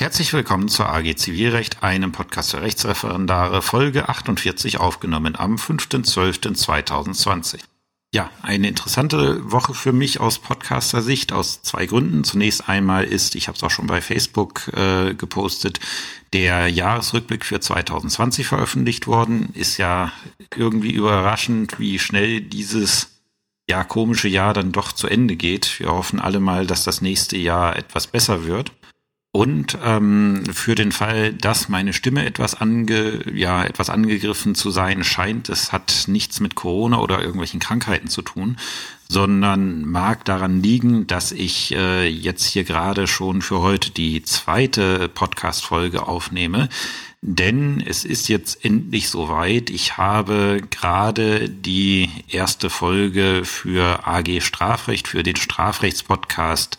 Herzlich 0.00 0.32
willkommen 0.32 0.70
zur 0.70 0.88
AG 0.88 1.14
Zivilrecht, 1.16 1.82
einem 1.82 2.10
Podcast 2.10 2.52
für 2.52 2.62
Rechtsreferendare, 2.62 3.60
Folge 3.60 4.08
48 4.08 4.80
aufgenommen 4.80 5.36
am 5.36 5.56
5.12.2020. 5.56 7.58
Ja, 8.14 8.30
eine 8.40 8.68
interessante 8.68 9.52
Woche 9.52 9.74
für 9.74 9.92
mich 9.92 10.18
aus 10.18 10.38
Podcaster-Sicht 10.38 11.34
aus 11.34 11.60
zwei 11.60 11.84
Gründen. 11.84 12.24
Zunächst 12.24 12.66
einmal 12.66 13.04
ist, 13.04 13.34
ich 13.34 13.46
habe 13.46 13.56
es 13.56 13.62
auch 13.62 13.70
schon 13.70 13.88
bei 13.88 14.00
Facebook 14.00 14.68
äh, 14.68 15.12
gepostet, 15.12 15.80
der 16.32 16.68
Jahresrückblick 16.68 17.44
für 17.44 17.60
2020 17.60 18.46
veröffentlicht 18.46 19.06
worden. 19.06 19.50
Ist 19.52 19.76
ja 19.76 20.12
irgendwie 20.56 20.92
überraschend, 20.92 21.78
wie 21.78 21.98
schnell 21.98 22.40
dieses 22.40 23.20
ja 23.68 23.84
komische 23.84 24.28
Jahr 24.28 24.54
dann 24.54 24.72
doch 24.72 24.92
zu 24.92 25.08
Ende 25.08 25.36
geht. 25.36 25.78
Wir 25.78 25.92
hoffen 25.92 26.20
alle 26.20 26.40
mal, 26.40 26.66
dass 26.66 26.84
das 26.84 27.02
nächste 27.02 27.36
Jahr 27.36 27.76
etwas 27.76 28.06
besser 28.06 28.46
wird. 28.46 28.72
Und 29.32 29.78
ähm, 29.84 30.42
für 30.52 30.74
den 30.74 30.90
Fall, 30.90 31.32
dass 31.32 31.68
meine 31.68 31.92
Stimme 31.92 32.26
etwas 32.26 32.60
ange, 32.60 33.32
ja, 33.32 33.64
etwas 33.64 33.88
angegriffen 33.88 34.56
zu 34.56 34.72
sein 34.72 35.04
scheint, 35.04 35.48
es 35.48 35.70
hat 35.70 36.06
nichts 36.08 36.40
mit 36.40 36.56
Corona 36.56 36.98
oder 36.98 37.20
irgendwelchen 37.20 37.60
Krankheiten 37.60 38.08
zu 38.08 38.22
tun, 38.22 38.56
sondern 39.08 39.84
mag 39.84 40.24
daran 40.24 40.64
liegen, 40.64 41.06
dass 41.06 41.30
ich 41.30 41.72
äh, 41.76 42.08
jetzt 42.08 42.44
hier 42.44 42.64
gerade 42.64 43.06
schon 43.06 43.40
für 43.40 43.60
heute 43.60 43.92
die 43.92 44.24
zweite 44.24 45.08
Podcast-Folge 45.08 46.08
aufnehme. 46.08 46.68
Denn 47.22 47.84
es 47.86 48.04
ist 48.04 48.28
jetzt 48.28 48.64
endlich 48.64 49.10
soweit. 49.10 49.70
Ich 49.70 49.96
habe 49.98 50.62
gerade 50.70 51.48
die 51.50 52.08
erste 52.28 52.70
Folge 52.70 53.42
für 53.44 54.08
AG 54.08 54.40
Strafrecht, 54.40 55.06
für 55.06 55.22
den 55.22 55.36
Strafrechtspodcast 55.36 56.78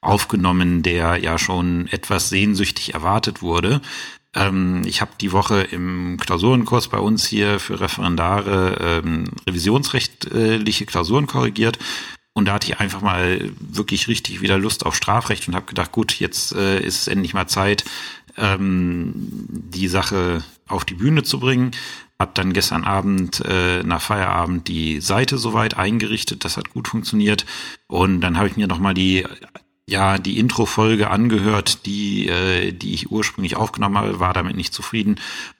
aufgenommen, 0.00 0.82
der 0.82 1.18
ja 1.18 1.38
schon 1.38 1.88
etwas 1.88 2.28
sehnsüchtig 2.28 2.94
erwartet 2.94 3.42
wurde. 3.42 3.80
Ähm, 4.34 4.82
ich 4.86 5.00
habe 5.00 5.12
die 5.20 5.32
Woche 5.32 5.62
im 5.62 6.18
Klausurenkurs 6.18 6.88
bei 6.88 6.98
uns 6.98 7.26
hier 7.26 7.58
für 7.58 7.80
Referendare 7.80 9.02
ähm, 9.04 9.24
revisionsrechtliche 9.46 10.86
Klausuren 10.86 11.26
korrigiert. 11.26 11.78
Und 12.32 12.46
da 12.46 12.54
hatte 12.54 12.68
ich 12.68 12.78
einfach 12.78 13.02
mal 13.02 13.50
wirklich 13.58 14.06
richtig 14.06 14.40
wieder 14.40 14.56
Lust 14.56 14.86
auf 14.86 14.94
Strafrecht 14.94 15.48
und 15.48 15.54
habe 15.54 15.66
gedacht, 15.66 15.92
gut, 15.92 16.20
jetzt 16.20 16.54
äh, 16.54 16.80
ist 16.80 17.02
es 17.02 17.08
endlich 17.08 17.34
mal 17.34 17.48
Zeit, 17.48 17.84
ähm, 18.36 19.12
die 19.16 19.88
Sache 19.88 20.44
auf 20.68 20.84
die 20.84 20.94
Bühne 20.94 21.24
zu 21.24 21.40
bringen. 21.40 21.72
Hab 22.20 22.34
dann 22.34 22.52
gestern 22.52 22.84
Abend 22.84 23.42
äh, 23.46 23.82
nach 23.82 24.00
Feierabend 24.00 24.68
die 24.68 25.00
Seite 25.00 25.38
soweit 25.38 25.76
eingerichtet, 25.76 26.44
das 26.44 26.56
hat 26.56 26.70
gut 26.70 26.86
funktioniert. 26.86 27.46
Und 27.88 28.20
dann 28.20 28.36
habe 28.36 28.46
ich 28.46 28.56
mir 28.56 28.68
nochmal 28.68 28.94
die 28.94 29.26
ja 29.90 30.18
die 30.18 30.38
Intro-Folge 30.38 31.10
angehört, 31.10 31.84
die, 31.86 32.28
äh, 32.28 32.72
die 32.72 32.94
ich 32.94 33.10
ursprünglich 33.10 33.56
aufgenommen 33.56 33.98
habe, 33.98 34.20
war 34.20 34.32
damit 34.32 34.56
nicht 34.56 34.72
zufrieden 34.72 35.16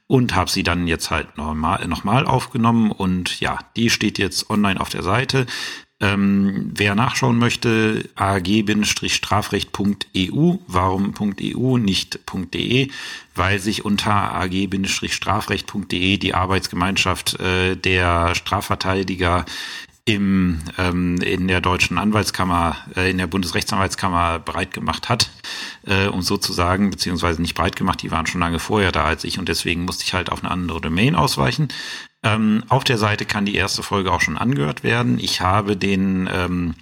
und 0.06 0.34
habe 0.34 0.50
sie 0.50 0.62
dann 0.62 0.86
jetzt 0.86 1.10
halt 1.10 1.36
nochmal 1.36 1.86
noch 1.86 2.04
mal 2.04 2.26
aufgenommen 2.26 2.90
und 2.90 3.40
ja, 3.40 3.58
die 3.76 3.90
steht 3.90 4.18
jetzt 4.18 4.48
online 4.50 4.80
auf 4.80 4.88
der 4.88 5.02
Seite. 5.02 5.46
Ähm, 6.02 6.70
wer 6.74 6.94
nachschauen 6.94 7.38
möchte, 7.38 8.08
ag-strafrecht.eu. 8.14 10.54
Warum.eu, 10.66 11.76
nicht 11.76 12.20
.de? 12.54 12.88
Weil 13.34 13.58
sich 13.58 13.84
unter 13.84 14.34
ag-strafrecht.de 14.34 16.16
die 16.16 16.34
Arbeitsgemeinschaft 16.34 17.38
äh, 17.38 17.76
der 17.76 18.34
Strafverteidiger 18.34 19.44
im, 20.04 20.60
ähm, 20.78 21.20
in 21.20 21.48
der 21.48 21.60
deutschen 21.60 21.98
Anwaltskammer, 21.98 22.76
äh, 22.96 23.10
in 23.10 23.18
der 23.18 23.26
Bundesrechtsanwaltskammer 23.26 24.38
breit 24.38 24.72
gemacht 24.72 25.08
hat, 25.08 25.30
äh, 25.86 26.06
um 26.06 26.22
sozusagen, 26.22 26.90
beziehungsweise 26.90 27.40
nicht 27.40 27.54
breit 27.54 27.76
gemacht, 27.76 28.02
die 28.02 28.10
waren 28.10 28.26
schon 28.26 28.40
lange 28.40 28.58
vorher 28.58 28.92
da 28.92 29.04
als 29.04 29.24
ich 29.24 29.38
und 29.38 29.48
deswegen 29.48 29.84
musste 29.84 30.04
ich 30.04 30.14
halt 30.14 30.30
auf 30.30 30.42
eine 30.42 30.50
andere 30.50 30.80
Domain 30.80 31.14
ausweichen. 31.14 31.68
Ähm, 32.22 32.64
auf 32.68 32.84
der 32.84 32.98
Seite 32.98 33.24
kann 33.24 33.46
die 33.46 33.54
erste 33.54 33.82
Folge 33.82 34.12
auch 34.12 34.20
schon 34.20 34.36
angehört 34.36 34.82
werden. 34.82 35.19
Ich 35.19 35.41
habe 35.41 35.76
den 35.76 36.28
ähm, 36.32 36.75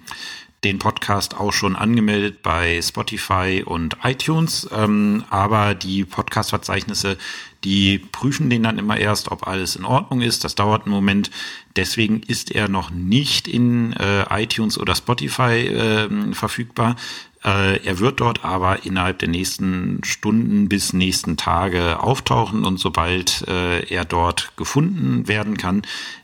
den 0.63 0.77
Podcast 0.77 1.37
auch 1.37 1.53
schon 1.53 1.75
angemeldet 1.75 2.41
bei 2.41 2.81
Spotify 2.81 3.63
und 3.65 3.97
iTunes, 4.03 4.67
ähm, 4.73 5.23
aber 5.29 5.73
die 5.73 6.03
Podcast-Verzeichnisse, 6.03 7.17
die 7.63 7.99
prüfen 7.99 8.49
den 8.49 8.63
dann 8.63 8.77
immer 8.77 8.97
erst, 8.97 9.31
ob 9.31 9.47
alles 9.47 9.75
in 9.75 9.85
Ordnung 9.85 10.21
ist. 10.21 10.43
Das 10.43 10.55
dauert 10.55 10.83
einen 10.83 10.93
Moment. 10.93 11.29
Deswegen 11.75 12.21
ist 12.21 12.51
er 12.51 12.69
noch 12.69 12.89
nicht 12.89 13.47
in 13.47 13.93
äh, 13.93 14.23
iTunes 14.43 14.77
oder 14.77 14.95
Spotify 14.95 15.67
äh, 15.67 16.33
verfügbar. 16.33 16.95
Äh, 17.43 17.85
er 17.85 17.99
wird 17.99 18.19
dort 18.19 18.43
aber 18.43 18.85
innerhalb 18.85 19.19
der 19.19 19.29
nächsten 19.29 20.01
Stunden 20.03 20.67
bis 20.67 20.93
nächsten 20.93 21.37
Tage 21.37 22.01
auftauchen 22.01 22.65
und 22.65 22.79
sobald 22.79 23.47
äh, 23.47 23.85
er 23.93 24.05
dort 24.05 24.51
gefunden 24.57 25.27
werden 25.27 25.57
kann, 25.57 25.83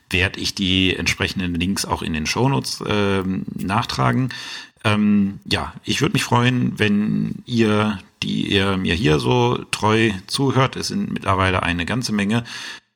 werde 0.10 0.40
ich 0.40 0.56
die 0.56 0.96
entsprechenden 0.96 1.56
Links 1.56 1.86
auch 1.86 2.02
in 2.02 2.14
den 2.14 2.26
Shownotes 2.26 2.82
äh, 2.82 3.24
nachtragen. 3.56 4.30
Ähm, 4.86 5.40
ja, 5.46 5.74
ich 5.84 6.02
würde 6.02 6.14
mich 6.14 6.24
freuen, 6.24 6.78
wenn 6.78 7.44
ihr, 7.46 8.00
die 8.22 8.54
ihr 8.54 8.78
mir 8.78 8.94
hier 8.94 9.20
so 9.20 9.58
treu 9.72 10.12
zuhört, 10.28 10.76
es 10.76 10.90
sind 10.90 11.12
mittlerweile 11.12 11.64
eine 11.64 11.86
ganze 11.86 12.14
Menge, 12.14 12.44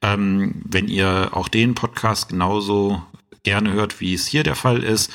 ähm, 0.04 0.62
wenn 0.66 0.88
ihr 0.88 1.32
auch 1.32 1.48
den 1.48 1.74
Podcast 1.74 2.30
genauso 2.30 3.02
gerne 3.44 3.74
hört, 3.74 4.00
wie 4.00 4.14
es 4.14 4.28
hier 4.28 4.44
der 4.44 4.56
Fall 4.56 4.84
ist. 4.84 5.12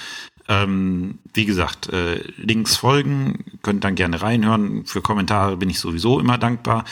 Ähm, 0.49 1.21
wie 1.33 1.47
gesagt, 1.47 1.91
äh, 1.91 2.21
Links 2.37 2.77
folgen, 2.77 3.45
könnt 3.63 3.85
dann 3.85 3.95
gerne 3.95 4.21
reinhören. 4.21 4.85
Für 4.85 5.01
Kommentare 5.01 5.57
bin 5.57 5.71
ich 5.71 5.79
sowieso 5.79 6.19
immer 6.19 6.39
dankbar. 6.39 6.85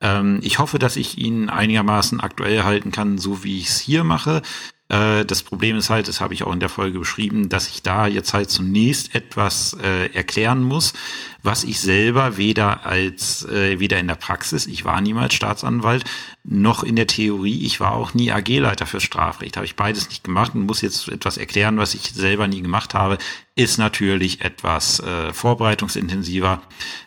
Ähm, 0.00 0.40
ich 0.42 0.58
hoffe, 0.58 0.80
dass 0.80 0.96
ich 0.96 1.16
ihn 1.16 1.48
einigermaßen 1.48 2.20
aktuell 2.20 2.64
halten 2.64 2.90
kann, 2.90 3.18
so 3.18 3.44
wie 3.44 3.58
ich 3.58 3.68
es 3.68 3.78
hier 3.78 4.02
mache. 4.02 4.42
Äh, 4.88 5.24
das 5.24 5.42
Problem 5.42 5.76
ist 5.76 5.90
halt, 5.90 6.08
das 6.08 6.20
habe 6.20 6.34
ich 6.34 6.42
auch 6.42 6.52
in 6.52 6.60
der 6.60 6.68
Folge 6.68 6.98
beschrieben, 6.98 7.48
dass 7.48 7.68
ich 7.68 7.82
da 7.82 8.06
jetzt 8.06 8.32
halt 8.32 8.50
zunächst 8.50 9.14
etwas 9.14 9.76
äh, 9.82 10.06
erklären 10.14 10.62
muss, 10.62 10.94
was 11.42 11.64
ich 11.64 11.80
selber 11.80 12.36
weder 12.36 12.86
als 12.86 13.44
äh, 13.44 13.78
weder 13.80 13.98
in 13.98 14.08
der 14.08 14.14
Praxis, 14.14 14.66
ich 14.66 14.84
war 14.84 15.00
niemals 15.00 15.34
Staatsanwalt, 15.34 16.04
noch 16.44 16.82
in 16.82 16.96
der 16.96 17.06
Theorie, 17.06 17.64
ich 17.66 17.80
war 17.80 17.92
auch 17.92 18.14
nie 18.14 18.32
AG-Leiter 18.32 18.86
für 18.86 19.00
Strafrecht, 19.00 19.56
habe 19.56 19.66
ich 19.66 19.76
beides 19.76 20.08
nicht 20.08 20.24
gemacht 20.24 20.54
und 20.54 20.66
muss 20.66 20.80
jetzt 20.80 21.08
etwas 21.08 21.36
erklären, 21.36 21.76
was 21.76 21.94
ich 21.94 22.12
selber 22.12 22.48
nie 22.48 22.62
gemacht 22.62 22.94
habe, 22.94 23.18
ist 23.54 23.78
natürlich 23.78 24.40
etwas 24.40 25.00
äh, 25.00 25.32
vorbereitungsintensiver. 25.32 26.62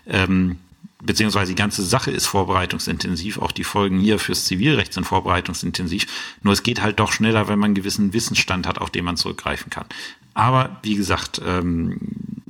Ähm, 0.08 0.60
beziehungsweise 1.04 1.52
die 1.52 1.56
ganze 1.56 1.84
Sache 1.84 2.12
ist 2.12 2.28
vorbereitungsintensiv, 2.28 3.40
auch 3.40 3.52
die 3.52 3.64
Folgen 3.64 4.00
hier 4.00 4.20
fürs 4.20 4.46
Zivilrecht 4.46 4.94
sind 4.94 5.06
vorbereitungsintensiv. 5.06 6.06
Nur 6.44 6.54
es 6.54 6.64
geht 6.64 6.82
halt 6.82 7.00
doch 7.00 7.12
schneller, 7.12 7.48
wenn 7.48 7.60
man 7.60 7.70
einen 7.70 7.76
gewissen 7.76 8.14
Wissensstand 8.14 8.68
hat, 8.68 8.80
auf 8.80 8.90
den 8.90 9.06
man 9.06 9.18
zurückgreifen 9.18 9.70
kann. 9.70 9.86
Aber 10.34 10.80
wie 10.84 10.96
gesagt, 10.96 11.42
ähm, 11.46 11.98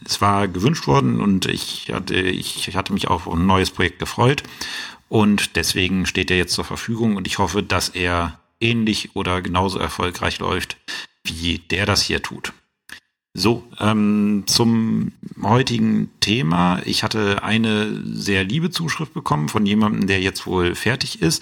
es 0.05 0.21
war 0.21 0.47
gewünscht 0.47 0.87
worden 0.87 1.21
und 1.21 1.45
ich 1.45 1.91
hatte, 1.93 2.15
ich 2.15 2.75
hatte 2.75 2.93
mich 2.93 3.07
auf 3.07 3.27
ein 3.27 3.45
neues 3.45 3.71
Projekt 3.71 3.99
gefreut. 3.99 4.43
Und 5.09 5.57
deswegen 5.57 6.05
steht 6.05 6.31
er 6.31 6.37
jetzt 6.37 6.53
zur 6.53 6.63
Verfügung 6.63 7.17
und 7.17 7.27
ich 7.27 7.37
hoffe, 7.37 7.63
dass 7.63 7.89
er 7.89 8.39
ähnlich 8.61 9.15
oder 9.15 9.41
genauso 9.41 9.77
erfolgreich 9.77 10.39
läuft, 10.39 10.77
wie 11.23 11.59
der 11.59 11.85
das 11.85 12.01
hier 12.01 12.21
tut. 12.21 12.53
So, 13.33 13.63
ähm, 13.79 14.43
zum 14.47 15.13
heutigen 15.41 16.09
Thema. 16.19 16.81
Ich 16.83 17.03
hatte 17.03 17.43
eine 17.43 18.03
sehr 18.05 18.43
liebe 18.43 18.71
Zuschrift 18.71 19.13
bekommen 19.13 19.47
von 19.47 19.65
jemandem, 19.65 20.07
der 20.07 20.19
jetzt 20.19 20.45
wohl 20.45 20.75
fertig 20.75 21.21
ist. 21.21 21.41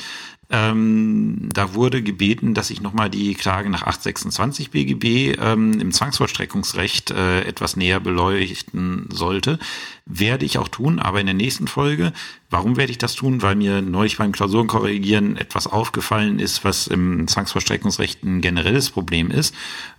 Ähm, 0.51 1.49
da 1.53 1.75
wurde 1.75 2.01
gebeten, 2.01 2.55
dass 2.55 2.71
ich 2.71 2.81
nochmal 2.81 3.11
die 3.11 3.35
Klage 3.35 3.69
nach 3.69 3.83
826 3.83 4.71
BGB 4.71 5.37
ähm, 5.39 5.79
im 5.79 5.91
Zwangsvollstreckungsrecht 5.91 7.11
äh, 7.11 7.41
etwas 7.41 7.75
näher 7.75 7.99
beleuchten 7.99 9.07
sollte. 9.11 9.59
Werde 10.07 10.45
ich 10.45 10.57
auch 10.57 10.67
tun, 10.67 10.97
aber 10.97 11.19
in 11.19 11.27
der 11.27 11.35
nächsten 11.35 11.67
Folge. 11.67 12.13
Warum 12.49 12.77
werde 12.77 12.91
ich 12.91 12.97
das 12.97 13.13
tun? 13.13 13.43
Weil 13.43 13.55
mir 13.55 13.83
neulich 13.83 14.17
beim 14.17 14.31
Klausurenkorrigieren 14.31 15.37
etwas 15.37 15.67
aufgefallen 15.67 16.39
ist, 16.39 16.63
was 16.63 16.87
im 16.87 17.27
Zwangsvollstreckungsrecht 17.27 18.23
ein 18.23 18.41
generelles 18.41 18.89
Problem 18.89 19.29
ist. 19.29 19.53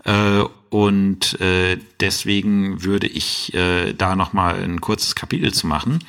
Äh, 0.04 0.42
und 0.70 1.40
äh, 1.40 1.78
deswegen 2.00 2.82
würde 2.82 3.06
ich 3.06 3.54
äh, 3.54 3.92
da 3.92 4.16
nochmal 4.16 4.62
ein 4.62 4.80
kurzes 4.80 5.14
Kapitel 5.14 5.54
zu 5.54 5.68
machen. 5.68 6.00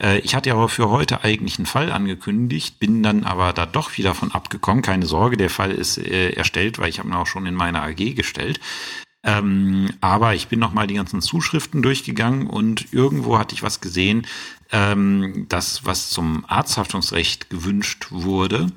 Äh, 0.00 0.18
ich 0.18 0.34
hatte 0.34 0.50
ja 0.50 0.54
aber 0.54 0.68
für 0.68 0.90
heute 0.90 1.24
eigentlich 1.24 1.58
einen 1.58 1.66
Fall 1.66 1.92
angekündigt, 1.92 2.78
bin 2.78 3.02
dann 3.02 3.24
aber 3.24 3.52
da 3.52 3.66
doch 3.66 3.96
wieder 3.96 4.14
von 4.14 4.32
abgekommen. 4.32 4.82
Keine 4.82 5.06
Sorge, 5.06 5.36
der 5.36 5.50
Fall 5.50 5.72
ist 5.72 5.98
äh, 5.98 6.30
erstellt, 6.30 6.78
weil 6.78 6.88
ich 6.88 6.98
habe 6.98 7.08
ihn 7.08 7.14
auch 7.14 7.26
schon 7.26 7.46
in 7.46 7.54
meiner 7.54 7.82
AG 7.82 8.14
gestellt. 8.14 8.60
Ähm, 9.22 9.90
aber 10.00 10.34
ich 10.34 10.46
bin 10.46 10.60
nochmal 10.60 10.86
die 10.86 10.94
ganzen 10.94 11.20
Zuschriften 11.20 11.82
durchgegangen 11.82 12.46
und 12.46 12.92
irgendwo 12.92 13.38
hatte 13.38 13.54
ich 13.54 13.62
was 13.64 13.80
gesehen, 13.80 14.24
ähm, 14.70 15.46
das, 15.48 15.84
was 15.84 16.10
zum 16.10 16.44
Arzthaftungsrecht 16.46 17.50
gewünscht 17.50 18.06
wurde, 18.10 18.68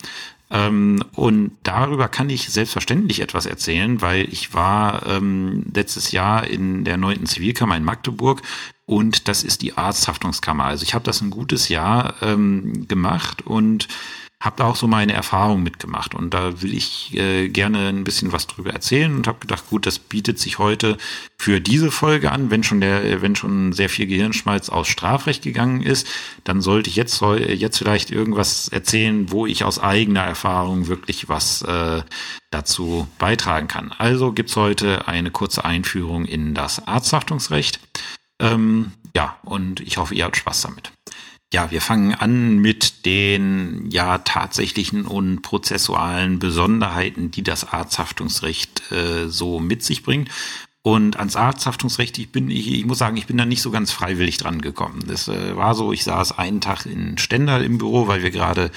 Ähm, 0.51 1.04
und 1.13 1.51
darüber 1.63 2.07
kann 2.07 2.30
ich 2.30 2.50
selbstverständlich 2.50 3.22
etwas 3.22 3.46
erzählen, 3.46 4.01
weil 4.01 4.28
ich 4.31 4.54
war 4.54 5.06
ähm, 5.06 5.66
letztes 5.74 6.12
Jahr 6.12 6.48
in 6.48 6.84
der 6.86 6.98
neunten 6.98 7.28
Zivilkammer 7.28 7.78
in 7.78 7.84
Magdeburg 7.84 8.42
und 8.86 9.28
das 9.28 9.44
ist 9.44 9.62
die 9.62 9.78
Arzthaftungskammer. 9.78 10.66
Also 10.66 10.84
ich 10.84 10.96
habe 10.96 11.06
das 11.06 11.22
ein 11.22 11.30
gutes 11.30 11.69
Jahr 11.69 12.16
ähm, 12.24 12.88
gemacht 12.88 13.46
und 13.46 13.88
habe 14.41 14.56
da 14.56 14.65
auch 14.65 14.77
so 14.77 14.88
meine 14.88 15.12
Erfahrungen 15.12 15.63
mitgemacht 15.63 16.15
und 16.15 16.33
da 16.33 16.62
will 16.62 16.74
ich 16.74 17.13
äh, 17.13 17.50
gerne 17.50 17.89
ein 17.89 18.06
bisschen 18.06 18.31
was 18.31 18.47
drüber 18.47 18.71
erzählen 18.71 19.13
und 19.13 19.27
habe 19.27 19.39
gedacht, 19.39 19.65
gut, 19.69 19.86
das 19.86 20.00
bietet 20.00 20.39
sich 20.39 20.59
heute 20.59 20.97
für 21.38 21.59
diese 21.59 21.91
Folge 21.91 22.31
an, 22.31 22.50
wenn 22.50 22.63
schon 22.63 22.80
der, 22.80 23.21
wenn 23.21 23.36
schon 23.36 23.74
sehr 23.74 23.89
viel 23.89 24.07
Gehirnschmalz 24.07 24.69
aus 24.69 24.88
Strafrecht 24.88 25.44
gegangen 25.44 25.81
ist, 25.81 26.07
dann 26.45 26.62
sollte 26.62 26.89
ich 26.89 26.95
jetzt 26.95 27.21
jetzt 27.21 27.77
vielleicht 27.77 28.12
irgendwas 28.12 28.69
erzählen, 28.69 29.30
wo 29.30 29.45
ich 29.45 29.65
aus 29.65 29.77
eigener 29.77 30.24
Erfahrung 30.24 30.88
wirklich 30.88 31.27
was 31.27 31.62
äh, 31.63 32.01
dazu 32.50 33.07
beitragen 33.18 33.68
kann. 33.68 33.91
Also 33.91 34.31
gibt's 34.31 34.56
heute 34.56 35.07
eine 35.09 35.31
kurze 35.31 35.65
Einführung 35.65 36.24
in 36.24 36.53
das 36.53 36.88
Arzthaftungsrecht. 36.88 37.81
Ähm, 38.39 38.94
ja, 39.13 39.38
und 39.44 39.81
ich 39.81 39.97
hoffe, 39.97 40.15
ihr 40.15 40.24
habt 40.24 40.38
Spaß 40.38 40.62
damit. 40.62 40.94
Ja, 41.51 41.72
wir 41.72 41.81
fangen 41.81 42.13
an 42.13 42.60
mit 42.60 43.07
den 43.07 43.90
ja 43.90 44.19
tatsächlichen 44.19 45.06
und 45.06 45.42
prozessualen 45.42 46.38
Besonderheiten, 46.38 47.31
die 47.31 47.42
das 47.42 47.74
Arzthaftungsrecht 47.74 48.92
äh, 48.92 49.28
so 49.30 49.60
mit 49.60 49.84
sich 49.84 50.04
bringt. 50.04 50.30
Und 50.81 51.17
ans 51.17 51.35
Arzthaftungsrecht, 51.35 52.17
ich 52.19 52.31
bin, 52.31 52.49
ich, 52.49 52.71
ich 52.71 52.85
muss 52.85 52.99
sagen, 52.99 53.17
ich 53.17 53.27
bin 53.27 53.37
da 53.37 53.45
nicht 53.45 53.61
so 53.61 53.69
ganz 53.69 53.91
freiwillig 53.91 54.37
dran 54.37 54.61
gekommen. 54.61 55.03
Das 55.07 55.27
äh, 55.27 55.57
war 55.57 55.75
so, 55.75 55.91
ich 55.91 56.05
saß 56.05 56.37
einen 56.37 56.61
Tag 56.61 56.85
in 56.85 57.17
Stendal 57.17 57.63
im 57.63 57.77
Büro, 57.77 58.07
weil 58.07 58.23
wir 58.23 58.31
gerade 58.31 58.71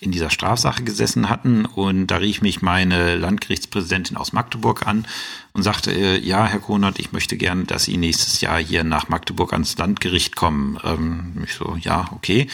in 0.00 0.12
dieser 0.12 0.30
Strafsache 0.30 0.84
gesessen 0.84 1.28
hatten 1.28 1.64
und 1.64 2.06
da 2.06 2.18
rief 2.18 2.40
mich 2.40 2.62
meine 2.62 3.16
Landgerichtspräsidentin 3.16 4.16
aus 4.16 4.32
Magdeburg 4.32 4.86
an 4.86 5.06
und 5.52 5.64
sagte, 5.64 5.90
äh, 5.90 6.20
ja, 6.20 6.46
Herr 6.46 6.60
Konert, 6.60 7.00
ich 7.00 7.10
möchte 7.10 7.36
gerne, 7.36 7.64
dass 7.64 7.84
Sie 7.84 7.96
nächstes 7.96 8.40
Jahr 8.40 8.58
hier 8.60 8.84
nach 8.84 9.08
Magdeburg 9.08 9.52
ans 9.52 9.76
Landgericht 9.76 10.36
kommen. 10.36 10.78
Ähm, 10.84 11.42
ich 11.44 11.54
so, 11.54 11.76
ja, 11.80 12.08
okay, 12.12 12.46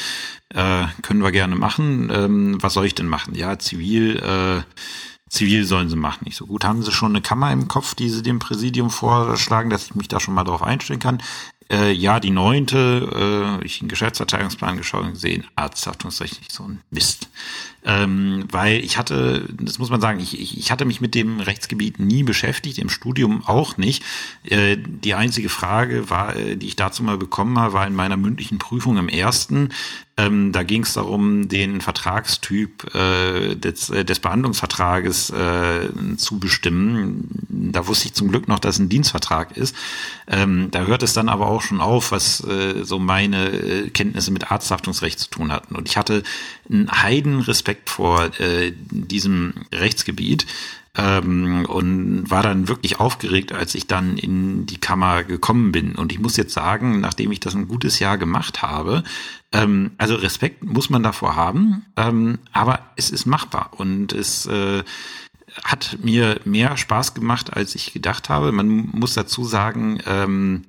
äh, 0.55 0.87
können 1.03 1.23
wir 1.23 1.33
gerne 1.33 1.57
machen. 1.57 2.11
Ähm, 2.11 2.63
was 2.63 2.73
soll 2.73 2.87
ich 2.87 2.95
denn 2.95 3.09
machen? 3.09 3.35
Ja, 3.35 3.59
zivil, 3.59 4.17
äh, 4.17 4.63
zivil 5.35 5.65
sollen 5.65 5.89
sie 5.89 5.97
machen. 5.97 6.25
Nicht 6.25 6.37
so 6.37 6.47
gut. 6.47 6.65
Haben 6.65 6.83
sie 6.83 6.93
schon 6.93 7.13
eine 7.13 7.21
Kammer 7.21 7.53
im 7.53 7.69
Kopf, 7.69 7.95
die 7.95 8.09
sie 8.09 8.23
dem 8.23 8.39
Präsidium 8.39 8.91
vorschlagen, 8.91 9.69
dass 9.69 9.87
ich 9.87 9.95
mich 9.95 10.09
da 10.09 10.21
schon 10.21 10.35
mal 10.35 10.45
drauf 10.45 10.63
einstellen 10.63 11.01
kann? 11.01 11.23
Äh, 11.71 11.93
ja, 11.93 12.21
die 12.21 12.31
neunte, 12.31 13.59
äh, 13.61 13.65
ich 13.65 13.79
den 13.79 13.89
Geschäftsverteidigungsplan 13.89 14.77
geschaut 14.77 15.05
und 15.05 15.13
gesehen, 15.13 15.45
Arzthaftungsrecht 15.57 16.39
nicht 16.39 16.53
so 16.53 16.65
ein 16.65 16.81
Mist. 16.91 17.29
Ähm, 17.85 18.45
weil 18.51 18.83
ich 18.83 18.97
hatte, 18.97 19.47
das 19.61 19.79
muss 19.79 19.91
man 19.91 20.01
sagen, 20.01 20.19
ich, 20.19 20.41
ich, 20.41 20.57
ich 20.59 20.71
hatte 20.71 20.87
mich 20.87 21.03
mit 21.03 21.15
dem 21.15 21.41
Rechtsgebiet 21.41 21.99
nie 21.99 22.23
beschäftigt, 22.23 22.79
im 22.79 22.89
Studium 22.89 23.45
auch 23.45 23.77
nicht. 23.77 24.03
Äh, 24.45 24.79
die 24.79 25.15
einzige 25.15 25.51
Frage 25.51 26.09
war, 26.09 26.35
äh, 26.35 26.57
die 26.57 26.67
ich 26.67 26.77
dazu 26.77 27.03
mal 27.03 27.19
bekommen 27.19 27.59
habe, 27.59 27.75
war 27.75 27.87
in 27.87 27.95
meiner 27.95 28.17
mündlichen 28.17 28.59
Prüfung 28.59 28.97
im 28.97 29.09
ersten. 29.09 29.69
Ähm, 30.17 30.53
da 30.53 30.63
ging 30.63 30.83
es 30.83 30.93
darum, 30.93 31.49
den 31.49 31.81
Vertragstyp 31.81 32.95
äh, 32.95 33.57
des, 33.57 33.91
äh, 33.91 34.05
des 34.05 34.21
Behandlungsvertrages 34.21 35.31
äh, 35.31 36.17
zu 36.17 36.39
bestimmen. 36.39 37.29
Da 37.49 37.89
wusste 37.89 38.07
ich 38.07 38.15
zum 38.15 38.29
Glück 38.29 38.47
noch, 38.47 38.61
dass 38.61 38.77
es 38.77 38.81
ein 38.81 38.89
Dienstvertrag 38.89 39.57
ist. 39.57 39.75
Ähm, 40.29 40.71
da 40.71 40.85
hört 40.85 41.03
es 41.03 41.15
dann 41.15 41.29
aber 41.29 41.49
auch 41.49 41.63
schon 41.63 41.81
auf, 41.81 42.13
was 42.13 42.41
äh, 42.45 42.85
so 42.85 43.01
meine 43.01 43.49
äh, 43.49 43.91
Kenntnisse 43.91 44.31
mit 44.31 44.53
Arzthaftungsrecht 44.53 45.19
zu 45.19 45.31
tun 45.31 45.51
hatten. 45.51 45.75
Und 45.75 45.89
ich 45.89 45.97
hatte 45.97 46.23
einen 46.69 46.91
Heidenrespekt 46.91 47.91
vor 47.91 48.31
äh, 48.41 48.73
diesem 48.91 49.55
Rechtsgebiet 49.73 50.47
ähm, 50.97 51.67
und 51.67 52.31
war 52.31 52.43
dann 52.43 52.69
wirklich 52.69 53.01
aufgeregt, 53.01 53.53
als 53.53 53.75
ich 53.75 53.87
dann 53.87 54.17
in 54.17 54.67
die 54.67 54.79
Kammer 54.79 55.25
gekommen 55.25 55.73
bin. 55.73 55.97
Und 55.97 56.13
ich 56.13 56.21
muss 56.21 56.37
jetzt 56.37 56.55
sagen, 56.55 57.01
nachdem 57.01 57.33
ich 57.33 57.41
das 57.41 57.55
ein 57.55 57.69
gutes 57.69 57.99
Jahr 57.99 58.19
gemacht 58.19 58.63
habe, 58.63 59.03
ähm, 59.53 59.93
also 59.99 60.15
Respekt 60.15 60.65
muss 60.65 60.91
man 60.91 61.03
davor 61.03 61.37
haben, 61.37 61.85
ähm, 61.97 62.39
aber 62.53 62.81
es 62.97 63.11
ist 63.11 63.27
machbar 63.27 63.71
und 63.77 64.13
es 64.13 64.47
äh, 64.47 64.85
hat 65.63 65.99
mir 66.03 66.41
mehr 66.45 66.77
Spaß 66.77 67.15
gemacht, 67.15 67.57
als 67.57 67.75
ich 67.75 67.93
gedacht 67.93 68.29
habe. 68.29 68.51
Man 68.53 68.89
muss 68.93 69.15
dazu 69.15 69.45
sagen, 69.45 70.01
ähm, 70.07 70.65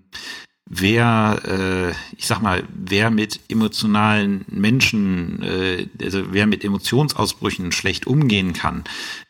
wer, 0.67 1.41
äh, 1.45 2.15
ich 2.17 2.25
sag 2.25 2.41
mal, 2.41 2.63
wer 2.73 3.11
mit 3.11 3.39
emotionalen 3.49 4.45
Menschen, 4.47 5.41
äh, 5.43 5.87
also 6.01 6.33
wer 6.33 6.47
mit 6.47 6.63
Emotionsausbrüchen 6.63 7.71
schlecht 7.71 8.07
umgehen 8.07 8.53
kann, 8.53 8.83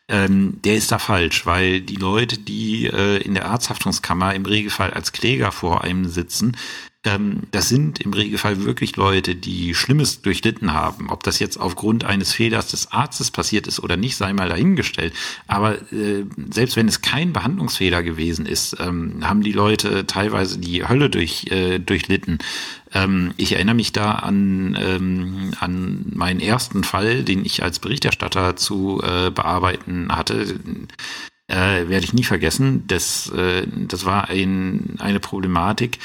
ähm, 0.08 0.60
der 0.64 0.76
ist 0.76 0.92
da 0.92 0.98
falsch, 0.98 1.46
weil 1.46 1.80
die 1.80 1.96
Leute, 1.96 2.38
die 2.38 2.86
äh, 2.86 3.18
in 3.22 3.34
der 3.34 3.46
Arzthaftungskammer 3.46 4.34
im 4.34 4.46
Regelfall 4.46 4.92
als 4.92 5.12
Kläger 5.12 5.50
vor 5.50 5.82
einem 5.82 6.06
sitzen, 6.06 6.56
ähm, 7.06 7.42
das 7.52 7.68
sind 7.68 8.00
im 8.00 8.12
Regelfall 8.12 8.64
wirklich 8.64 8.96
Leute, 8.96 9.36
die 9.36 9.74
Schlimmes 9.74 10.22
durchlitten 10.22 10.72
haben. 10.72 11.08
Ob 11.08 11.22
das 11.22 11.38
jetzt 11.38 11.58
aufgrund 11.58 12.04
eines 12.04 12.32
Fehlers 12.32 12.68
des 12.68 12.92
Arztes 12.92 13.30
passiert 13.30 13.66
ist 13.66 13.80
oder 13.80 13.96
nicht, 13.96 14.16
sei 14.16 14.32
mal 14.32 14.48
dahingestellt. 14.48 15.14
Aber 15.46 15.80
äh, 15.92 16.24
selbst 16.50 16.76
wenn 16.76 16.88
es 16.88 17.02
kein 17.02 17.32
Behandlungsfehler 17.32 18.02
gewesen 18.02 18.44
ist, 18.44 18.76
ähm, 18.80 19.26
haben 19.26 19.42
die 19.42 19.52
Leute 19.52 20.06
teilweise 20.06 20.58
die 20.58 20.86
Hölle 20.86 21.08
durch, 21.08 21.46
äh, 21.50 21.78
durchlitten. 21.78 22.38
Ähm, 22.96 23.34
ich 23.36 23.52
erinnere 23.52 23.74
mich 23.74 23.92
da 23.92 24.12
an, 24.12 24.76
ähm, 24.80 25.52
an 25.60 26.06
meinen 26.14 26.40
ersten 26.40 26.82
Fall, 26.82 27.24
den 27.24 27.44
ich 27.44 27.62
als 27.62 27.78
Berichterstatter 27.78 28.56
zu 28.56 29.02
äh, 29.02 29.30
bearbeiten 29.30 30.08
hatte. 30.10 30.58
Äh, 31.48 31.88
werde 31.88 32.04
ich 32.04 32.14
nie 32.14 32.24
vergessen. 32.24 32.84
Das, 32.86 33.30
äh, 33.30 33.66
das 33.86 34.06
war 34.06 34.30
ein, 34.30 34.96
eine 34.98 35.20
Problematik, 35.20 35.98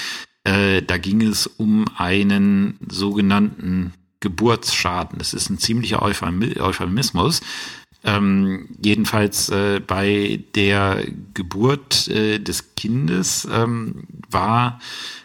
äh, 0.44 0.82
da 0.82 0.98
ging 0.98 1.22
es 1.22 1.48
um 1.48 1.86
einen 1.98 2.78
sogenannten 2.90 3.94
Geburtsschaden. 4.20 5.18
Das 5.18 5.34
ist 5.34 5.50
ein 5.50 5.60
ziemlicher 5.60 6.02
Euphemismus. 6.02 7.42
Ähm, 8.04 8.68
jedenfalls 8.84 9.50
äh, 9.50 9.80
bei 9.80 10.44
der 10.56 11.04
Geburt 11.36 12.08
äh, 12.08 12.40
des 12.40 12.76
Kindes 12.76 13.48
ähm, 13.52 14.04
war 14.30 14.80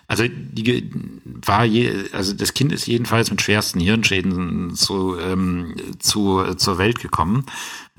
also 0.08 0.24
die 0.28 0.90
war 1.24 1.64
je, 1.64 1.92
also 2.12 2.32
das 2.32 2.54
Kind 2.54 2.72
ist 2.72 2.86
jedenfalls 2.86 3.30
mit 3.30 3.42
schwersten 3.42 3.80
Hirnschäden 3.80 4.74
zu, 4.74 5.18
ähm, 5.18 5.74
zu 5.98 6.54
zur 6.54 6.78
Welt 6.78 7.00
gekommen 7.00 7.46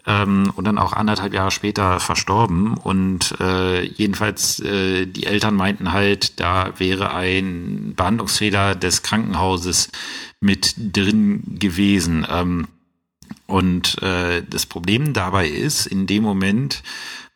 ähm, 0.08 0.52
und 0.56 0.66
dann 0.66 0.78
auch 0.78 0.94
anderthalb 0.94 1.34
Jahre 1.34 1.52
später 1.52 2.00
verstorben. 2.00 2.76
Und 2.76 3.36
äh, 3.40 3.84
jedenfalls 3.84 4.60
äh, 4.62 5.06
die 5.06 5.26
Eltern 5.26 5.54
meinten 5.54 5.92
halt, 5.92 6.40
da 6.40 6.72
wäre 6.80 7.14
ein 7.14 7.94
Behandlungsfehler 7.96 8.74
des 8.74 9.04
Krankenhauses 9.04 9.90
mit 10.40 10.76
drin 10.78 11.44
gewesen. 11.60 12.26
Ähm, 12.30 12.68
und 13.46 14.02
äh, 14.02 14.44
das 14.50 14.66
Problem 14.66 15.14
dabei 15.14 15.48
ist, 15.50 15.86
in 15.86 16.08
dem 16.08 16.24
Moment, 16.24 16.84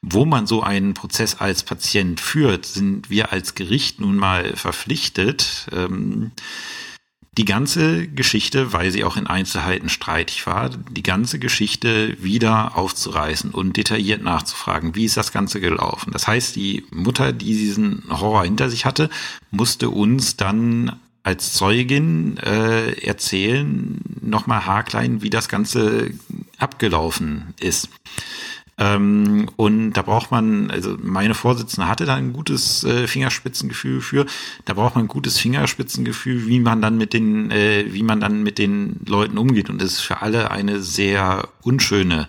wo 0.02 0.26
man 0.26 0.48
so 0.48 0.64
einen 0.64 0.94
Prozess 0.94 1.36
als 1.36 1.64
Patient 1.64 2.20
führt, 2.20 2.66
sind 2.66 3.10
wir 3.10 3.32
als 3.32 3.56
Gericht 3.56 4.00
nun 4.00 4.16
mal 4.16 4.56
verpflichtet, 4.56 5.68
ähm, 5.72 6.32
die 7.38 7.46
ganze 7.46 8.08
Geschichte, 8.08 8.74
weil 8.74 8.92
sie 8.92 9.06
auch 9.06 9.16
in 9.16 9.26
Einzelheiten 9.26 9.88
streitig 9.88 10.46
war, 10.48 10.70
die 10.70 11.04
ganze 11.04 11.40
Geschichte 11.40 12.22
wieder 12.22 12.78
aufzureißen 12.78 13.52
und 13.52 13.78
detailliert 13.78 14.22
nachzufragen, 14.22 14.96
wie 14.96 15.06
ist 15.06 15.16
das 15.16 15.32
Ganze 15.32 15.62
gelaufen. 15.62 16.12
Das 16.12 16.28
heißt, 16.28 16.58
die 16.58 16.84
Mutter, 16.92 17.32
die 17.32 17.54
diesen 17.54 18.04
Horror 18.10 18.44
hinter 18.44 18.70
sich 18.70 18.84
hatte, 18.84 19.10
musste 19.50 19.90
uns 19.90 20.36
dann 20.36 21.00
als 21.24 21.54
Zeugin 21.54 22.38
äh, 22.38 23.00
erzählen, 23.06 24.02
nochmal 24.22 24.66
haarklein, 24.66 25.22
wie 25.22 25.30
das 25.30 25.48
Ganze 25.48 26.12
abgelaufen 26.58 27.54
ist. 27.60 27.90
Ähm, 28.78 29.50
und 29.58 29.94
da 29.94 30.02
braucht 30.02 30.32
man, 30.32 30.72
also 30.72 30.98
meine 31.02 31.34
Vorsitzende 31.34 31.88
hatte 31.88 32.06
da 32.06 32.16
ein 32.16 32.34
gutes 32.34 32.84
äh, 32.84 33.08
Fingerspitzengefühl 33.08 34.02
für. 34.02 34.26
Da 34.66 34.74
braucht 34.74 34.96
man 34.96 35.06
ein 35.06 35.10
gutes 35.10 35.38
Fingerspitzengefühl, 35.38 36.48
wie 36.48 36.60
man 36.60 36.82
dann 36.82 36.98
mit 36.98 37.14
den, 37.14 37.52
äh, 37.52 37.86
wie 37.90 38.04
man 38.04 38.20
dann 38.20 38.44
mit 38.44 38.58
den 38.58 39.02
Leuten 39.06 39.38
umgeht. 39.38 39.70
Und 39.70 39.82
das 39.82 39.94
ist 39.94 40.02
für 40.02 40.22
alle 40.22 40.52
eine 40.52 40.82
sehr 40.82 41.48
unschöne 41.62 42.28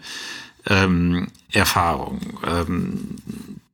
ähm, 0.67 1.29
Erfahrung. 1.51 2.21
Ähm, 2.47 3.17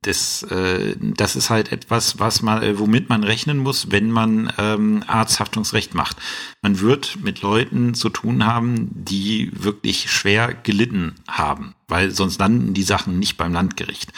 das, 0.03 0.43
äh, 0.45 0.95
das 0.99 1.37
ist 1.37 1.51
halt 1.51 1.73
etwas, 1.73 2.19
was 2.19 2.43
man, 2.43 2.63
äh, 2.63 2.79
womit 2.79 3.09
man 3.09 3.25
rechnen 3.25 3.59
muss, 3.59 3.91
wenn 3.91 4.11
man 4.11 4.53
ähm, 4.59 5.03
Arzthaftungsrecht 5.07 5.95
macht. 5.95 6.17
Man 6.63 6.81
wird 6.81 7.19
mit 7.23 7.43
Leuten 7.43 7.95
zu 7.95 8.09
tun 8.09 8.47
haben, 8.47 8.91
die 8.93 9.51
wirklich 9.53 10.11
schwer 10.11 10.55
gelitten 10.55 11.17
haben, 11.29 11.75
weil 11.89 12.13
sonst 12.13 12.39
landen 12.39 12.75
die 12.75 12.83
Sachen 12.83 13.19
nicht 13.19 13.37
beim 13.37 13.53
Landgericht. 13.53 14.13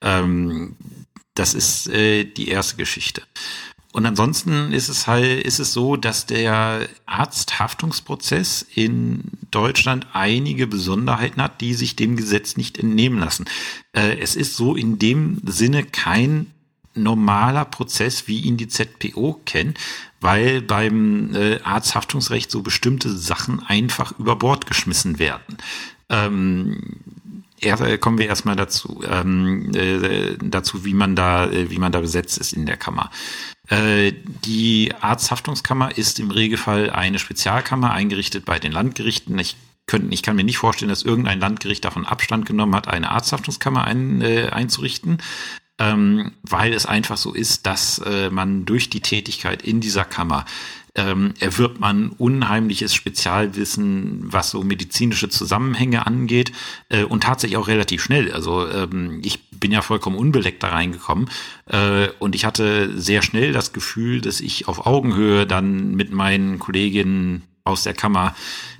Ähm, 0.00 0.76
das 1.34 1.54
ist 1.54 1.88
äh, 1.88 2.24
die 2.24 2.48
erste 2.48 2.76
Geschichte. 2.76 3.22
Und 3.92 4.06
ansonsten 4.06 4.72
ist 4.72 4.88
es 4.88 5.08
halt, 5.08 5.44
ist 5.44 5.58
es 5.58 5.72
so, 5.72 5.96
dass 5.96 6.26
der 6.26 6.88
Arzthaftungsprozess 7.06 8.64
in 8.74 9.22
Deutschland 9.50 10.06
einige 10.12 10.68
Besonderheiten 10.68 11.42
hat, 11.42 11.60
die 11.60 11.74
sich 11.74 11.96
dem 11.96 12.16
Gesetz 12.16 12.56
nicht 12.56 12.78
entnehmen 12.78 13.18
lassen. 13.18 13.46
Äh, 13.92 14.18
es 14.20 14.36
ist 14.36 14.56
so 14.56 14.76
in 14.76 14.98
dem 15.00 15.42
Sinne 15.44 15.84
kein 15.84 16.46
normaler 16.94 17.64
Prozess, 17.64 18.28
wie 18.28 18.40
ihn 18.40 18.56
die 18.56 18.68
ZPO 18.68 19.40
kennt, 19.44 19.78
weil 20.20 20.62
beim 20.62 21.34
äh, 21.34 21.60
Arzthaftungsrecht 21.62 22.50
so 22.50 22.62
bestimmte 22.62 23.10
Sachen 23.16 23.60
einfach 23.60 24.16
über 24.18 24.36
Bord 24.36 24.66
geschmissen 24.66 25.18
werden. 25.18 25.56
Ähm, 26.08 26.80
äh, 27.60 27.98
kommen 27.98 28.18
wir 28.18 28.26
erstmal 28.26 28.56
dazu, 28.56 29.02
ähm, 29.08 29.72
äh, 29.74 30.36
dazu, 30.42 30.84
wie 30.84 30.94
man 30.94 31.14
da, 31.14 31.50
wie 31.52 31.78
man 31.78 31.92
da 31.92 32.00
besetzt 32.00 32.38
ist 32.38 32.52
in 32.52 32.66
der 32.66 32.76
Kammer. 32.76 33.10
Äh, 33.70 34.12
die 34.44 34.92
Arzthaftungskammer 35.00 35.96
ist 35.96 36.20
im 36.20 36.30
Regelfall 36.30 36.90
eine 36.90 37.18
Spezialkammer 37.18 37.92
eingerichtet 37.92 38.44
bei 38.44 38.58
den 38.58 38.72
Landgerichten. 38.72 39.38
Ich 39.38 39.56
könnten, 39.86 40.12
ich 40.12 40.22
kann 40.22 40.36
mir 40.36 40.44
nicht 40.44 40.58
vorstellen, 40.58 40.90
dass 40.90 41.02
irgendein 41.02 41.40
Landgericht 41.40 41.84
davon 41.84 42.04
Abstand 42.04 42.46
genommen 42.46 42.74
hat, 42.74 42.88
eine 42.88 43.10
Arzthaftungskammer 43.10 43.84
ein, 43.84 44.20
äh, 44.20 44.48
einzurichten 44.50 45.18
ähm, 45.80 46.32
weil 46.42 46.74
es 46.74 46.84
einfach 46.84 47.16
so 47.16 47.32
ist, 47.32 47.66
dass 47.66 47.98
äh, 48.00 48.28
man 48.30 48.66
durch 48.66 48.90
die 48.90 49.00
Tätigkeit 49.00 49.62
in 49.62 49.80
dieser 49.80 50.04
Kammer 50.04 50.44
ähm, 50.94 51.34
erwirbt 51.38 51.80
man 51.80 52.10
unheimliches 52.10 52.94
Spezialwissen, 52.94 54.20
was 54.24 54.50
so 54.50 54.62
medizinische 54.62 55.28
Zusammenhänge 55.28 56.06
angeht 56.06 56.52
äh, 56.88 57.04
und 57.04 57.22
tatsächlich 57.22 57.56
auch 57.56 57.68
relativ 57.68 58.02
schnell. 58.02 58.32
Also 58.32 58.68
ähm, 58.68 59.20
ich 59.22 59.50
bin 59.50 59.72
ja 59.72 59.82
vollkommen 59.82 60.16
unbeleckt 60.16 60.62
da 60.62 60.68
reingekommen 60.68 61.30
äh, 61.66 62.08
und 62.18 62.34
ich 62.34 62.44
hatte 62.44 62.98
sehr 62.98 63.22
schnell 63.22 63.52
das 63.52 63.72
Gefühl, 63.72 64.20
dass 64.20 64.40
ich 64.40 64.68
auf 64.68 64.86
Augenhöhe 64.86 65.46
dann 65.46 65.94
mit 65.94 66.12
meinen 66.12 66.58
Kolleginnen 66.58 67.42
aus 67.64 67.82
der 67.84 67.94
Kammer 67.94 68.34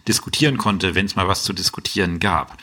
diskutieren 0.08 0.58
konnte, 0.58 0.94
wenn 0.94 1.06
es 1.06 1.16
mal 1.16 1.28
was 1.28 1.44
zu 1.44 1.52
diskutieren 1.52 2.18
gab. 2.18 2.56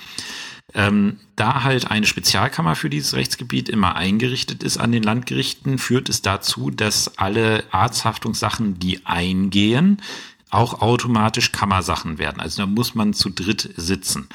Ähm, 0.73 1.19
da 1.37 1.63
halt 1.63 1.89
eine 1.89 2.05
Spezialkammer 2.05 2.75
für 2.75 2.89
dieses 2.89 3.13
Rechtsgebiet 3.13 3.69
immer 3.69 3.95
eingerichtet 3.95 4.63
ist 4.63 4.77
an 4.77 4.91
den 4.91 5.03
Landgerichten, 5.03 5.77
führt 5.77 6.09
es 6.09 6.21
dazu, 6.21 6.71
dass 6.71 7.17
alle 7.17 7.63
Arzthaftungssachen, 7.71 8.77
die 8.77 9.05
eingehen, 9.05 10.01
auch 10.49 10.81
automatisch 10.81 11.51
Kammersachen 11.51 12.17
werden. 12.17 12.41
Also 12.41 12.61
da 12.61 12.65
muss 12.65 12.95
man 12.95 13.13
zu 13.13 13.29
dritt 13.29 13.73
sitzen. 13.77 14.27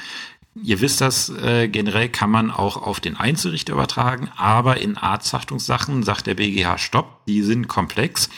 Ihr 0.61 0.81
wisst 0.81 1.01
das, 1.01 1.29
äh, 1.29 1.67
generell 1.67 2.09
kann 2.09 2.29
man 2.29 2.51
auch 2.51 2.77
auf 2.77 2.99
den 2.99 3.17
Einzelrichter 3.17 3.73
übertragen, 3.73 4.29
aber 4.35 4.77
in 4.77 4.97
Arzthaftungssachen 4.97 6.03
sagt 6.03 6.27
der 6.27 6.35
BGH 6.35 6.77
Stopp, 6.77 7.25
die 7.25 7.41
sind 7.41 7.67
komplex. 7.67 8.29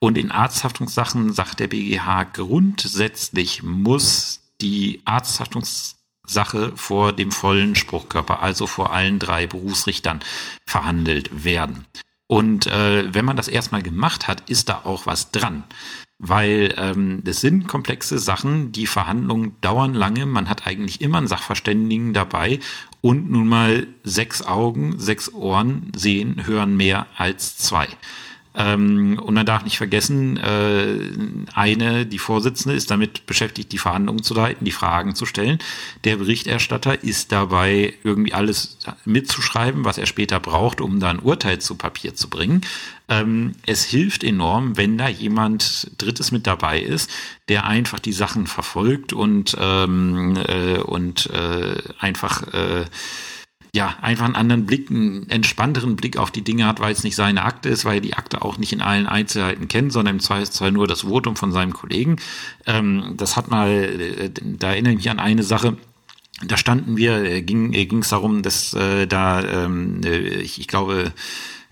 Und 0.00 0.18
in 0.18 0.32
Arzthaftungssachen 0.32 1.32
sagt 1.32 1.60
der 1.60 1.68
BGH 1.68 2.24
grundsätzlich 2.24 3.62
muss 3.62 4.40
die 4.60 5.00
Arzthaftungs 5.04 6.01
Sache 6.26 6.72
vor 6.76 7.12
dem 7.12 7.32
vollen 7.32 7.74
Spruchkörper, 7.74 8.42
also 8.42 8.66
vor 8.66 8.92
allen 8.92 9.18
drei 9.18 9.46
Berufsrichtern 9.46 10.20
verhandelt 10.66 11.44
werden. 11.44 11.86
Und 12.26 12.66
äh, 12.66 13.12
wenn 13.12 13.24
man 13.24 13.36
das 13.36 13.48
erstmal 13.48 13.82
gemacht 13.82 14.28
hat, 14.28 14.48
ist 14.48 14.68
da 14.68 14.82
auch 14.84 15.06
was 15.06 15.32
dran. 15.32 15.64
Weil 16.18 16.72
ähm, 16.78 17.20
das 17.24 17.40
sind 17.40 17.66
komplexe 17.66 18.18
Sachen, 18.18 18.70
die 18.72 18.86
Verhandlungen 18.86 19.56
dauern 19.60 19.92
lange, 19.92 20.24
man 20.24 20.48
hat 20.48 20.66
eigentlich 20.66 21.00
immer 21.00 21.18
einen 21.18 21.26
Sachverständigen 21.26 22.14
dabei 22.14 22.60
und 23.00 23.30
nun 23.30 23.48
mal 23.48 23.88
sechs 24.04 24.40
Augen, 24.40 24.98
sechs 25.00 25.34
Ohren 25.34 25.90
sehen, 25.96 26.46
hören 26.46 26.76
mehr 26.76 27.06
als 27.16 27.58
zwei. 27.58 27.88
Ähm, 28.54 29.18
und 29.18 29.34
man 29.34 29.46
darf 29.46 29.64
nicht 29.64 29.78
vergessen, 29.78 30.36
äh, 30.36 30.98
eine, 31.54 32.04
die 32.04 32.18
Vorsitzende, 32.18 32.76
ist 32.76 32.90
damit 32.90 33.24
beschäftigt, 33.26 33.72
die 33.72 33.78
Verhandlungen 33.78 34.22
zu 34.22 34.34
leiten, 34.34 34.64
die 34.64 34.72
Fragen 34.72 35.14
zu 35.14 35.24
stellen. 35.24 35.58
Der 36.04 36.16
Berichterstatter 36.16 37.02
ist 37.02 37.32
dabei, 37.32 37.94
irgendwie 38.04 38.34
alles 38.34 38.78
mitzuschreiben, 39.04 39.84
was 39.84 39.98
er 39.98 40.06
später 40.06 40.38
braucht, 40.38 40.80
um 40.80 41.00
da 41.00 41.10
ein 41.10 41.20
Urteil 41.20 41.60
zu 41.60 41.76
Papier 41.76 42.14
zu 42.14 42.28
bringen. 42.28 42.60
Ähm, 43.08 43.54
es 43.66 43.84
hilft 43.84 44.22
enorm, 44.22 44.76
wenn 44.76 44.98
da 44.98 45.08
jemand 45.08 45.90
Drittes 45.98 46.30
mit 46.30 46.46
dabei 46.46 46.80
ist, 46.80 47.10
der 47.48 47.66
einfach 47.66 47.98
die 47.98 48.12
Sachen 48.12 48.46
verfolgt 48.46 49.12
und, 49.12 49.56
ähm, 49.58 50.36
äh, 50.46 50.78
und 50.78 51.26
äh, 51.30 51.76
einfach 51.98 52.42
äh, 52.52 52.84
ja, 53.74 53.96
einfach 54.02 54.26
einen 54.26 54.36
anderen 54.36 54.66
Blick, 54.66 54.90
einen 54.90 55.30
entspannteren 55.30 55.96
Blick 55.96 56.18
auf 56.18 56.30
die 56.30 56.42
Dinge 56.42 56.66
hat, 56.66 56.80
weil 56.80 56.92
es 56.92 57.04
nicht 57.04 57.16
seine 57.16 57.42
Akte 57.42 57.70
ist, 57.70 57.86
weil 57.86 57.96
er 57.96 58.00
die 58.02 58.14
Akte 58.14 58.42
auch 58.42 58.58
nicht 58.58 58.72
in 58.74 58.82
allen 58.82 59.06
Einzelheiten 59.06 59.66
kennt, 59.66 59.92
sondern 59.92 60.16
im 60.16 60.20
Zweifelsfall 60.20 60.72
nur 60.72 60.86
das 60.86 61.02
Votum 61.02 61.36
von 61.36 61.52
seinem 61.52 61.72
Kollegen. 61.72 62.16
Ähm, 62.66 63.14
das 63.16 63.36
hat 63.36 63.50
mal, 63.50 63.70
äh, 63.70 64.30
da 64.34 64.72
erinnere 64.72 64.92
ich 64.92 64.98
mich 64.98 65.10
an 65.10 65.20
eine 65.20 65.42
Sache, 65.42 65.78
da 66.44 66.58
standen 66.58 66.98
wir, 66.98 67.22
äh, 67.24 67.40
ging 67.40 67.72
äh, 67.72 67.88
es 68.00 68.10
darum, 68.10 68.42
dass 68.42 68.74
äh, 68.74 69.06
da, 69.06 69.42
ähm, 69.42 70.02
ich, 70.04 70.60
ich 70.60 70.68
glaube, 70.68 71.12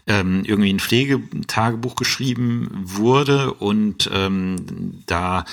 ähm, 0.07 0.43
irgendwie 0.45 0.73
ein 0.73 0.81
Pflegetagebuch 0.81 1.97
geschrieben 1.97 2.71
wurde 2.83 3.53
und 3.55 4.11
ähm, 4.13 5.03
da 5.07 5.45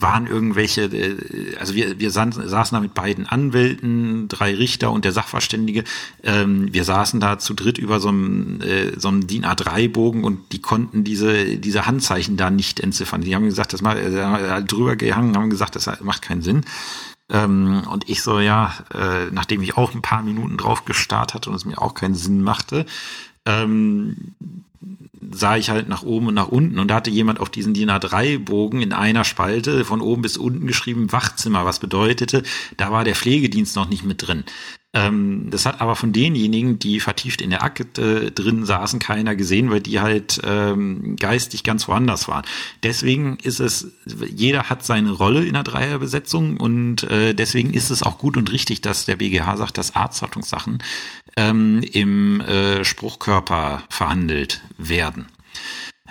waren 0.00 0.26
irgendwelche, 0.26 0.82
äh, 0.84 1.56
also 1.58 1.74
wir, 1.74 1.98
wir 1.98 2.10
saßen 2.10 2.48
da 2.48 2.80
mit 2.80 2.94
beiden 2.94 3.26
Anwälten, 3.26 4.28
drei 4.28 4.54
Richter 4.54 4.90
und 4.90 5.04
der 5.04 5.12
Sachverständige. 5.12 5.84
Ähm, 6.22 6.72
wir 6.72 6.84
saßen 6.84 7.20
da 7.20 7.38
zu 7.38 7.54
dritt 7.54 7.78
über 7.78 8.00
so 8.00 8.08
einem, 8.08 8.60
äh, 8.62 8.98
so 8.98 9.08
einem 9.08 9.26
DIN 9.26 9.44
A3-Bogen 9.44 10.24
und 10.24 10.52
die 10.52 10.60
konnten 10.60 11.04
diese, 11.04 11.58
diese 11.58 11.86
Handzeichen 11.86 12.36
da 12.36 12.50
nicht 12.50 12.80
entziffern. 12.80 13.20
Die 13.20 13.34
haben 13.34 13.44
gesagt, 13.44 13.72
das 13.72 13.82
mal 13.82 13.98
äh, 13.98 14.62
drüber 14.62 14.96
gehangen, 14.96 15.36
haben 15.36 15.50
gesagt, 15.50 15.76
das 15.76 15.88
macht 16.02 16.22
keinen 16.22 16.42
Sinn. 16.42 16.64
Ähm, 17.28 17.82
und 17.90 18.08
ich 18.08 18.22
so, 18.22 18.40
ja, 18.40 18.74
nachdem 19.30 19.62
ich 19.62 19.76
auch 19.76 19.94
ein 19.94 20.02
paar 20.02 20.22
Minuten 20.22 20.56
drauf 20.56 20.84
gestarrt 20.84 21.34
hatte 21.34 21.50
und 21.50 21.56
es 21.56 21.64
mir 21.64 21.80
auch 21.80 21.94
keinen 21.94 22.14
Sinn 22.14 22.42
machte, 22.42 22.86
ähm, 23.46 24.34
sah 25.32 25.56
ich 25.56 25.70
halt 25.70 25.88
nach 25.88 26.02
oben 26.02 26.28
und 26.28 26.34
nach 26.34 26.48
unten 26.48 26.78
und 26.78 26.88
da 26.88 26.96
hatte 26.96 27.10
jemand 27.10 27.40
auf 27.40 27.50
diesen 27.50 27.74
DIN 27.74 27.90
A3-Bogen 27.90 28.80
in 28.80 28.92
einer 28.92 29.24
Spalte 29.24 29.84
von 29.84 30.00
oben 30.00 30.22
bis 30.22 30.36
unten 30.36 30.66
geschrieben 30.66 31.12
Wachzimmer, 31.12 31.64
was 31.64 31.80
bedeutete, 31.80 32.42
da 32.76 32.90
war 32.90 33.04
der 33.04 33.14
Pflegedienst 33.14 33.76
noch 33.76 33.88
nicht 33.88 34.04
mit 34.04 34.26
drin. 34.26 34.44
Ähm, 34.92 35.48
das 35.50 35.66
hat 35.66 35.80
aber 35.80 35.94
von 35.94 36.12
denjenigen, 36.12 36.80
die 36.80 36.98
vertieft 36.98 37.40
in 37.40 37.50
der 37.50 37.62
Akte 37.62 38.32
drin 38.32 38.64
saßen, 38.64 38.98
keiner 38.98 39.36
gesehen, 39.36 39.70
weil 39.70 39.80
die 39.80 40.00
halt 40.00 40.40
ähm, 40.44 41.14
geistig 41.16 41.62
ganz 41.62 41.86
woanders 41.86 42.26
waren. 42.26 42.44
Deswegen 42.82 43.38
ist 43.42 43.60
es, 43.60 43.92
jeder 44.04 44.64
hat 44.64 44.84
seine 44.84 45.12
Rolle 45.12 45.44
in 45.44 45.54
der 45.54 45.62
Dreierbesetzung 45.62 46.56
und 46.56 47.04
äh, 47.04 47.34
deswegen 47.34 47.72
ist 47.72 47.90
es 47.90 48.02
auch 48.02 48.18
gut 48.18 48.36
und 48.36 48.50
richtig, 48.50 48.80
dass 48.80 49.04
der 49.04 49.16
BGH 49.16 49.56
sagt, 49.58 49.78
dass 49.78 49.94
Arzthaftungssachen 49.94 50.82
ähm, 51.36 51.82
im 51.92 52.40
äh, 52.40 52.84
Spruchkörper 52.84 53.84
verhandelt 53.88 54.60
werden. 54.76 55.26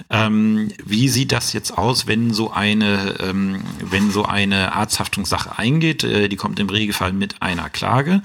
Ähm, 0.10 0.70
wie 0.86 1.10
sieht 1.10 1.32
das 1.32 1.54
jetzt 1.54 1.78
aus, 1.78 2.08
wenn 2.08 2.34
so 2.34 2.52
eine, 2.52 3.16
ähm, 3.20 3.62
wenn 3.82 4.12
so 4.12 4.24
eine 4.24 4.74
Arzthaftungssache 4.74 5.58
eingeht? 5.60 6.04
Äh, 6.04 6.30
die 6.30 6.36
kommt 6.38 6.60
im 6.60 6.70
Regelfall 6.70 7.12
mit 7.12 7.42
einer 7.42 7.70
Klage. 7.70 8.22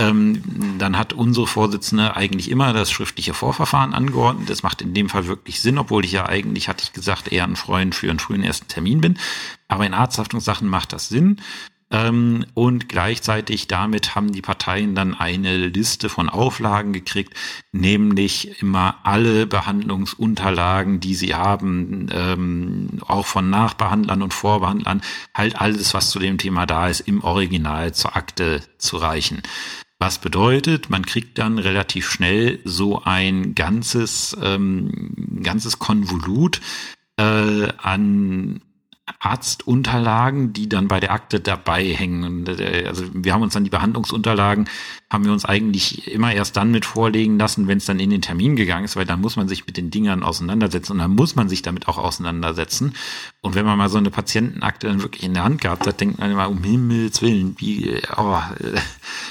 Ähm, 0.00 0.42
dann 0.78 0.96
hat 0.96 1.12
unsere 1.12 1.46
Vorsitzende 1.46 2.16
eigentlich 2.16 2.50
immer 2.50 2.72
das 2.72 2.90
schriftliche 2.90 3.34
Vorverfahren 3.34 3.92
angeordnet. 3.92 4.48
Das 4.48 4.62
macht 4.62 4.80
in 4.80 4.94
dem 4.94 5.10
Fall 5.10 5.26
wirklich 5.26 5.60
Sinn, 5.60 5.76
obwohl 5.76 6.06
ich 6.06 6.12
ja 6.12 6.26
eigentlich, 6.26 6.68
hatte 6.68 6.84
ich 6.84 6.94
gesagt, 6.94 7.30
eher 7.30 7.44
ein 7.44 7.56
Freund 7.56 7.94
für 7.94 8.08
einen 8.08 8.18
frühen 8.18 8.42
ersten 8.42 8.66
Termin 8.66 9.02
bin. 9.02 9.18
Aber 9.68 9.84
in 9.84 9.92
Arzthaftungssachen 9.92 10.66
macht 10.66 10.94
das 10.94 11.10
Sinn. 11.10 11.42
Ähm, 11.90 12.46
und 12.54 12.88
gleichzeitig 12.88 13.68
damit 13.68 14.14
haben 14.14 14.32
die 14.32 14.40
Parteien 14.40 14.94
dann 14.94 15.12
eine 15.14 15.66
Liste 15.66 16.08
von 16.08 16.30
Auflagen 16.30 16.94
gekriegt, 16.94 17.34
nämlich 17.72 18.62
immer 18.62 18.98
alle 19.02 19.46
Behandlungsunterlagen, 19.46 21.00
die 21.00 21.14
sie 21.14 21.34
haben, 21.34 22.06
ähm, 22.10 23.00
auch 23.06 23.26
von 23.26 23.50
Nachbehandlern 23.50 24.22
und 24.22 24.32
Vorbehandlern, 24.32 25.02
halt 25.34 25.60
alles, 25.60 25.92
was 25.92 26.10
zu 26.10 26.20
dem 26.20 26.38
Thema 26.38 26.64
da 26.64 26.88
ist, 26.88 27.00
im 27.00 27.22
Original 27.22 27.92
zur 27.92 28.16
Akte 28.16 28.62
zu 28.78 28.96
reichen. 28.96 29.42
Was 30.02 30.18
bedeutet, 30.18 30.88
man 30.88 31.04
kriegt 31.04 31.36
dann 31.36 31.58
relativ 31.58 32.10
schnell 32.10 32.58
so 32.64 33.02
ein 33.04 33.54
ganzes, 33.54 34.34
ähm, 34.42 35.40
ganzes 35.42 35.78
Konvolut 35.78 36.62
äh, 37.18 37.68
an 37.76 38.62
Arztunterlagen, 39.18 40.52
die 40.52 40.68
dann 40.68 40.88
bei 40.88 41.00
der 41.00 41.12
Akte 41.12 41.40
dabei 41.40 41.84
hängen. 41.84 42.46
Äh, 42.46 42.84
also 42.86 43.04
wir 43.12 43.34
haben 43.34 43.42
uns 43.42 43.54
dann 43.54 43.64
die 43.64 43.70
Behandlungsunterlagen, 43.70 44.68
haben 45.10 45.24
wir 45.24 45.32
uns 45.32 45.44
eigentlich 45.44 46.06
immer 46.06 46.32
erst 46.32 46.56
dann 46.56 46.70
mit 46.70 46.84
vorlegen 46.84 47.38
lassen, 47.38 47.66
wenn 47.66 47.78
es 47.78 47.84
dann 47.84 47.98
in 47.98 48.10
den 48.10 48.22
Termin 48.22 48.56
gegangen 48.56 48.84
ist, 48.84 48.96
weil 48.96 49.04
dann 49.04 49.20
muss 49.20 49.36
man 49.36 49.48
sich 49.48 49.66
mit 49.66 49.76
den 49.76 49.90
Dingern 49.90 50.22
auseinandersetzen 50.22 50.92
und 50.92 50.98
dann 50.98 51.14
muss 51.14 51.34
man 51.34 51.48
sich 51.48 51.62
damit 51.62 51.88
auch 51.88 51.98
auseinandersetzen. 51.98 52.94
Und 53.40 53.54
wenn 53.54 53.66
man 53.66 53.76
mal 53.76 53.88
so 53.88 53.98
eine 53.98 54.10
Patientenakte 54.10 54.86
dann 54.86 55.02
wirklich 55.02 55.24
in 55.24 55.34
der 55.34 55.44
Hand 55.44 55.60
gehabt 55.60 55.86
hat, 55.86 56.00
denkt 56.00 56.18
man 56.18 56.30
immer, 56.30 56.48
um 56.48 56.62
Himmels 56.62 57.22
Willen, 57.22 57.56
wie, 57.58 58.00
oh, 58.16 58.38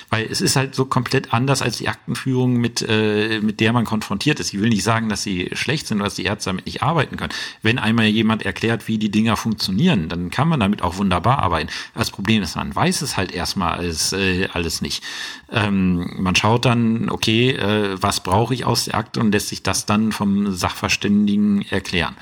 weil 0.10 0.28
es 0.30 0.42
ist 0.42 0.56
halt 0.56 0.76
so 0.76 0.86
komplett 0.86 1.34
anders 1.34 1.62
als 1.62 1.78
die 1.78 1.88
Aktenführung, 1.88 2.58
mit, 2.58 2.86
äh, 2.88 3.40
mit 3.42 3.60
der 3.60 3.72
man 3.72 3.86
konfrontiert 3.86 4.40
ist. 4.40 4.54
Ich 4.54 4.60
will 4.60 4.70
nicht 4.70 4.84
sagen, 4.84 5.10
dass 5.10 5.24
sie 5.24 5.50
schlecht 5.54 5.88
sind 5.88 5.98
oder 5.98 6.06
dass 6.06 6.16
die 6.16 6.26
Ärzte 6.26 6.50
damit 6.50 6.66
nicht 6.66 6.84
arbeiten 6.84 7.18
können. 7.18 7.34
Wenn 7.62 7.80
einmal 7.80 8.06
jemand 8.06 8.44
erklärt, 8.44 8.88
wie 8.88 8.98
die 8.98 9.12
Dinger 9.12 9.38
funktionieren, 9.38 9.69
dann 9.78 10.30
kann 10.30 10.48
man 10.48 10.60
damit 10.60 10.82
auch 10.82 10.98
wunderbar 10.98 11.40
arbeiten. 11.40 11.70
Das 11.94 12.12
Problem 12.12 12.44
ist, 12.44 12.56
man 12.56 12.76
weiß 12.76 13.02
es 13.02 13.18
halt 13.18 13.32
erstmal 13.32 13.74
alles, 13.74 14.14
äh, 14.14 14.48
alles 14.54 14.82
nicht. 14.82 15.04
Ähm, 15.52 16.10
man 16.18 16.36
schaut 16.36 16.66
dann, 16.66 17.10
okay, 17.10 17.52
äh, 17.52 18.02
was 18.02 18.22
brauche 18.22 18.54
ich 18.54 18.66
aus 18.66 18.86
der 18.86 18.96
Akte 18.96 19.20
und 19.20 19.32
lässt 19.32 19.50
sich 19.50 19.64
das 19.64 19.86
dann 19.86 20.12
vom 20.12 20.54
Sachverständigen 20.54 21.66
erklären. 21.70 22.16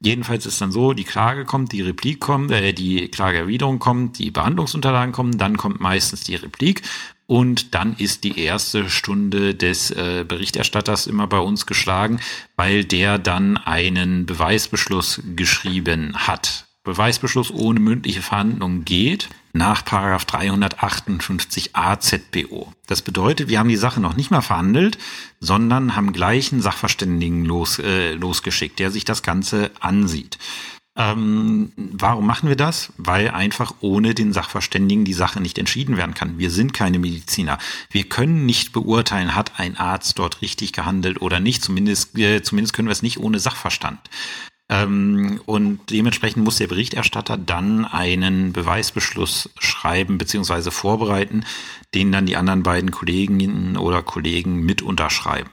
Jedenfalls 0.00 0.46
ist 0.46 0.60
dann 0.60 0.70
so, 0.70 0.92
die 0.92 1.04
Klage 1.04 1.44
kommt, 1.44 1.72
die 1.72 1.82
Replik 1.82 2.20
kommt, 2.20 2.50
äh, 2.52 2.72
die 2.72 3.08
Klageerwiderung 3.08 3.78
kommt, 3.78 4.18
die 4.18 4.30
Behandlungsunterlagen 4.30 5.12
kommen, 5.12 5.38
dann 5.38 5.56
kommt 5.56 5.80
meistens 5.80 6.22
die 6.22 6.36
Replik 6.36 6.82
und 7.26 7.74
dann 7.74 7.94
ist 7.96 8.24
die 8.24 8.40
erste 8.40 8.88
Stunde 8.88 9.54
des 9.54 9.90
äh, 9.90 10.24
Berichterstatters 10.26 11.06
immer 11.06 11.26
bei 11.26 11.38
uns 11.38 11.66
geschlagen, 11.66 12.20
weil 12.56 12.84
der 12.84 13.18
dann 13.18 13.58
einen 13.58 14.24
Beweisbeschluss 14.24 15.20
geschrieben 15.36 16.14
hat. 16.16 16.67
Beweisbeschluss 16.88 17.52
ohne 17.52 17.80
mündliche 17.80 18.22
Verhandlung 18.22 18.84
geht 18.84 19.28
nach 19.52 19.82
358a 19.82 22.00
ZPO. 22.00 22.72
Das 22.86 23.02
bedeutet, 23.02 23.48
wir 23.48 23.58
haben 23.58 23.68
die 23.68 23.76
Sache 23.76 24.00
noch 24.00 24.16
nicht 24.16 24.30
mal 24.30 24.40
verhandelt, 24.40 24.96
sondern 25.38 25.96
haben 25.96 26.12
gleich 26.12 26.50
einen 26.50 26.62
Sachverständigen 26.62 27.44
los, 27.44 27.78
äh, 27.78 28.14
losgeschickt, 28.14 28.78
der 28.78 28.90
sich 28.90 29.04
das 29.04 29.22
Ganze 29.22 29.70
ansieht. 29.80 30.38
Ähm, 30.96 31.72
warum 31.76 32.26
machen 32.26 32.48
wir 32.48 32.56
das? 32.56 32.92
Weil 32.96 33.30
einfach 33.30 33.74
ohne 33.80 34.14
den 34.14 34.32
Sachverständigen 34.32 35.04
die 35.04 35.12
Sache 35.12 35.40
nicht 35.40 35.58
entschieden 35.58 35.96
werden 35.96 36.14
kann. 36.14 36.38
Wir 36.38 36.50
sind 36.50 36.74
keine 36.74 36.98
Mediziner. 36.98 37.58
Wir 37.90 38.04
können 38.04 38.46
nicht 38.46 38.72
beurteilen, 38.72 39.36
hat 39.36 39.60
ein 39.60 39.76
Arzt 39.76 40.18
dort 40.18 40.42
richtig 40.42 40.72
gehandelt 40.72 41.22
oder 41.22 41.38
nicht. 41.38 41.62
Zumindest, 41.62 42.18
äh, 42.18 42.42
zumindest 42.42 42.74
können 42.74 42.88
wir 42.88 42.92
es 42.92 43.02
nicht 43.02 43.20
ohne 43.20 43.38
Sachverstand. 43.38 44.00
Ähm, 44.68 45.40
und 45.46 45.80
dementsprechend 45.90 46.44
muss 46.44 46.56
der 46.56 46.66
Berichterstatter 46.66 47.36
dann 47.36 47.84
einen 47.84 48.52
Beweisbeschluss 48.52 49.50
schreiben 49.58 50.18
bzw. 50.18 50.70
vorbereiten, 50.70 51.44
den 51.94 52.12
dann 52.12 52.26
die 52.26 52.36
anderen 52.36 52.62
beiden 52.62 52.90
Kolleginnen 52.90 53.76
oder 53.76 54.02
Kollegen 54.02 54.64
mit 54.64 54.82
unterschreiben. 54.82 55.50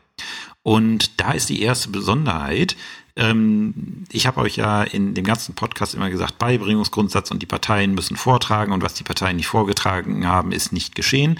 Und 0.63 1.21
da 1.21 1.31
ist 1.31 1.49
die 1.49 1.61
erste 1.61 1.89
Besonderheit, 1.89 2.75
ähm, 3.17 4.03
ich 4.11 4.27
habe 4.27 4.41
euch 4.41 4.57
ja 4.57 4.83
in 4.83 5.13
dem 5.13 5.23
ganzen 5.23 5.55
Podcast 5.55 5.95
immer 5.95 6.09
gesagt, 6.09 6.37
Beibringungsgrundsatz 6.37 7.31
und 7.31 7.41
die 7.41 7.45
Parteien 7.45 7.95
müssen 7.95 8.17
vortragen 8.17 8.73
und 8.73 8.83
was 8.83 8.93
die 8.93 9.03
Parteien 9.03 9.37
nicht 9.37 9.47
vorgetragen 9.47 10.27
haben, 10.27 10.51
ist 10.51 10.73
nicht 10.73 10.95
geschehen. 10.95 11.39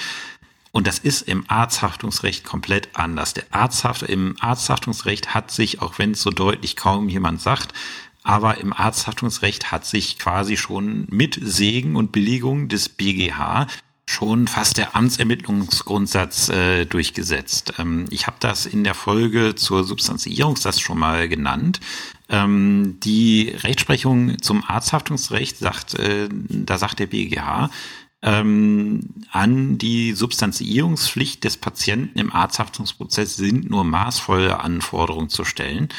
Und 0.76 0.88
das 0.88 1.00
ist 1.00 1.22
im 1.22 1.46
Arzthaftungsrecht 1.48 2.44
komplett 2.44 2.90
anders. 2.96 3.34
Der 3.34 3.46
Arzthaft, 3.52 4.02
im 4.02 4.36
Arzthaftungsrecht 4.42 5.34
hat 5.34 5.50
sich, 5.50 5.82
auch 5.82 6.00
wenn 6.00 6.12
es 6.12 6.22
so 6.22 6.32
deutlich 6.32 6.76
kaum 6.76 7.08
jemand 7.08 7.40
sagt, 7.40 7.74
aber 8.24 8.58
im 8.58 8.74
Arzthaftungsrecht 8.74 9.72
hat 9.72 9.86
sich 9.86 10.20
quasi 10.20 10.58
schon 10.58 11.08
mit 11.10 11.40
Segen 11.42 11.96
und 11.96 12.12
Billigung 12.12 12.68
des 12.68 12.90
BGH 12.90 13.68
schon 14.06 14.50
fast 14.50 14.78
der 14.78 14.98
Amtsermittlungsgrundsatz 14.98 16.50
äh, 16.50 16.84
durchgesetzt. 16.84 17.76
Ähm, 17.80 18.08
ich 18.10 18.28
habe 18.28 18.36
das 18.42 18.66
in 18.66 18.84
der 18.84 18.96
Folge 18.96 19.56
zur 19.56 19.86
Substanzierungslast 19.86 20.82
schon 20.82 21.00
mal 21.00 21.30
genannt. 21.30 21.80
Ähm, 22.28 22.98
die 23.02 23.56
Rechtsprechung 23.64 24.42
zum 24.42 24.62
Arzthaftungsrecht 24.68 25.58
sagt, 25.58 25.94
äh, 25.96 26.28
da 26.30 26.78
sagt 26.78 27.00
der 27.00 27.08
BGH, 27.08 27.70
ähm, 28.26 29.02
an 29.32 29.78
die 29.78 30.14
Substanzierungspflicht 30.14 31.44
des 31.44 31.58
Patienten 31.58 32.18
im 32.18 32.34
Arzthaftungsprozess 32.34 33.36
sind 33.36 33.70
nur 33.70 33.84
maßvolle 33.84 34.60
Anforderungen 34.60 35.30
zu 35.30 35.46
stellen. 35.46 35.90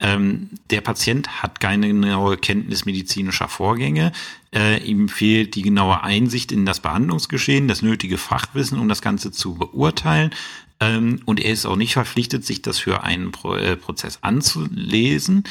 Ähm, 0.00 0.48
der 0.70 0.80
Patient 0.80 1.42
hat 1.42 1.60
keine 1.60 1.88
genaue 1.88 2.38
Kenntnis 2.38 2.86
medizinischer 2.86 3.48
Vorgänge. 3.48 4.12
Äh, 4.54 4.82
ihm 4.82 5.10
fehlt 5.10 5.56
die 5.56 5.62
genaue 5.62 6.02
Einsicht 6.02 6.52
in 6.52 6.64
das 6.64 6.80
Behandlungsgeschehen, 6.80 7.68
das 7.68 7.82
nötige 7.82 8.16
Fachwissen, 8.16 8.78
um 8.78 8.88
das 8.88 9.02
Ganze 9.02 9.30
zu 9.30 9.54
beurteilen. 9.54 10.30
Ähm, 10.80 11.20
und 11.26 11.38
er 11.38 11.52
ist 11.52 11.66
auch 11.66 11.76
nicht 11.76 11.92
verpflichtet, 11.92 12.46
sich 12.46 12.62
das 12.62 12.78
für 12.78 13.04
einen 13.04 13.30
Pro 13.30 13.56
äh, 13.56 13.76
Prozess 13.76 14.20
anzulesen. 14.22 15.44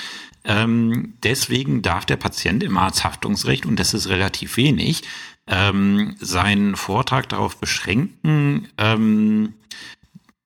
Ähm, 0.45 1.13
deswegen 1.23 1.81
darf 1.81 2.05
der 2.05 2.17
Patient 2.17 2.63
im 2.63 2.77
Arzthaftungsrecht, 2.77 3.65
und 3.65 3.79
das 3.79 3.93
ist 3.93 4.09
relativ 4.09 4.57
wenig, 4.57 5.03
ähm, 5.47 6.15
seinen 6.19 6.75
Vortrag 6.75 7.29
darauf 7.29 7.57
beschränken, 7.57 8.67
ähm, 8.77 9.53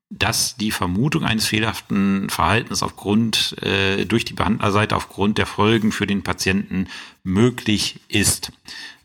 dass 0.10 0.56
die 0.56 0.72
Vermutung 0.72 1.26
eines 1.26 1.48
fehlerhaften 1.48 2.30
Verhaltens 2.30 2.82
aufgrund 2.82 3.62
äh, 3.62 4.06
durch 4.06 4.26
die 4.26 4.34
Behandlerseite 4.34 4.96
aufgrund 4.96 5.38
der 5.38 5.46
Folgen 5.46 5.92
für 5.92 6.08
den 6.08 6.24
Patienten 6.24 6.88
möglich 7.24 8.00
ist. 8.08 8.52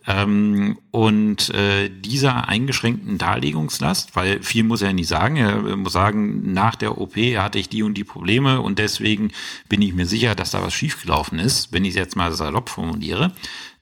Ähm, 0.07 0.79
und 0.91 1.51
äh, 1.51 1.89
dieser 1.89 2.49
eingeschränkten 2.49 3.19
Darlegungslast, 3.19 4.17
weil 4.17 4.43
viel 4.43 4.65
muss 4.65 4.83
er 4.83 4.93
nicht 4.93 5.07
sagen, 5.07 5.37
er 5.37 5.77
muss 5.77 5.93
sagen, 5.93 6.53
nach 6.53 6.75
der 6.75 6.99
OP 6.99 7.17
hatte 7.17 7.59
ich 7.59 7.69
die 7.69 7.85
und 7.85 7.95
die 7.95 8.05
Probleme 8.05 8.61
und 8.61 8.81
deswegen 8.81 9.31
bin 9.69 9.81
ich 9.81 9.95
mir 9.95 10.07
sicher, 10.07 10.35
dass 10.35 10.51
da 10.51 10.63
was 10.63 10.75
schiefgelaufen 10.75 11.39
ist, 11.39 11.73
wenn 11.73 11.85
ich 11.85 11.91
es 11.91 11.97
jetzt 11.97 12.17
mal 12.17 12.33
salopp 12.33 12.69
formuliere. 12.69 13.33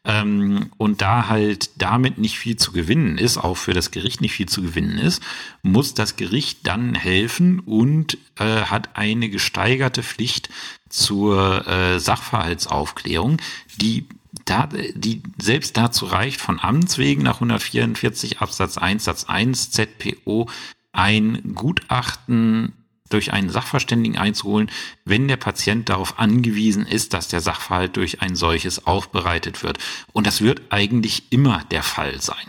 Ähm, 0.05 0.71
und 0.79 1.03
da 1.03 1.29
halt 1.29 1.71
damit 1.77 2.17
nicht 2.17 2.39
viel 2.39 2.57
zu 2.57 2.73
gewinnen 2.73 3.19
ist, 3.19 3.37
auch 3.37 3.57
für 3.57 3.75
das 3.75 3.91
Gericht 3.91 4.23
nicht 4.23 4.33
viel 4.33 4.49
zu 4.49 4.63
gewinnen 4.63 4.97
ist, 4.99 5.23
muss 5.63 5.93
das 5.93 6.17
Gericht 6.17 6.67
dann 6.67 6.95
helfen 6.95 7.61
und 7.61 8.17
äh, 8.39 8.63
hat 8.63 8.97
eine 8.97 9.29
gesteigerte 9.29 10.03
Pflicht 10.03 10.49
zur 10.89 11.67
äh, 11.69 12.01
Sachverhaltsaufklärung, 12.01 13.43
die 13.77 14.07
da, 14.47 14.69
die 14.95 15.23
selbst 15.39 15.77
dazu 15.77 16.07
reicht, 16.07 16.41
von 16.41 16.61
Amts 16.61 16.97
wegen 16.97 17.23
nach 17.23 17.37
144 17.37 18.41
Absatz 18.41 18.79
1 18.79 19.05
Satz 19.05 19.25
1 19.25 19.71
ZPO 19.71 20.49
ein 20.93 21.55
Gutachten 21.55 22.73
durch 23.11 23.33
einen 23.33 23.51
Sachverständigen 23.51 24.19
einzuholen, 24.19 24.71
wenn 25.05 25.29
der 25.29 25.37
Patient 25.37 25.89
darauf 25.89 26.19
angewiesen 26.19 26.87
ist, 26.87 27.13
dass 27.13 27.29
der 27.29 27.41
Sachverhalt 27.41 27.97
durch 27.97 28.23
ein 28.23 28.35
solches 28.35 28.87
aufbereitet 28.87 29.63
wird. 29.63 29.79
Und 30.13 30.27
das 30.27 30.41
wird 30.41 30.63
eigentlich 30.71 31.31
immer 31.31 31.63
der 31.71 31.83
Fall 31.83 32.21
sein. 32.21 32.47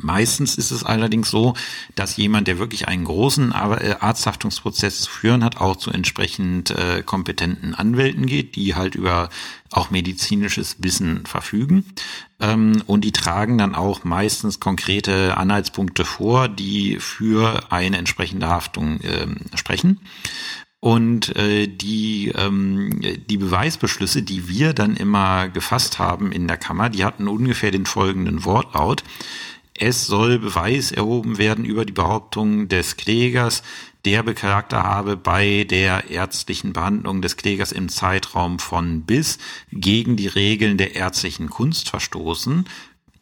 Meistens 0.00 0.56
ist 0.56 0.70
es 0.70 0.84
allerdings 0.84 1.30
so, 1.30 1.54
dass 1.94 2.16
jemand, 2.16 2.48
der 2.48 2.58
wirklich 2.58 2.88
einen 2.88 3.04
großen 3.04 3.52
äh, 3.52 3.96
Arzthaftungsprozess 4.00 5.02
zu 5.02 5.10
führen 5.10 5.44
hat, 5.44 5.58
auch 5.58 5.76
zu 5.76 5.90
entsprechend 5.90 6.70
äh, 6.70 7.02
kompetenten 7.04 7.74
Anwälten 7.74 8.26
geht, 8.26 8.56
die 8.56 8.74
halt 8.74 8.94
über 8.94 9.28
auch 9.70 9.90
medizinisches 9.90 10.76
Wissen 10.80 11.24
verfügen. 11.26 11.84
Ähm, 12.40 12.82
und 12.86 13.04
die 13.04 13.12
tragen 13.12 13.58
dann 13.58 13.74
auch 13.74 14.04
meistens 14.04 14.60
konkrete 14.60 15.36
Anhaltspunkte 15.36 16.04
vor, 16.04 16.48
die 16.48 16.98
für 16.98 17.72
eine 17.72 17.98
entsprechende 17.98 18.48
Haftung 18.48 19.00
äh, 19.00 19.26
sprechen. 19.56 20.00
Und 20.84 21.36
äh, 21.36 21.68
die, 21.68 22.32
ähm, 22.36 23.00
die 23.28 23.36
Beweisbeschlüsse, 23.36 24.22
die 24.22 24.48
wir 24.48 24.72
dann 24.72 24.96
immer 24.96 25.48
gefasst 25.48 26.00
haben 26.00 26.32
in 26.32 26.48
der 26.48 26.56
Kammer, 26.56 26.90
die 26.90 27.04
hatten 27.04 27.28
ungefähr 27.28 27.70
den 27.70 27.86
folgenden 27.86 28.44
Wortlaut. 28.44 29.04
Es 29.74 30.06
soll 30.06 30.38
Beweis 30.38 30.92
erhoben 30.92 31.38
werden 31.38 31.64
über 31.64 31.84
die 31.84 31.92
Behauptung 31.92 32.68
des 32.68 32.96
Klägers, 32.96 33.62
der 34.04 34.24
Beklagte 34.24 34.82
habe 34.82 35.16
bei 35.16 35.64
der 35.64 36.10
ärztlichen 36.10 36.72
Behandlung 36.72 37.22
des 37.22 37.36
Klägers 37.36 37.70
im 37.70 37.88
Zeitraum 37.88 38.58
von 38.58 39.02
bis 39.02 39.38
gegen 39.70 40.16
die 40.16 40.26
Regeln 40.26 40.76
der 40.76 40.96
ärztlichen 40.96 41.48
Kunst 41.50 41.88
verstoßen. 41.88 42.66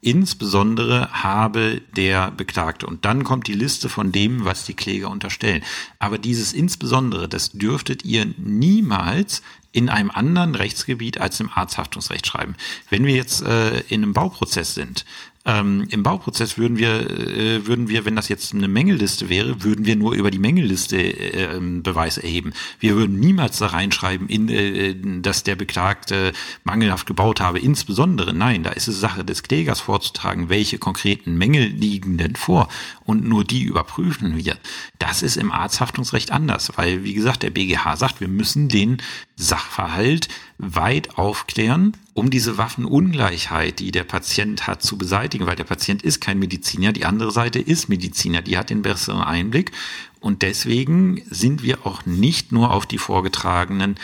Insbesondere 0.00 1.10
habe 1.12 1.82
der 1.94 2.30
Beklagte. 2.30 2.86
Und 2.86 3.04
dann 3.04 3.24
kommt 3.24 3.46
die 3.46 3.52
Liste 3.52 3.90
von 3.90 4.12
dem, 4.12 4.46
was 4.46 4.64
die 4.64 4.72
Kläger 4.72 5.10
unterstellen. 5.10 5.62
Aber 5.98 6.16
dieses 6.16 6.54
insbesondere, 6.54 7.28
das 7.28 7.52
dürftet 7.52 8.06
ihr 8.06 8.26
niemals 8.38 9.42
in 9.72 9.90
einem 9.90 10.10
anderen 10.10 10.54
Rechtsgebiet 10.54 11.20
als 11.20 11.38
im 11.40 11.50
Arzthaftungsrecht 11.50 12.26
schreiben. 12.26 12.56
Wenn 12.88 13.04
wir 13.04 13.14
jetzt 13.14 13.42
äh, 13.42 13.80
in 13.80 14.02
einem 14.02 14.14
Bauprozess 14.14 14.74
sind, 14.74 15.04
Ähm, 15.46 15.86
Im 15.88 16.02
Bauprozess 16.02 16.58
würden 16.58 16.76
wir, 16.76 17.10
äh, 17.10 17.66
würden 17.66 17.88
wir, 17.88 18.04
wenn 18.04 18.14
das 18.14 18.28
jetzt 18.28 18.52
eine 18.52 18.68
Mängelliste 18.68 19.30
wäre, 19.30 19.62
würden 19.62 19.86
wir 19.86 19.96
nur 19.96 20.12
über 20.12 20.30
die 20.30 20.38
Mängelliste 20.38 20.98
äh, 20.98 21.56
ähm, 21.56 21.82
Beweis 21.82 22.18
erheben. 22.18 22.52
Wir 22.78 22.94
würden 22.94 23.18
niemals 23.18 23.56
da 23.56 23.68
reinschreiben, 23.68 24.28
in, 24.28 24.50
äh, 24.50 24.94
dass 25.22 25.42
der 25.42 25.56
Beklagte 25.56 26.32
mangelhaft 26.62 27.06
gebaut 27.06 27.40
habe. 27.40 27.58
Insbesondere, 27.58 28.34
nein, 28.34 28.62
da 28.64 28.70
ist 28.70 28.86
es 28.86 29.00
Sache 29.00 29.24
des 29.24 29.42
Klägers 29.42 29.80
vorzutragen, 29.80 30.50
welche 30.50 30.76
konkreten 30.76 31.38
Mängel 31.38 31.68
liegen 31.68 32.18
denn 32.18 32.36
vor 32.36 32.68
und 33.06 33.26
nur 33.26 33.42
die 33.42 33.62
überprüfen 33.62 34.36
wir. 34.36 34.58
Das 34.98 35.22
ist 35.22 35.38
im 35.38 35.52
Arzthaftungsrecht 35.52 36.32
anders, 36.32 36.72
weil, 36.76 37.02
wie 37.02 37.14
gesagt, 37.14 37.44
der 37.44 37.50
BGH 37.50 37.96
sagt, 37.96 38.20
wir 38.20 38.28
müssen 38.28 38.68
den 38.68 38.98
Sachverhalt 39.36 40.28
weit 40.58 41.16
aufklären, 41.16 41.94
um 42.20 42.28
diese 42.28 42.58
Waffenungleichheit, 42.58 43.78
die 43.78 43.92
der 43.92 44.04
Patient 44.04 44.66
hat, 44.66 44.82
zu 44.82 44.98
beseitigen, 44.98 45.46
weil 45.46 45.56
der 45.56 45.64
Patient 45.64 46.02
ist 46.02 46.20
kein 46.20 46.38
Mediziner, 46.38 46.92
die 46.92 47.06
andere 47.06 47.30
Seite 47.30 47.58
ist 47.58 47.88
Mediziner, 47.88 48.42
die 48.42 48.58
hat 48.58 48.68
den 48.68 48.82
besseren 48.82 49.22
Einblick. 49.22 49.72
Und 50.20 50.42
deswegen 50.42 51.22
sind 51.30 51.62
wir 51.62 51.86
auch 51.86 52.04
nicht 52.04 52.52
nur 52.52 52.72
auf 52.72 52.84
die 52.84 52.98
vorgetragenen 52.98 53.96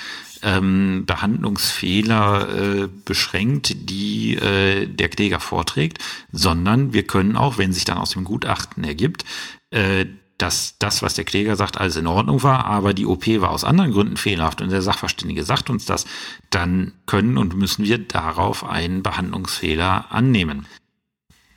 ähm, 0.43 1.05
Behandlungsfehler 1.05 2.85
äh, 2.85 2.89
beschränkt, 3.05 3.91
die 3.91 4.37
äh, 4.37 4.87
der 4.87 5.11
Kläger 5.11 5.39
vorträgt, 5.39 5.99
sondern 6.33 6.95
wir 6.95 7.03
können 7.03 7.37
auch, 7.37 7.59
wenn 7.59 7.75
sich 7.75 7.85
dann 7.85 7.99
aus 7.99 8.13
dem 8.13 8.25
Gutachten 8.25 8.83
ergibt, 8.83 9.27
äh, 9.69 10.07
dass 10.39 10.77
das, 10.79 11.03
was 11.03 11.15
der 11.15 11.25
Kläger 11.25 11.57
sagt, 11.57 11.79
alles 11.79 11.97
in 11.97 12.07
Ordnung 12.07 12.43
war, 12.43 12.67
aber 12.67 12.93
die 12.93 13.07
OP 13.07 13.27
war 13.41 13.51
aus 13.51 13.65
anderen 13.65 13.93
Gründen 13.93 14.17
fehlerhaft 14.17 14.61
und 14.61 14.71
der 14.71 14.83
Sachverständige 14.83 15.45
sagt 15.45 15.71
uns 15.71 15.87
das, 15.87 16.07
dann 16.51 16.93
können 17.07 17.39
und 17.39 17.57
müssen 17.57 17.85
wir 17.85 17.99
darauf 17.99 18.65
einen 18.65 19.03
Behandlungsfehler 19.03 20.07
annehmen. 20.11 20.67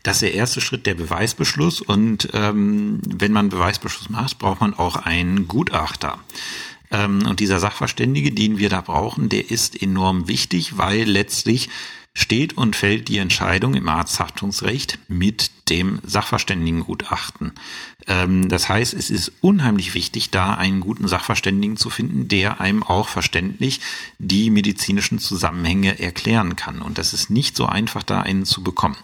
Das 0.04 0.18
ist 0.18 0.22
der 0.22 0.34
erste 0.34 0.62
Schritt, 0.62 0.86
der 0.86 0.96
Beweisbeschluss. 0.96 1.82
Und 1.82 2.30
ähm, 2.34 3.02
wenn 3.06 3.34
man 3.34 3.50
Beweisbeschluss 3.50 4.10
macht, 4.10 4.40
braucht 4.40 4.62
man 4.62 4.74
auch 4.74 4.96
einen 4.96 5.48
Gutachter. 5.48 6.20
Ähm, 6.90 7.26
und 7.28 7.40
dieser 7.40 7.60
Sachverständige, 7.60 8.32
den 8.32 8.58
wir 8.58 8.70
da 8.70 8.82
brauchen, 8.82 9.30
der 9.30 9.52
ist 9.52 9.82
enorm 9.82 10.28
wichtig, 10.28 10.78
weil 10.78 11.04
letztlich 11.04 11.70
steht 12.14 12.58
und 12.58 12.76
fällt 12.76 13.08
die 13.08 13.20
Entscheidung 13.20 13.76
im 13.76 13.88
Arzthaftungsrecht 13.88 15.00
mit 15.08 15.52
dem 15.70 16.00
Sachverständigengutachten. 16.04 17.54
Ähm, 18.08 18.50
das 18.50 18.68
heißt, 18.68 18.94
es 18.94 19.10
ist 19.10 19.32
unheimlich 19.42 19.94
wichtig, 19.94 20.32
da 20.32 20.56
einen 20.56 20.80
guten 20.80 21.08
Sachverständigen 21.08 21.78
zu 21.78 21.90
finden, 21.90 22.28
der 22.28 22.60
einem 22.60 22.84
auch 22.84 23.08
verständlich 23.08 23.80
die 24.18 24.50
medizinischen 24.50 25.20
Zusammenhänge 25.20 26.00
erklären 26.00 26.56
kann. 26.56 26.82
Und 26.82 26.98
das 26.98 27.14
ist 27.14 27.30
nicht 27.30 27.56
so 27.56 27.68
einfach, 27.68 28.04
da 28.04 28.22
einen 28.22 28.46
zu 28.46 28.64
bekommen. 28.64 28.98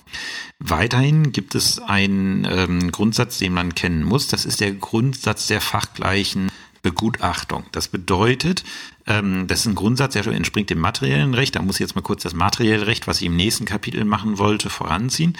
Weiterhin 0.59 1.31
gibt 1.31 1.53
es 1.53 1.79
einen 1.79 2.45
ähm, 2.49 2.91
Grundsatz, 2.91 3.37
den 3.37 3.53
man 3.53 3.75
kennen 3.75 4.03
muss. 4.03 4.27
Das 4.27 4.45
ist 4.45 4.61
der 4.61 4.73
Grundsatz 4.73 5.47
der 5.47 5.61
fachgleichen 5.61 6.49
Begutachtung. 6.85 7.63
Das 7.71 7.87
bedeutet, 7.87 8.63
ähm, 9.07 9.47
das 9.47 9.61
ist 9.61 9.65
ein 9.65 9.73
Grundsatz, 9.73 10.13
der 10.13 10.27
entspringt 10.27 10.69
dem 10.69 10.77
materiellen 10.79 11.33
Recht. 11.33 11.55
Da 11.55 11.63
muss 11.63 11.77
ich 11.77 11.79
jetzt 11.79 11.95
mal 11.95 12.03
kurz 12.03 12.21
das 12.21 12.35
materielle 12.35 12.85
Recht, 12.85 13.07
was 13.07 13.21
ich 13.21 13.25
im 13.25 13.35
nächsten 13.35 13.65
Kapitel 13.65 14.05
machen 14.05 14.37
wollte, 14.37 14.69
voranziehen. 14.69 15.35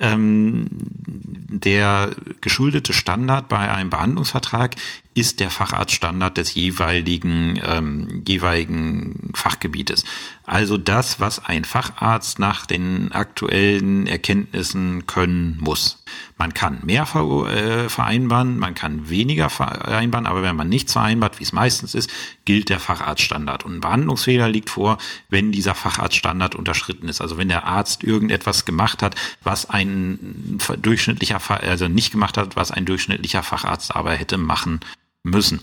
Ähm, 0.00 0.68
der 0.70 2.16
geschuldete 2.40 2.94
Standard 2.94 3.48
bei 3.50 3.70
einem 3.70 3.90
Behandlungsvertrag 3.90 4.76
ist 5.16 5.40
der 5.40 5.50
Facharztstandard 5.50 6.36
des 6.36 6.52
jeweiligen, 6.52 7.58
ähm, 7.64 8.22
jeweiligen 8.28 9.32
Fachgebietes. 9.34 10.04
Also 10.44 10.76
das, 10.76 11.18
was 11.20 11.42
ein 11.42 11.64
Facharzt 11.64 12.38
nach 12.38 12.66
den 12.66 13.12
aktuellen 13.12 14.06
Erkenntnissen 14.06 15.06
können 15.06 15.56
muss. 15.58 16.04
Man 16.36 16.52
kann 16.52 16.80
mehr 16.84 17.02
äh, 17.02 17.88
vereinbaren, 17.88 18.58
man 18.58 18.74
kann 18.74 19.08
weniger 19.08 19.48
vereinbaren, 19.48 20.26
aber 20.26 20.42
wenn 20.42 20.54
man 20.54 20.68
nichts 20.68 20.92
vereinbart, 20.92 21.40
wie 21.40 21.44
es 21.44 21.52
meistens 21.54 21.94
ist, 21.94 22.10
gilt 22.44 22.68
der 22.68 22.78
Facharztstandard. 22.78 23.64
Und 23.64 23.76
ein 23.76 23.80
Behandlungsfehler 23.80 24.50
liegt 24.50 24.68
vor, 24.68 24.98
wenn 25.30 25.50
dieser 25.50 25.74
Facharztstandard 25.74 26.54
unterschritten 26.54 27.08
ist. 27.08 27.22
Also 27.22 27.38
wenn 27.38 27.48
der 27.48 27.64
Arzt 27.64 28.04
irgendetwas 28.04 28.66
gemacht 28.66 29.02
hat, 29.02 29.14
was 29.42 29.68
ein 29.68 30.58
durchschnittlicher, 30.82 31.40
also 31.62 31.88
nicht 31.88 32.12
gemacht 32.12 32.36
hat, 32.36 32.54
was 32.54 32.70
ein 32.70 32.84
durchschnittlicher 32.84 33.42
Facharzt 33.42 33.96
aber 33.96 34.12
hätte 34.12 34.36
machen 34.36 34.80
müssen. 35.26 35.60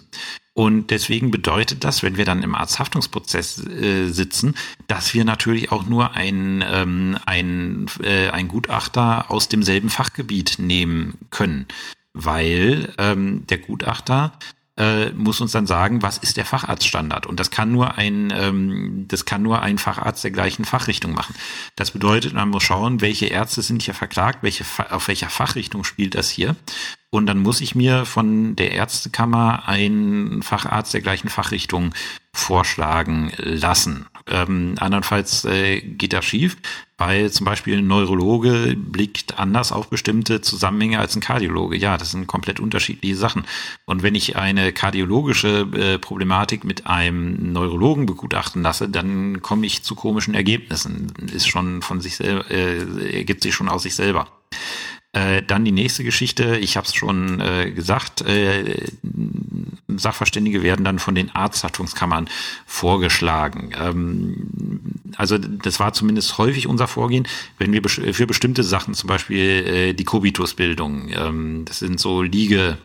Und 0.54 0.92
deswegen 0.92 1.32
bedeutet 1.32 1.84
das, 1.84 2.04
wenn 2.04 2.18
wir 2.18 2.26
dann 2.26 2.44
im 2.44 2.54
Arzthaftungsprozess 2.54 3.66
äh, 3.66 4.08
sitzen, 4.08 4.54
dass 4.88 5.14
wir 5.16 5.26
natürlich 5.26 5.72
auch 5.72 5.86
nur 5.88 6.14
ein, 6.14 6.64
ähm, 6.68 7.18
ein, 7.26 7.88
äh, 8.04 8.30
ein 8.30 8.48
Gutachter 8.48 9.32
aus 9.32 9.50
demselben 9.50 9.90
Fachgebiet 9.90 10.60
nehmen 10.60 11.18
können, 11.32 11.66
weil 12.14 12.94
ähm, 13.00 13.48
der 13.48 13.58
Gutachter 13.58 14.34
äh, 14.76 15.12
muss 15.12 15.40
uns 15.40 15.52
dann 15.52 15.68
sagen, 15.68 16.02
was 16.02 16.18
ist 16.18 16.38
der 16.38 16.46
Facharztstandard? 16.46 17.28
Und 17.28 17.40
das 17.40 17.52
kann 17.52 17.72
nur 17.72 17.98
ein, 17.98 18.34
ähm, 18.36 19.06
das 19.08 19.26
kann 19.26 19.44
nur 19.44 19.62
ein 19.62 19.78
Facharzt 19.78 20.24
der 20.24 20.32
gleichen 20.32 20.66
Fachrichtung 20.66 21.14
machen. 21.14 21.36
Das 21.76 21.92
bedeutet, 21.92 22.34
man 22.34 22.50
muss 22.50 22.64
schauen, 22.64 23.02
welche 23.02 23.28
Ärzte 23.28 23.62
sind 23.62 23.84
hier 23.84 23.94
verklagt, 23.94 24.40
welche, 24.42 24.66
auf 24.90 25.08
welcher 25.08 25.30
Fachrichtung 25.30 25.84
spielt 25.84 26.16
das 26.16 26.30
hier. 26.30 26.56
Und 27.12 27.28
dann 27.28 27.38
muss 27.38 27.62
ich 27.62 27.76
mir 27.76 28.06
von 28.06 28.56
der 28.56 28.72
Ärztekammer 28.72 29.68
einen 29.68 30.42
Facharzt 30.42 30.96
der 30.96 31.02
gleichen 31.02 31.30
Fachrichtung 31.30 31.94
vorschlagen 32.34 33.32
lassen. 33.38 34.08
Ähm, 34.28 34.76
andernfalls 34.80 35.46
äh, 35.46 35.82
geht 35.82 36.14
das 36.14 36.24
schief, 36.26 36.58
weil 36.98 37.32
zum 37.32 37.46
Beispiel 37.46 37.78
ein 37.78 37.88
Neurologe 37.88 38.76
blickt 38.78 39.38
anders 39.38 39.72
auf 39.72 39.90
bestimmte 39.90 40.42
Zusammenhänge 40.42 41.00
als 41.00 41.16
ein 41.16 41.22
Kardiologe. 41.22 41.78
Ja, 41.78 41.98
das 41.98 42.12
sind 42.12 42.28
komplett 42.28 42.60
unterschiedliche 42.60 43.16
Sachen. 43.16 43.44
Und 43.86 44.04
wenn 44.04 44.16
ich 44.16 44.38
eine 44.38 44.72
kardiologische 44.72 45.68
äh, 45.74 46.00
Problematik 46.00 46.64
mit 46.64 46.88
einem 46.88 47.52
Neurologen 47.52 48.06
begutachten 48.06 48.62
lasse, 48.62 48.88
dann 48.88 49.42
komme 49.42 49.66
ich 49.66 49.84
zu 49.84 49.96
komischen 49.96 50.34
Ergebnissen. 50.34 51.12
Ist 51.34 51.48
schon 51.48 51.82
von 51.82 52.00
sich 52.00 52.16
selber, 52.16 52.50
äh, 52.50 53.18
ergibt 53.18 53.44
sich 53.44 53.54
schon 53.54 53.70
aus 53.70 53.84
sich 53.84 53.96
selber. 53.96 54.28
Äh, 55.14 55.44
dann 55.44 55.64
die 55.64 55.72
nächste 55.72 56.04
Geschichte, 56.04 56.58
ich 56.58 56.76
habe 56.76 56.88
es 56.88 56.96
schon 56.96 57.40
äh, 57.40 57.70
gesagt, 57.70 58.22
äh, 58.22 58.88
Sachverständige 59.88 60.64
werden 60.64 60.84
dann 60.84 60.98
von 60.98 61.14
den 61.14 61.30
Arzthaftungskammern 61.30 62.28
vorgeschlagen. 62.66 63.72
Ähm, 63.80 64.48
also 65.16 65.38
das 65.38 65.80
war 65.80 65.94
zumindest 65.94 66.40
häufig 66.40 66.66
unser 66.66 66.88
Vorgehen, 66.88 67.28
wenn 67.60 67.72
wir 67.74 67.84
für 67.88 68.26
bestimmte 68.26 68.64
Sachen, 68.64 68.96
zum 68.96 69.08
Beispiel 69.08 69.38
äh, 69.38 69.94
die 69.94 70.04
Kobitusbildung, 70.04 71.10
ähm, 71.10 71.66
das 71.66 71.78
sind 71.78 72.00
so 72.00 72.24
Liege, 72.24 72.80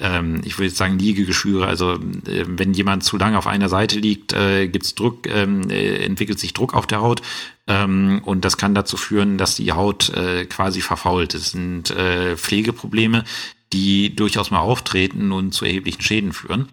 ähm, 0.00 0.40
ich 0.44 0.58
würde 0.58 0.70
sagen 0.70 0.98
Liegegeschwüre. 0.98 1.66
Also 1.66 1.94
äh, 1.94 2.44
wenn 2.46 2.74
jemand 2.74 3.04
zu 3.04 3.16
lange 3.16 3.38
auf 3.38 3.46
einer 3.46 3.68
Seite 3.68 3.98
liegt, 3.98 4.32
äh, 4.32 4.68
gibt's 4.68 4.94
Druck, 4.94 5.26
ähm, 5.28 5.70
äh, 5.70 6.04
entwickelt 6.04 6.38
sich 6.38 6.54
Druck 6.54 6.74
auf 6.74 6.86
der 6.86 7.00
Haut 7.00 7.22
ähm, 7.66 8.20
und 8.24 8.44
das 8.44 8.56
kann 8.56 8.74
dazu 8.74 8.96
führen, 8.96 9.38
dass 9.38 9.56
die 9.56 9.72
Haut 9.72 10.10
äh, 10.10 10.44
quasi 10.46 10.80
verfault. 10.80 11.34
Das 11.34 11.50
sind 11.50 11.90
äh, 11.90 12.36
Pflegeprobleme, 12.36 13.24
die 13.72 14.14
durchaus 14.14 14.50
mal 14.50 14.60
auftreten 14.60 15.32
und 15.32 15.52
zu 15.52 15.64
erheblichen 15.64 16.02
Schäden 16.02 16.32
führen. 16.32 16.68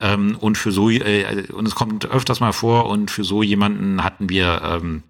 Ähm, 0.00 0.36
und 0.38 0.58
für 0.58 0.72
so 0.72 0.90
äh, 0.90 1.46
und 1.52 1.66
es 1.66 1.74
kommt 1.74 2.06
öfters 2.06 2.40
mal 2.40 2.52
vor 2.52 2.86
und 2.86 3.10
für 3.10 3.24
so 3.24 3.42
jemanden 3.42 4.04
hatten 4.04 4.28
wir 4.28 4.60
ähm, 4.62 5.02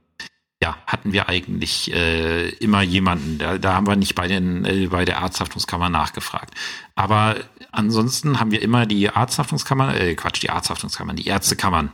ja, 0.65 0.79
hatten 0.87 1.13
wir 1.13 1.29
eigentlich 1.29 1.93
äh, 1.93 2.49
immer 2.49 2.81
jemanden. 2.81 3.37
Da, 3.37 3.59
da 3.59 3.75
haben 3.75 3.87
wir 3.87 3.97
nicht 3.97 4.15
bei, 4.15 4.29
den, 4.29 4.65
äh, 4.65 4.87
bei 4.87 5.05
der 5.05 5.19
Arzthaftungskammer 5.19 5.91
nachgefragt. 5.91 6.55
Aber 6.95 7.37
ansonsten 7.71 8.41
haben 8.41 8.51
wir 8.51 8.63
immer 8.63 8.87
die 8.87 9.11
Arzthaftungskammer, 9.11 10.01
äh, 10.01 10.15
Quatsch, 10.15 10.41
die 10.41 10.49
Arzthaftungskammern, 10.49 11.17
die 11.17 11.27
Ärztekammern 11.27 11.91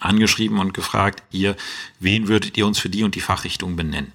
angeschrieben 0.00 0.58
und 0.58 0.72
gefragt, 0.72 1.22
ihr, 1.32 1.54
wen 2.00 2.28
würdet 2.28 2.56
ihr 2.56 2.66
uns 2.66 2.78
für 2.78 2.88
die 2.88 3.04
und 3.04 3.14
die 3.14 3.20
Fachrichtung 3.20 3.76
benennen? 3.76 4.14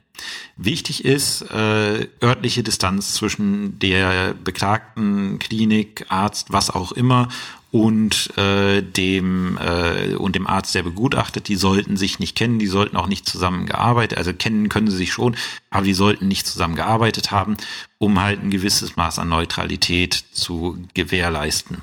Wichtig 0.56 1.06
ist 1.06 1.44
äh, 1.44 2.08
örtliche 2.24 2.63
Distanz 2.63 3.13
zwischen 3.13 3.78
der 3.78 4.34
beklagten 4.34 5.38
Klinik, 5.38 6.08
Arzt, 6.10 6.52
was 6.52 6.72
auch 6.72 6.94
immer 6.94 7.28
und 7.71 8.38
äh, 8.38 8.82
dem 8.82 9.58
äh, 9.58 10.15
und 10.15 10.36
dem 10.36 10.47
Arzt, 10.47 10.73
der 10.73 10.84
begutachtet, 10.84 11.47
die 11.47 11.56
sollten 11.56 11.97
sich 11.97 12.19
nicht 12.19 12.36
kennen, 12.36 12.60
die 12.60 12.67
sollten 12.67 12.95
auch 12.95 13.08
nicht 13.08 13.27
zusammengearbeitet, 13.27 14.17
also 14.17 14.34
kennen 14.34 14.69
können 14.69 14.89
sie 14.89 14.97
sich 14.97 15.12
schon, 15.12 15.36
aber 15.69 15.86
die 15.86 15.93
sollten 15.93 16.27
nicht 16.27 16.47
zusammengearbeitet 16.47 17.32
haben, 17.32 17.58
um 17.97 18.21
halt 18.21 18.41
ein 18.41 18.51
gewisses 18.51 18.95
Maß 18.95 19.19
an 19.19 19.30
Neutralität 19.30 20.13
zu 20.32 20.77
gewährleisten. 20.93 21.82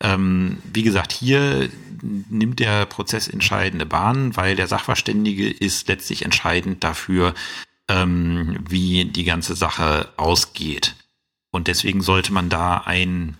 Ähm, 0.00 0.58
wie 0.72 0.82
gesagt, 0.82 1.12
hier 1.12 1.68
nimmt 2.02 2.60
der 2.60 2.86
Prozess 2.86 3.28
entscheidende 3.28 3.84
Bahn, 3.84 4.36
weil 4.36 4.56
der 4.56 4.68
Sachverständige 4.68 5.50
ist 5.50 5.88
letztlich 5.88 6.24
entscheidend 6.24 6.84
dafür, 6.84 7.34
ähm, 7.88 8.58
wie 8.68 9.06
die 9.06 9.24
ganze 9.24 9.56
Sache 9.56 10.08
ausgeht. 10.16 10.94
Und 11.50 11.66
deswegen 11.66 12.02
sollte 12.02 12.32
man 12.32 12.48
da 12.48 12.78
einen 12.78 13.36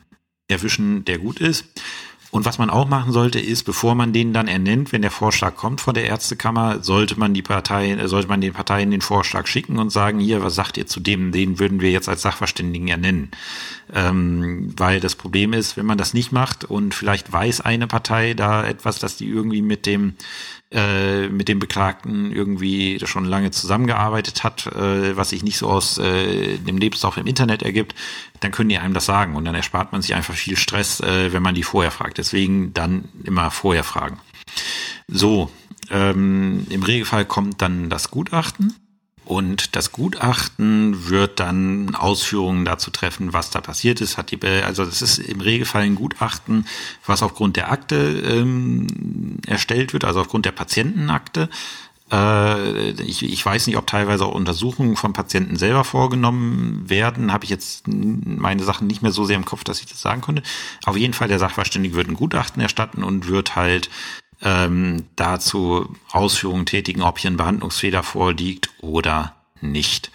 erwischen, 0.49 1.05
der 1.05 1.19
gut 1.19 1.41
ist. 1.41 1.65
Und 2.31 2.45
was 2.45 2.59
man 2.59 2.69
auch 2.69 2.87
machen 2.87 3.13
sollte, 3.13 3.41
ist, 3.41 3.63
bevor 3.63 3.95
man 3.95 4.13
den 4.13 4.35
dann 4.35 4.49
ernennt, 4.49 4.93
wenn 4.93 5.01
der 5.01 5.11
Vorschlag 5.11 5.57
kommt 5.57 5.81
von 5.81 5.95
der 5.95 6.05
Ärztekammer, 6.05 6.83
sollte 6.83 7.19
man 7.19 7.33
die 7.33 7.41
Parteien, 7.41 7.99
äh, 7.99 8.07
sollte 8.07 8.29
man 8.29 8.43
den 8.43 8.53
Parteien 8.53 8.91
den 8.91 9.01
Vorschlag 9.01 9.47
schicken 9.47 9.79
und 9.79 9.91
sagen, 9.91 10.21
hier, 10.21 10.43
was 10.43 10.55
sagt 10.55 10.77
ihr 10.77 10.87
zu 10.87 11.01
dem, 11.01 11.33
den 11.33 11.59
würden 11.59 11.81
wir 11.81 11.91
jetzt 11.91 12.09
als 12.09 12.21
Sachverständigen 12.21 12.89
ernennen. 12.89 13.31
Ähm, 13.95 14.75
weil 14.77 15.01
das 15.01 15.15
Problem 15.15 15.55
ist, 15.55 15.79
wenn 15.79 15.87
man 15.87 15.97
das 15.97 16.13
nicht 16.13 16.31
macht 16.31 16.67
und 16.67 16.95
vielleicht 16.95 17.33
weiß 17.33 17.63
eine 17.63 17.87
Partei 17.87 18.35
da 18.35 18.63
etwas, 18.67 18.99
dass 18.99 19.17
die 19.17 19.27
irgendwie 19.27 19.63
mit 19.63 19.87
dem 19.87 20.13
äh, 20.71 21.29
mit 21.29 21.49
dem 21.49 21.59
Beklagten 21.59 22.33
irgendwie 22.33 23.01
schon 23.05 23.25
lange 23.25 23.51
zusammengearbeitet 23.51 24.45
hat, 24.45 24.67
äh, 24.67 25.17
was 25.17 25.31
sich 25.31 25.43
nicht 25.43 25.59
so 25.59 25.69
aus 25.69 25.99
äh, 25.99 26.59
dem 26.59 26.79
Lebenslauf 26.79 27.17
im 27.17 27.27
Internet 27.27 27.63
ergibt, 27.63 27.95
dann 28.41 28.53
können 28.53 28.69
die 28.69 28.79
einem 28.79 28.95
das 28.95 29.07
sagen 29.07 29.35
und 29.37 29.45
dann 29.45 29.55
erspart 29.55 29.93
man 29.93 30.03
sich 30.03 30.15
einfach 30.15 30.35
viel 30.35 30.57
Stress, 30.57 31.01
äh, 31.01 31.33
wenn 31.33 31.43
man 31.43 31.55
die 31.55 31.63
vorher 31.63 31.91
fragt. 31.91 32.19
Deswegen 32.19 32.75
dann 32.75 33.09
immer 33.25 33.51
vorher 33.51 33.85
fragen. 33.85 34.21
So, 35.07 35.51
ähm, 35.91 36.67
im 36.69 36.83
Regelfall 36.83 37.25
kommt 37.25 37.63
dann 37.63 37.89
das 37.89 38.11
Gutachten 38.11 38.75
und 39.29 39.77
das 39.77 39.93
Gutachten 39.93 41.11
wird 41.11 41.39
dann 41.39 41.95
Ausführungen 41.95 42.65
dazu 42.65 42.91
treffen, 42.91 43.35
was 43.35 43.51
da 43.51 43.61
passiert 43.61 44.01
ist. 44.01 44.17
Hat 44.17 44.31
die, 44.31 44.43
also 44.43 44.87
das 44.87 45.03
ist 45.03 45.19
im 45.19 45.43
Regelfall 45.43 45.83
ein 45.83 45.97
Gutachten, 45.97 46.67
was 47.05 47.23
aufgrund 47.23 47.57
der 47.57 47.71
Akte 47.71 47.97
ähm, 47.97 49.37
erstellt 49.47 49.93
wird, 49.93 50.07
also 50.07 50.23
aufgrund 50.23 50.47
der 50.47 50.53
Patientenakte. 50.53 51.51
Äh, 52.11 52.93
ich, 53.03 53.23
ich 53.23 53.45
weiß 53.45 53.67
nicht, 53.67 53.77
ob 53.77 53.87
teilweise 53.87 54.25
auch 54.25 54.35
Untersuchungen 54.35 54.97
von 54.97 55.13
Patienten 55.13 55.57
selber 55.57 55.85
vorgenommen 55.85 56.89
werden. 56.89 57.31
Habe 57.31 57.45
ich 57.45 57.51
jetzt 57.51 57.87
meine 57.87 58.65
Sachen 58.65 58.87
nicht 58.87 59.03
mehr 59.03 59.13
so 59.13 59.27
sehr 59.27 59.37
im 59.37 59.45
Kopf, 59.45 59.63
dass 59.63 59.81
ich 59.81 59.87
das 59.87 60.01
sagen 60.01 60.23
konnte. 60.23 60.43
Auf 60.87 60.97
jeden 60.97 61.13
Fall, 61.13 61.29
der 61.29 61.39
Sachverständige 61.39 61.97
wird 61.97 62.09
ein 62.09 62.15
Gutachten 62.15 62.63
erstatten 62.63 63.05
und 63.05 63.29
wird 63.29 63.57
halt 63.57 63.91
ähm, 64.43 65.05
dazu 65.17 65.95
Ausführungen 66.11 66.67
tätigen, 66.67 67.03
ob 67.03 67.19
hier 67.19 67.31
ein 67.31 67.37
Behandlungsfehler 67.37 68.03
vorliegt 68.03 68.71
oder 68.81 69.35
nicht. 69.61 70.11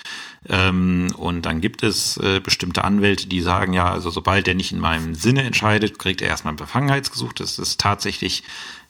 Ähm, 0.49 1.13
und 1.17 1.43
dann 1.43 1.61
gibt 1.61 1.83
es 1.83 2.17
äh, 2.17 2.41
bestimmte 2.41 2.83
Anwälte, 2.83 3.27
die 3.27 3.41
sagen, 3.41 3.73
ja, 3.73 3.89
also 3.89 4.09
sobald 4.09 4.47
er 4.47 4.55
nicht 4.55 4.71
in 4.71 4.79
meinem 4.79 5.15
Sinne 5.15 5.43
entscheidet, 5.43 5.99
kriegt 5.99 6.21
er 6.21 6.27
erstmal 6.27 6.53
ein 6.53 6.57
Befangenheitsgesuch. 6.57 7.33
Das 7.33 7.59
ist 7.59 7.79
tatsächlich, 7.79 8.43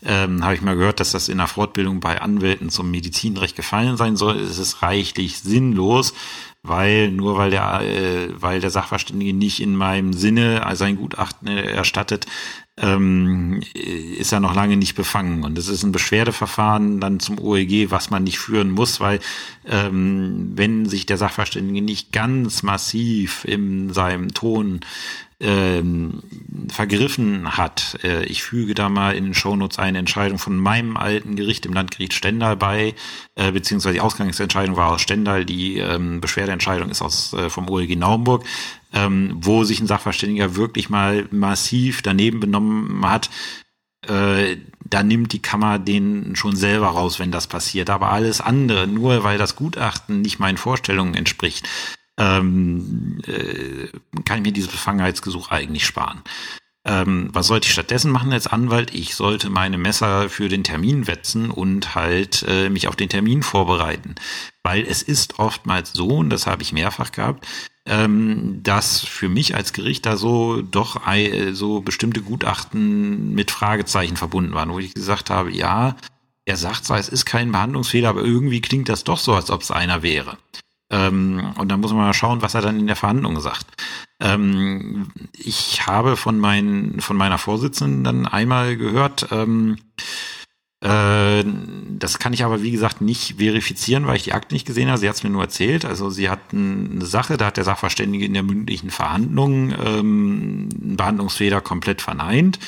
ähm, 0.03 0.43
habe 0.43 0.55
ich 0.55 0.61
mal 0.61 0.75
gehört, 0.75 0.99
dass 0.99 1.11
das 1.11 1.29
in 1.29 1.37
der 1.37 1.47
Fortbildung 1.47 1.99
bei 1.99 2.21
Anwälten 2.21 2.69
zum 2.69 2.89
Medizinrecht 2.89 3.55
gefallen 3.55 3.97
sein 3.97 4.15
soll. 4.15 4.39
Es 4.39 4.57
ist 4.57 4.81
reichlich 4.81 5.39
sinnlos, 5.39 6.13
weil 6.63 7.11
nur 7.11 7.37
weil 7.37 7.51
der, 7.51 7.81
äh, 7.81 8.29
weil 8.41 8.61
der 8.61 8.69
Sachverständige 8.69 9.33
nicht 9.33 9.61
in 9.61 9.75
meinem 9.75 10.13
Sinne 10.13 10.65
sein 10.75 10.95
Gutachten 10.95 11.47
erstattet, 11.47 12.25
ähm, 12.77 13.61
ist 13.73 14.31
er 14.31 14.39
noch 14.39 14.55
lange 14.55 14.77
nicht 14.77 14.95
befangen. 14.95 15.43
Und 15.43 15.57
es 15.57 15.67
ist 15.67 15.83
ein 15.83 15.91
Beschwerdeverfahren 15.91 16.99
dann 16.99 17.19
zum 17.19 17.37
OEG, 17.37 17.91
was 17.91 18.09
man 18.09 18.23
nicht 18.23 18.39
führen 18.39 18.71
muss, 18.71 18.99
weil 18.99 19.19
ähm, 19.67 20.53
wenn 20.55 20.87
sich 20.87 21.05
der 21.05 21.17
Sachverständige 21.17 21.83
nicht 21.83 22.11
ganz 22.11 22.63
massiv 22.63 23.45
in 23.45 23.93
seinem 23.93 24.33
Ton 24.33 24.79
ähm, 25.43 26.23
vergriffen 26.69 27.57
hat. 27.57 27.99
Äh, 28.03 28.25
ich 28.25 28.43
füge 28.43 28.73
da 28.73 28.89
mal 28.89 29.15
in 29.15 29.25
den 29.25 29.33
Shownotes 29.33 29.77
eine 29.77 29.99
Entscheidung 29.99 30.39
von 30.39 30.57
meinem 30.57 30.97
alten 30.97 31.35
Gericht 31.35 31.65
im 31.65 31.73
Landgericht 31.73 32.13
Stendal 32.13 32.55
bei, 32.55 32.95
äh, 33.35 33.51
beziehungsweise 33.51 33.93
die 33.93 34.01
Ausgangsentscheidung 34.01 34.75
war 34.75 34.93
aus 34.93 35.01
Stendal, 35.01 35.45
die 35.45 35.77
ähm, 35.77 36.21
Beschwerdeentscheidung 36.21 36.89
ist 36.89 37.01
aus 37.01 37.33
äh, 37.33 37.49
vom 37.49 37.69
OLG 37.69 37.95
Naumburg, 37.97 38.45
ähm, 38.93 39.37
wo 39.41 39.63
sich 39.63 39.79
ein 39.81 39.87
Sachverständiger 39.87 40.55
wirklich 40.55 40.89
mal 40.89 41.27
massiv 41.31 42.01
daneben 42.01 42.39
benommen 42.39 43.05
hat, 43.05 43.29
äh, 44.07 44.57
da 44.85 45.03
nimmt 45.03 45.33
die 45.33 45.41
Kammer 45.41 45.79
den 45.79 46.35
schon 46.35 46.55
selber 46.55 46.87
raus, 46.87 47.19
wenn 47.19 47.31
das 47.31 47.47
passiert. 47.47 47.89
Aber 47.89 48.11
alles 48.11 48.41
andere, 48.41 48.87
nur 48.87 49.23
weil 49.23 49.37
das 49.37 49.55
Gutachten 49.55 50.21
nicht 50.21 50.39
meinen 50.39 50.57
Vorstellungen 50.57 51.15
entspricht, 51.15 51.67
ähm, 52.17 53.19
äh, 53.27 53.87
kann 54.25 54.37
ich 54.37 54.43
mir 54.43 54.53
dieses 54.53 54.71
Befangenheitsgesuch 54.71 55.49
eigentlich 55.49 55.85
sparen. 55.85 56.21
Ähm, 56.85 57.29
was 57.31 57.47
sollte 57.47 57.67
ich 57.67 57.73
stattdessen 57.73 58.11
machen 58.11 58.33
als 58.33 58.47
Anwalt? 58.47 58.93
Ich 58.93 59.15
sollte 59.15 59.49
meine 59.49 59.77
Messer 59.77 60.29
für 60.29 60.49
den 60.49 60.65
Termin 60.65 61.07
wetzen 61.07 61.49
und 61.49 61.95
halt 61.95 62.43
äh, 62.47 62.69
mich 62.69 62.87
auf 62.87 62.97
den 62.97 63.07
Termin 63.07 63.41
vorbereiten. 63.41 64.15
Weil 64.63 64.85
es 64.85 65.01
ist 65.01 65.39
oftmals 65.39 65.93
so, 65.93 66.07
und 66.07 66.29
das 66.29 66.45
habe 66.45 66.61
ich 66.61 66.73
mehrfach 66.73 67.13
gehabt, 67.13 67.47
ähm, 67.85 68.61
dass 68.63 68.99
für 69.01 69.29
mich 69.29 69.55
als 69.55 69.71
Gericht 69.71 70.05
da 70.05 70.17
so 70.17 70.61
doch 70.61 71.07
äh, 71.07 71.53
so 71.53 71.79
bestimmte 71.79 72.21
Gutachten 72.21 73.33
mit 73.33 73.51
Fragezeichen 73.51 74.17
verbunden 74.17 74.53
waren, 74.53 74.71
wo 74.71 74.79
ich 74.79 74.93
gesagt 74.93 75.29
habe, 75.29 75.51
ja, 75.51 75.95
er 76.45 76.57
sagt 76.57 76.85
zwar, 76.85 76.99
es 76.99 77.07
ist 77.07 77.25
kein 77.25 77.53
Behandlungsfehler, 77.53 78.09
aber 78.09 78.23
irgendwie 78.23 78.59
klingt 78.59 78.89
das 78.89 79.05
doch 79.05 79.19
so, 79.19 79.33
als 79.33 79.49
ob 79.49 79.61
es 79.61 79.71
einer 79.71 80.03
wäre. 80.03 80.37
Ähm, 80.93 81.53
und 81.57 81.69
dann 81.69 81.81
muss 81.81 81.91
man 81.91 82.05
mal 82.05 82.13
schauen, 82.13 82.43
was 82.43 82.53
er 82.53 82.61
dann 82.61 82.79
in 82.79 82.85
der 82.85 82.95
Verhandlung 82.95 83.39
sagt. 83.39 83.65
Ähm, 84.19 85.07
ich 85.33 85.87
habe 85.87 86.15
von, 86.15 86.39
mein, 86.39 86.99
von 86.99 87.17
meiner 87.17 87.39
Vorsitzenden 87.39 88.03
dann 88.03 88.27
einmal 88.27 88.77
gehört, 88.77 89.27
ähm, 89.31 89.77
äh, 90.81 91.43
das 91.97 92.19
kann 92.19 92.33
ich 92.33 92.43
aber, 92.43 92.61
wie 92.61 92.69
gesagt, 92.69 93.01
nicht 93.01 93.37
verifizieren, 93.37 94.05
weil 94.05 94.17
ich 94.17 94.23
die 94.23 94.33
Akte 94.33 94.53
nicht 94.53 94.67
gesehen 94.67 94.89
habe. 94.89 94.99
Sie 94.99 95.09
hat 95.09 95.15
es 95.15 95.23
mir 95.23 95.31
nur 95.31 95.41
erzählt. 95.41 95.83
Also 95.83 96.11
sie 96.11 96.29
hat 96.29 96.39
eine 96.51 97.05
Sache, 97.05 97.37
da 97.37 97.47
hat 97.47 97.57
der 97.57 97.63
Sachverständige 97.63 98.25
in 98.25 98.33
der 98.33 98.43
mündlichen 98.43 98.91
Verhandlung 98.91 99.71
ähm, 99.71 100.69
einen 100.79 100.97
Behandlungsfehler 100.97 101.61
komplett 101.61 102.03
verneint. 102.03 102.59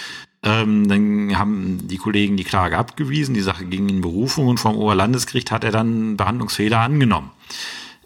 Ähm, 0.41 0.87
dann 0.87 1.37
haben 1.37 1.87
die 1.87 1.97
Kollegen 1.97 2.37
die 2.37 2.43
Klage 2.43 2.77
abgewiesen, 2.77 3.35
die 3.35 3.41
Sache 3.41 3.65
ging 3.65 3.87
in 3.89 4.01
Berufung 4.01 4.47
und 4.47 4.59
vom 4.59 4.75
Oberlandesgericht 4.75 5.51
hat 5.51 5.63
er 5.63 5.71
dann 5.71 6.17
Behandlungsfehler 6.17 6.79
angenommen 6.79 7.31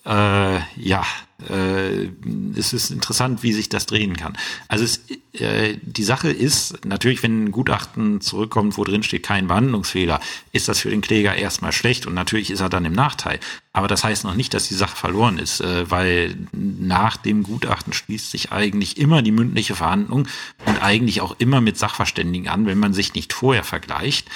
äh, 0.09 0.59
ja, 0.75 1.05
äh, 1.47 2.09
es 2.57 2.73
ist 2.73 2.89
interessant, 2.89 3.43
wie 3.43 3.53
sich 3.53 3.69
das 3.69 3.85
drehen 3.85 4.17
kann. 4.17 4.35
Also 4.67 4.83
es, 4.83 5.01
äh, 5.33 5.77
die 5.83 6.03
Sache 6.03 6.31
ist 6.31 6.83
natürlich, 6.83 7.21
wenn 7.21 7.45
ein 7.45 7.51
Gutachten 7.51 8.19
zurückkommt, 8.19 8.77
wo 8.77 8.83
drin 8.83 9.03
steht 9.03 9.23
kein 9.23 9.47
Behandlungsfehler, 9.47 10.19
ist 10.51 10.67
das 10.67 10.79
für 10.79 10.89
den 10.89 11.01
Kläger 11.01 11.35
erstmal 11.35 11.71
schlecht 11.71 12.07
und 12.07 12.15
natürlich 12.15 12.49
ist 12.49 12.59
er 12.59 12.69
dann 12.69 12.85
im 12.85 12.93
Nachteil. 12.93 13.39
Aber 13.71 13.87
das 13.87 14.03
heißt 14.03 14.23
noch 14.23 14.33
nicht, 14.33 14.55
dass 14.55 14.67
die 14.67 14.73
Sache 14.73 14.95
verloren 14.95 15.37
ist, 15.37 15.61
äh, 15.61 15.89
weil 15.91 16.35
nach 16.51 17.15
dem 17.15 17.43
Gutachten 17.43 17.93
schließt 17.93 18.31
sich 18.31 18.51
eigentlich 18.51 18.97
immer 18.97 19.21
die 19.21 19.31
mündliche 19.31 19.75
Verhandlung 19.75 20.27
und 20.65 20.81
eigentlich 20.81 21.21
auch 21.21 21.35
immer 21.37 21.61
mit 21.61 21.77
Sachverständigen 21.77 22.47
an, 22.47 22.65
wenn 22.65 22.79
man 22.79 22.93
sich 22.93 23.13
nicht 23.13 23.31
vorher 23.31 23.63
vergleicht 23.63 24.27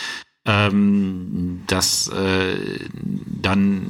ähm, 0.45 1.62
dass 1.67 2.09
äh, 2.09 2.79
dann 3.41 3.88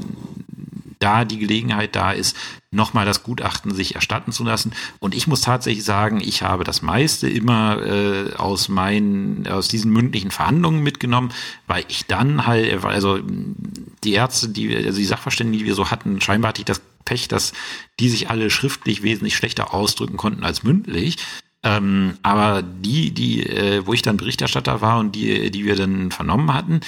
da 0.99 1.25
die 1.25 1.39
Gelegenheit 1.39 1.95
da 1.95 2.11
ist, 2.11 2.35
nochmal 2.71 3.05
das 3.05 3.23
Gutachten 3.23 3.73
sich 3.73 3.95
erstatten 3.95 4.31
zu 4.31 4.43
lassen. 4.43 4.73
Und 4.99 5.15
ich 5.15 5.27
muss 5.27 5.41
tatsächlich 5.41 5.83
sagen, 5.83 6.21
ich 6.21 6.41
habe 6.41 6.63
das 6.63 6.81
meiste 6.81 7.29
immer 7.29 7.81
äh, 7.81 8.33
aus 8.35 8.69
meinen, 8.69 9.47
aus 9.47 9.67
diesen 9.67 9.91
mündlichen 9.91 10.31
Verhandlungen 10.31 10.83
mitgenommen, 10.83 11.31
weil 11.67 11.85
ich 11.87 12.05
dann 12.05 12.45
halt, 12.47 12.83
also 12.83 13.19
die 14.03 14.13
Ärzte, 14.13 14.49
die, 14.49 14.75
also 14.75 14.97
die 14.97 15.05
Sachverständigen, 15.05 15.59
die 15.59 15.65
wir 15.67 15.75
so 15.75 15.91
hatten, 15.91 16.19
scheinbar 16.21 16.49
hatte 16.49 16.61
ich 16.61 16.65
das 16.65 16.81
Pech, 17.05 17.27
dass 17.27 17.53
die 17.99 18.09
sich 18.09 18.29
alle 18.29 18.49
schriftlich 18.49 19.03
wesentlich 19.03 19.35
schlechter 19.35 19.73
ausdrücken 19.73 20.17
konnten 20.17 20.43
als 20.43 20.63
mündlich. 20.63 21.17
Ähm, 21.63 22.17
aber 22.23 22.61
die, 22.61 23.11
die, 23.11 23.45
äh, 23.45 23.85
wo 23.85 23.93
ich 23.93 24.01
dann 24.01 24.17
Berichterstatter 24.17 24.81
war 24.81 24.99
und 24.99 25.15
die, 25.15 25.49
die 25.49 25.65
wir 25.65 25.75
dann 25.75 26.11
vernommen 26.11 26.53
hatten, 26.53 26.81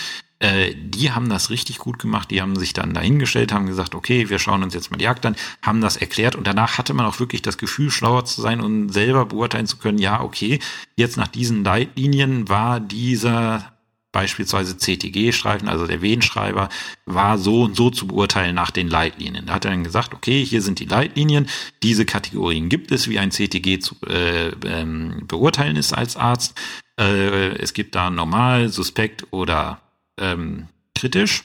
die 0.75 1.11
haben 1.11 1.29
das 1.29 1.49
richtig 1.49 1.79
gut 1.79 1.99
gemacht. 1.99 2.31
Die 2.31 2.41
haben 2.41 2.55
sich 2.55 2.73
dann 2.73 2.93
dahingestellt, 2.93 3.51
haben 3.51 3.67
gesagt, 3.67 3.95
okay, 3.95 4.29
wir 4.29 4.39
schauen 4.39 4.63
uns 4.63 4.73
jetzt 4.73 4.91
mal 4.91 4.97
die 4.97 5.05
Jagd 5.05 5.25
an, 5.25 5.35
haben 5.61 5.81
das 5.81 5.97
erklärt 5.97 6.35
und 6.35 6.47
danach 6.47 6.77
hatte 6.77 6.93
man 6.93 7.05
auch 7.05 7.19
wirklich 7.19 7.41
das 7.41 7.57
Gefühl, 7.57 7.91
schlauer 7.91 8.25
zu 8.25 8.41
sein 8.41 8.61
und 8.61 8.89
selber 8.89 9.25
beurteilen 9.25 9.67
zu 9.67 9.77
können, 9.77 9.97
ja, 9.97 10.21
okay, 10.21 10.59
jetzt 10.95 11.17
nach 11.17 11.27
diesen 11.27 11.63
Leitlinien 11.63 12.49
war 12.49 12.79
dieser 12.79 13.75
beispielsweise 14.15 14.77
CTG-Streifen, 14.77 15.67
also 15.67 15.87
der 15.87 16.01
Wehenschreiber, 16.01 16.69
war 17.05 17.37
so 17.37 17.63
und 17.63 17.75
so 17.75 17.89
zu 17.89 18.07
beurteilen 18.07 18.55
nach 18.55 18.71
den 18.71 18.87
Leitlinien. 18.87 19.45
Da 19.45 19.55
hat 19.55 19.65
er 19.65 19.71
dann 19.71 19.83
gesagt, 19.83 20.13
okay, 20.13 20.41
hier 20.45 20.61
sind 20.61 20.79
die 20.79 20.85
Leitlinien, 20.85 21.47
diese 21.83 22.05
Kategorien 22.05 22.69
gibt 22.69 22.93
es, 22.93 23.09
wie 23.09 23.19
ein 23.19 23.31
CTG 23.31 23.79
zu 23.79 23.95
äh, 24.07 24.51
ähm, 24.65 25.23
beurteilen 25.27 25.75
ist 25.75 25.91
als 25.91 26.15
Arzt. 26.15 26.57
Äh, 26.97 27.57
es 27.57 27.73
gibt 27.73 27.93
da 27.93 28.09
normal, 28.09 28.69
suspekt 28.69 29.27
oder 29.31 29.81
ähm, 30.19 30.67
kritisch. 30.93 31.43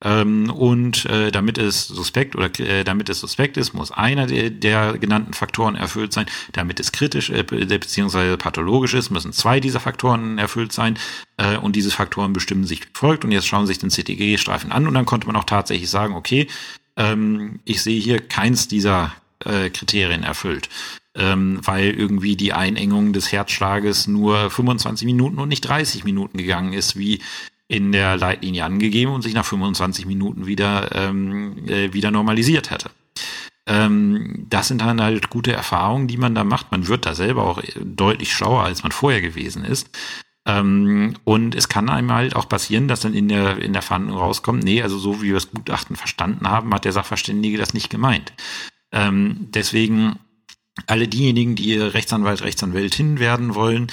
Ähm, 0.00 0.48
und 0.50 1.06
äh, 1.06 1.32
damit 1.32 1.58
es 1.58 1.88
suspekt 1.88 2.36
oder 2.36 2.48
äh, 2.60 2.84
damit 2.84 3.08
es 3.08 3.18
suspekt 3.18 3.56
ist, 3.56 3.74
muss 3.74 3.90
einer 3.90 4.28
der, 4.28 4.50
der 4.50 4.96
genannten 4.96 5.32
Faktoren 5.32 5.74
erfüllt 5.74 6.12
sein. 6.12 6.26
Damit 6.52 6.78
es 6.78 6.92
kritisch 6.92 7.30
äh, 7.30 7.42
beziehungsweise 7.42 8.36
pathologisch 8.36 8.94
ist, 8.94 9.10
müssen 9.10 9.32
zwei 9.32 9.58
dieser 9.58 9.80
Faktoren 9.80 10.38
erfüllt 10.38 10.72
sein. 10.72 10.98
Äh, 11.36 11.56
und 11.56 11.74
diese 11.74 11.90
Faktoren 11.90 12.32
bestimmen 12.32 12.64
sich 12.64 12.82
wie 12.82 12.86
folgt. 12.94 13.24
Und 13.24 13.32
jetzt 13.32 13.48
schauen 13.48 13.66
sich 13.66 13.78
den 13.78 13.90
CTG-Streifen 13.90 14.70
an 14.70 14.86
und 14.86 14.94
dann 14.94 15.06
konnte 15.06 15.26
man 15.26 15.34
auch 15.34 15.44
tatsächlich 15.44 15.90
sagen, 15.90 16.14
okay, 16.14 16.46
ähm, 16.96 17.58
ich 17.64 17.82
sehe 17.82 18.00
hier 18.00 18.20
keins 18.20 18.68
dieser 18.68 19.12
äh, 19.44 19.70
Kriterien 19.70 20.22
erfüllt. 20.22 20.68
ähm, 21.18 21.58
weil 21.64 21.90
irgendwie 21.90 22.36
die 22.36 22.52
Einengung 22.52 23.12
des 23.12 23.32
Herzschlages 23.32 24.06
nur 24.06 24.50
25 24.50 25.04
Minuten 25.04 25.38
und 25.38 25.48
nicht 25.48 25.62
30 25.62 26.04
Minuten 26.04 26.38
gegangen 26.38 26.72
ist, 26.72 26.96
wie 26.96 27.20
in 27.68 27.92
der 27.92 28.16
Leitlinie 28.16 28.64
angegeben 28.64 29.12
und 29.12 29.22
sich 29.22 29.34
nach 29.34 29.44
25 29.44 30.06
Minuten 30.06 30.46
wieder, 30.46 30.90
ähm, 30.94 31.68
äh, 31.68 31.92
wieder 31.92 32.10
normalisiert 32.10 32.70
hätte. 32.70 32.90
Ähm, 33.66 34.46
das 34.48 34.68
sind 34.68 34.80
dann 34.80 35.00
halt 35.00 35.28
gute 35.28 35.52
Erfahrungen, 35.52 36.08
die 36.08 36.16
man 36.16 36.34
da 36.34 36.42
macht. 36.42 36.72
Man 36.72 36.88
wird 36.88 37.04
da 37.04 37.14
selber 37.14 37.44
auch 37.44 37.62
deutlich 37.78 38.32
schlauer, 38.32 38.64
als 38.64 38.82
man 38.82 38.92
vorher 38.92 39.20
gewesen 39.20 39.64
ist. 39.64 39.90
Ähm, 40.46 41.14
und 41.24 41.54
es 41.54 41.68
kann 41.68 41.90
einem 41.90 42.10
halt 42.10 42.34
auch 42.34 42.48
passieren, 42.48 42.88
dass 42.88 43.00
dann 43.00 43.12
in 43.12 43.28
der, 43.28 43.58
in 43.58 43.74
der 43.74 43.82
Verhandlung 43.82 44.16
rauskommt, 44.16 44.64
nee, 44.64 44.82
also 44.82 44.98
so 44.98 45.20
wie 45.20 45.26
wir 45.26 45.34
das 45.34 45.50
Gutachten 45.50 45.94
verstanden 45.96 46.48
haben, 46.48 46.72
hat 46.72 46.86
der 46.86 46.92
Sachverständige 46.92 47.58
das 47.58 47.74
nicht 47.74 47.90
gemeint. 47.90 48.32
Ähm, 48.90 49.48
deswegen 49.52 50.18
alle 50.86 51.06
diejenigen, 51.06 51.54
die 51.54 51.76
Rechtsanwalt, 51.76 52.42
Rechtsanwältin 52.42 53.18
werden 53.18 53.54
wollen, 53.54 53.88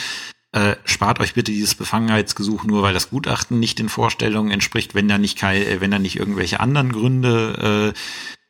äh, 0.55 0.77
spart 0.85 1.19
euch 1.19 1.33
bitte 1.33 1.51
dieses 1.51 1.75
Befangenheitsgesuch 1.75 2.63
nur, 2.63 2.81
weil 2.81 2.93
das 2.93 3.09
Gutachten 3.09 3.59
nicht 3.59 3.77
den 3.77 3.89
Vorstellungen 3.89 4.51
entspricht, 4.51 4.95
wenn 4.95 5.09
da 5.09 5.17
nicht 5.17 5.37
kein, 5.37 5.81
wenn 5.81 5.91
da 5.91 5.99
nicht 5.99 6.15
irgendwelche 6.15 6.61
anderen 6.61 6.93
Gründe 6.93 7.93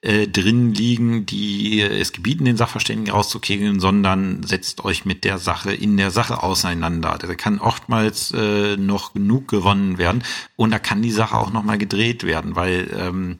äh, 0.03 0.07
äh, 0.07 0.27
drin 0.27 0.71
liegen, 0.71 1.25
die 1.25 1.81
es 1.81 2.11
gebieten, 2.11 2.45
den 2.45 2.57
Sachverständigen 2.57 3.11
rauszukegeln, 3.11 3.79
sondern 3.79 4.43
setzt 4.43 4.85
euch 4.85 5.05
mit 5.05 5.23
der 5.23 5.39
Sache 5.39 5.73
in 5.73 5.97
der 5.97 6.11
Sache 6.11 6.43
auseinander. 6.43 7.17
Da 7.19 7.33
kann 7.33 7.57
oftmals 7.57 8.31
äh, 8.37 8.77
noch 8.77 9.13
genug 9.13 9.47
gewonnen 9.47 9.97
werden 9.97 10.23
und 10.55 10.69
da 10.69 10.77
kann 10.77 11.01
die 11.01 11.11
Sache 11.11 11.35
auch 11.35 11.51
nochmal 11.51 11.79
gedreht 11.79 12.23
werden, 12.23 12.55
weil 12.55 12.87
ähm, 12.95 13.39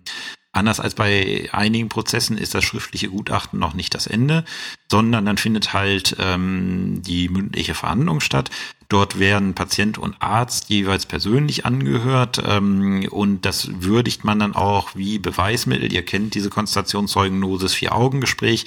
Anders 0.56 0.80
als 0.80 0.96
bei 0.96 1.50
einigen 1.52 1.90
Prozessen 1.90 2.38
ist 2.38 2.56
das 2.56 2.64
schriftliche 2.64 3.10
Gutachten 3.10 3.60
noch 3.60 3.74
nicht 3.74 3.94
das 3.94 4.08
Ende, 4.08 4.46
sondern 4.90 5.26
dann 5.26 5.36
findet 5.36 5.74
halt 5.74 6.16
ähm, 6.18 7.02
die 7.06 7.28
mündliche 7.28 7.74
Verhandlung 7.74 8.22
statt. 8.22 8.50
Dort 8.88 9.20
werden 9.20 9.54
Patient 9.54 9.98
und 9.98 10.16
Arzt 10.22 10.70
jeweils 10.70 11.06
persönlich 11.08 11.66
angehört 11.66 12.42
ähm, 12.48 13.06
und 13.12 13.44
das 13.44 13.70
würdigt 13.82 14.24
man 14.24 14.40
dann 14.40 14.56
auch 14.56 14.96
wie 14.96 15.20
Beweismittel. 15.20 15.92
Ihr 15.92 16.06
kennt 16.06 16.36
diese 16.36 16.50
Konstationszeugennosis 16.50 17.74
Vier-Augen-Gespräch 17.74 18.66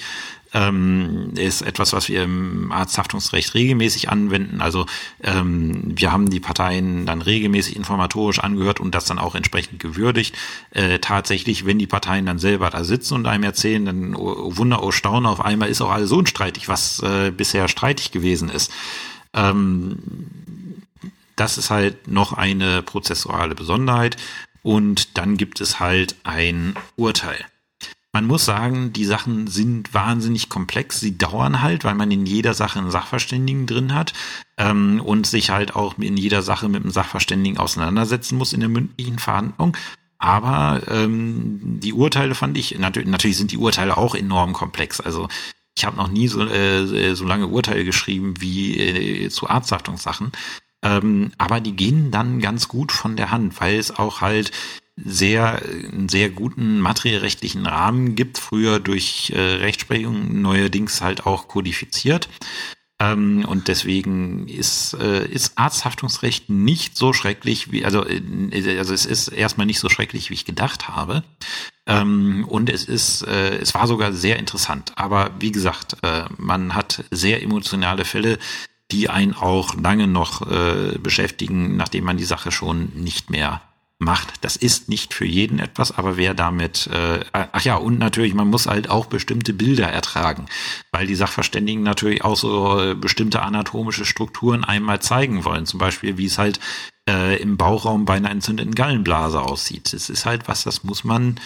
ähm, 0.53 1.33
ist 1.35 1.61
etwas, 1.61 1.93
was 1.93 2.09
wir 2.09 2.23
im 2.23 2.71
Arzthaftungsrecht 2.71 3.53
regelmäßig 3.53 4.09
anwenden. 4.09 4.61
Also 4.61 4.85
ähm, 5.23 5.93
wir 5.95 6.11
haben 6.11 6.29
die 6.29 6.39
Parteien 6.39 7.05
dann 7.05 7.21
regelmäßig 7.21 7.75
informatorisch 7.75 8.39
angehört 8.39 8.79
und 8.79 8.95
das 8.95 9.05
dann 9.05 9.19
auch 9.19 9.35
entsprechend 9.35 9.79
gewürdigt. 9.79 10.35
Äh, 10.71 10.99
tatsächlich, 10.99 11.65
wenn 11.65 11.79
die 11.79 11.87
Parteien 11.87 12.25
dann 12.25 12.39
selber 12.39 12.69
da 12.69 12.83
sitzen 12.83 13.15
und 13.15 13.27
einem 13.27 13.43
erzählen, 13.43 13.85
dann 13.85 14.15
oh, 14.15 14.35
oh 14.37 14.57
Wunder, 14.57 14.83
oh 14.83 14.91
Staunen, 14.91 15.25
auf 15.25 15.43
einmal 15.43 15.69
ist 15.69 15.81
auch 15.81 15.91
alles 15.91 16.11
unstreitig, 16.11 16.67
was 16.67 16.99
äh, 17.01 17.31
bisher 17.31 17.67
streitig 17.67 18.11
gewesen 18.11 18.49
ist. 18.49 18.71
Ähm, 19.33 19.99
das 21.35 21.57
ist 21.57 21.69
halt 21.69 22.07
noch 22.07 22.33
eine 22.33 22.81
prozessuale 22.81 23.55
Besonderheit. 23.55 24.17
Und 24.61 25.17
dann 25.17 25.37
gibt 25.37 25.61
es 25.61 25.79
halt 25.79 26.15
ein 26.23 26.75
Urteil. 26.97 27.45
Man 28.19 28.27
muss 28.27 28.43
sagen, 28.43 28.91
die 28.91 29.05
Sachen 29.05 29.47
sind 29.47 29.93
wahnsinnig 29.93 30.49
komplex. 30.49 30.99
Sie 30.99 31.17
dauern 31.17 31.61
halt, 31.61 31.85
weil 31.85 31.95
man 31.95 32.11
in 32.11 32.25
jeder 32.25 32.53
Sache 32.53 32.77
einen 32.77 32.91
Sachverständigen 32.91 33.65
drin 33.65 33.95
hat 33.95 34.11
ähm, 34.57 34.99
und 34.99 35.25
sich 35.25 35.51
halt 35.51 35.73
auch 35.73 35.97
in 35.97 36.17
jeder 36.17 36.41
Sache 36.41 36.67
mit 36.67 36.83
einem 36.83 36.91
Sachverständigen 36.91 37.57
auseinandersetzen 37.57 38.37
muss 38.37 38.51
in 38.51 38.59
der 38.59 38.67
mündlichen 38.67 39.19
Verhandlung. 39.19 39.77
Aber 40.17 40.81
ähm, 40.89 41.79
die 41.79 41.93
Urteile 41.93 42.35
fand 42.35 42.57
ich, 42.57 42.77
natürlich, 42.77 43.07
natürlich 43.07 43.37
sind 43.37 43.53
die 43.53 43.57
Urteile 43.57 43.95
auch 43.95 44.15
enorm 44.15 44.51
komplex. 44.51 44.99
Also 44.99 45.29
ich 45.77 45.85
habe 45.85 45.95
noch 45.95 46.09
nie 46.09 46.27
so, 46.27 46.45
äh, 46.45 47.15
so 47.15 47.23
lange 47.23 47.47
Urteile 47.47 47.85
geschrieben 47.85 48.33
wie 48.39 48.77
äh, 48.77 49.29
zu 49.29 49.49
Arzthaftungssachen. 49.49 50.33
Ähm, 50.83 51.31
aber 51.37 51.61
die 51.61 51.77
gehen 51.77 52.11
dann 52.11 52.41
ganz 52.41 52.67
gut 52.67 52.91
von 52.91 53.15
der 53.15 53.31
Hand, 53.31 53.61
weil 53.61 53.79
es 53.79 53.97
auch 53.97 54.19
halt 54.19 54.51
sehr, 55.05 55.61
einen 55.61 56.09
sehr 56.09 56.29
guten 56.29 56.79
materiellrechtlichen 56.79 57.65
Rahmen 57.65 58.15
gibt, 58.15 58.37
früher 58.37 58.79
durch 58.79 59.31
äh, 59.35 59.39
Rechtsprechung, 59.39 60.41
neuerdings 60.41 61.01
halt 61.01 61.25
auch 61.25 61.47
kodifiziert. 61.47 62.29
Ähm, 63.01 63.45
und 63.45 63.69
deswegen 63.69 64.47
ist, 64.49 64.93
äh, 64.93 65.25
ist 65.25 65.57
Arzthaftungsrecht 65.57 66.49
nicht 66.49 66.97
so 66.97 67.13
schrecklich 67.13 67.71
wie, 67.71 67.85
also, 67.85 68.05
äh, 68.05 68.77
also 68.77 68.93
es 68.93 69.05
ist 69.05 69.29
erstmal 69.29 69.65
nicht 69.65 69.79
so 69.79 69.87
schrecklich, 69.87 70.29
wie 70.29 70.33
ich 70.33 70.45
gedacht 70.45 70.89
habe. 70.89 71.23
Ähm, 71.87 72.45
und 72.47 72.69
es 72.69 72.83
ist, 72.83 73.21
äh, 73.23 73.57
es 73.57 73.73
war 73.73 73.87
sogar 73.87 74.11
sehr 74.11 74.37
interessant. 74.37 74.91
Aber 74.95 75.31
wie 75.39 75.53
gesagt, 75.53 75.97
äh, 76.03 76.25
man 76.37 76.75
hat 76.75 77.05
sehr 77.09 77.41
emotionale 77.41 78.03
Fälle, 78.03 78.37
die 78.91 79.09
einen 79.09 79.33
auch 79.33 79.75
lange 79.75 80.07
noch 80.07 80.49
äh, 80.49 80.97
beschäftigen, 80.97 81.77
nachdem 81.77 82.03
man 82.03 82.17
die 82.17 82.25
Sache 82.25 82.51
schon 82.51 82.91
nicht 82.95 83.29
mehr 83.29 83.61
macht. 83.99 84.45
Das 84.45 84.55
ist 84.55 84.87
nicht 84.87 85.13
für 85.13 85.25
jeden 85.25 85.59
etwas, 85.59 85.91
aber 85.91 86.15
wer 86.15 86.33
damit, 86.33 86.87
äh, 86.87 87.19
ach 87.33 87.61
ja, 87.61 87.75
und 87.75 87.99
natürlich, 87.99 88.33
man 88.33 88.47
muss 88.47 88.65
halt 88.65 88.89
auch 88.89 89.07
bestimmte 89.07 89.53
Bilder 89.53 89.87
ertragen, 89.87 90.45
weil 90.91 91.05
die 91.05 91.15
Sachverständigen 91.15 91.83
natürlich 91.83 92.23
auch 92.23 92.37
so 92.37 92.79
äh, 92.79 92.95
bestimmte 92.95 93.41
anatomische 93.41 94.05
Strukturen 94.05 94.63
einmal 94.63 95.01
zeigen 95.01 95.43
wollen. 95.43 95.65
Zum 95.65 95.79
Beispiel, 95.79 96.17
wie 96.17 96.25
es 96.25 96.37
halt 96.37 96.61
äh, 97.09 97.41
im 97.41 97.57
Bauchraum 97.57 98.05
bei 98.05 98.15
einer 98.15 98.31
entzündeten 98.31 98.73
Gallenblase 98.73 99.41
aussieht. 99.41 99.91
Das 99.93 100.09
ist 100.09 100.25
halt 100.25 100.47
was, 100.47 100.63
das 100.63 100.85
muss 100.85 101.03
man, 101.03 101.37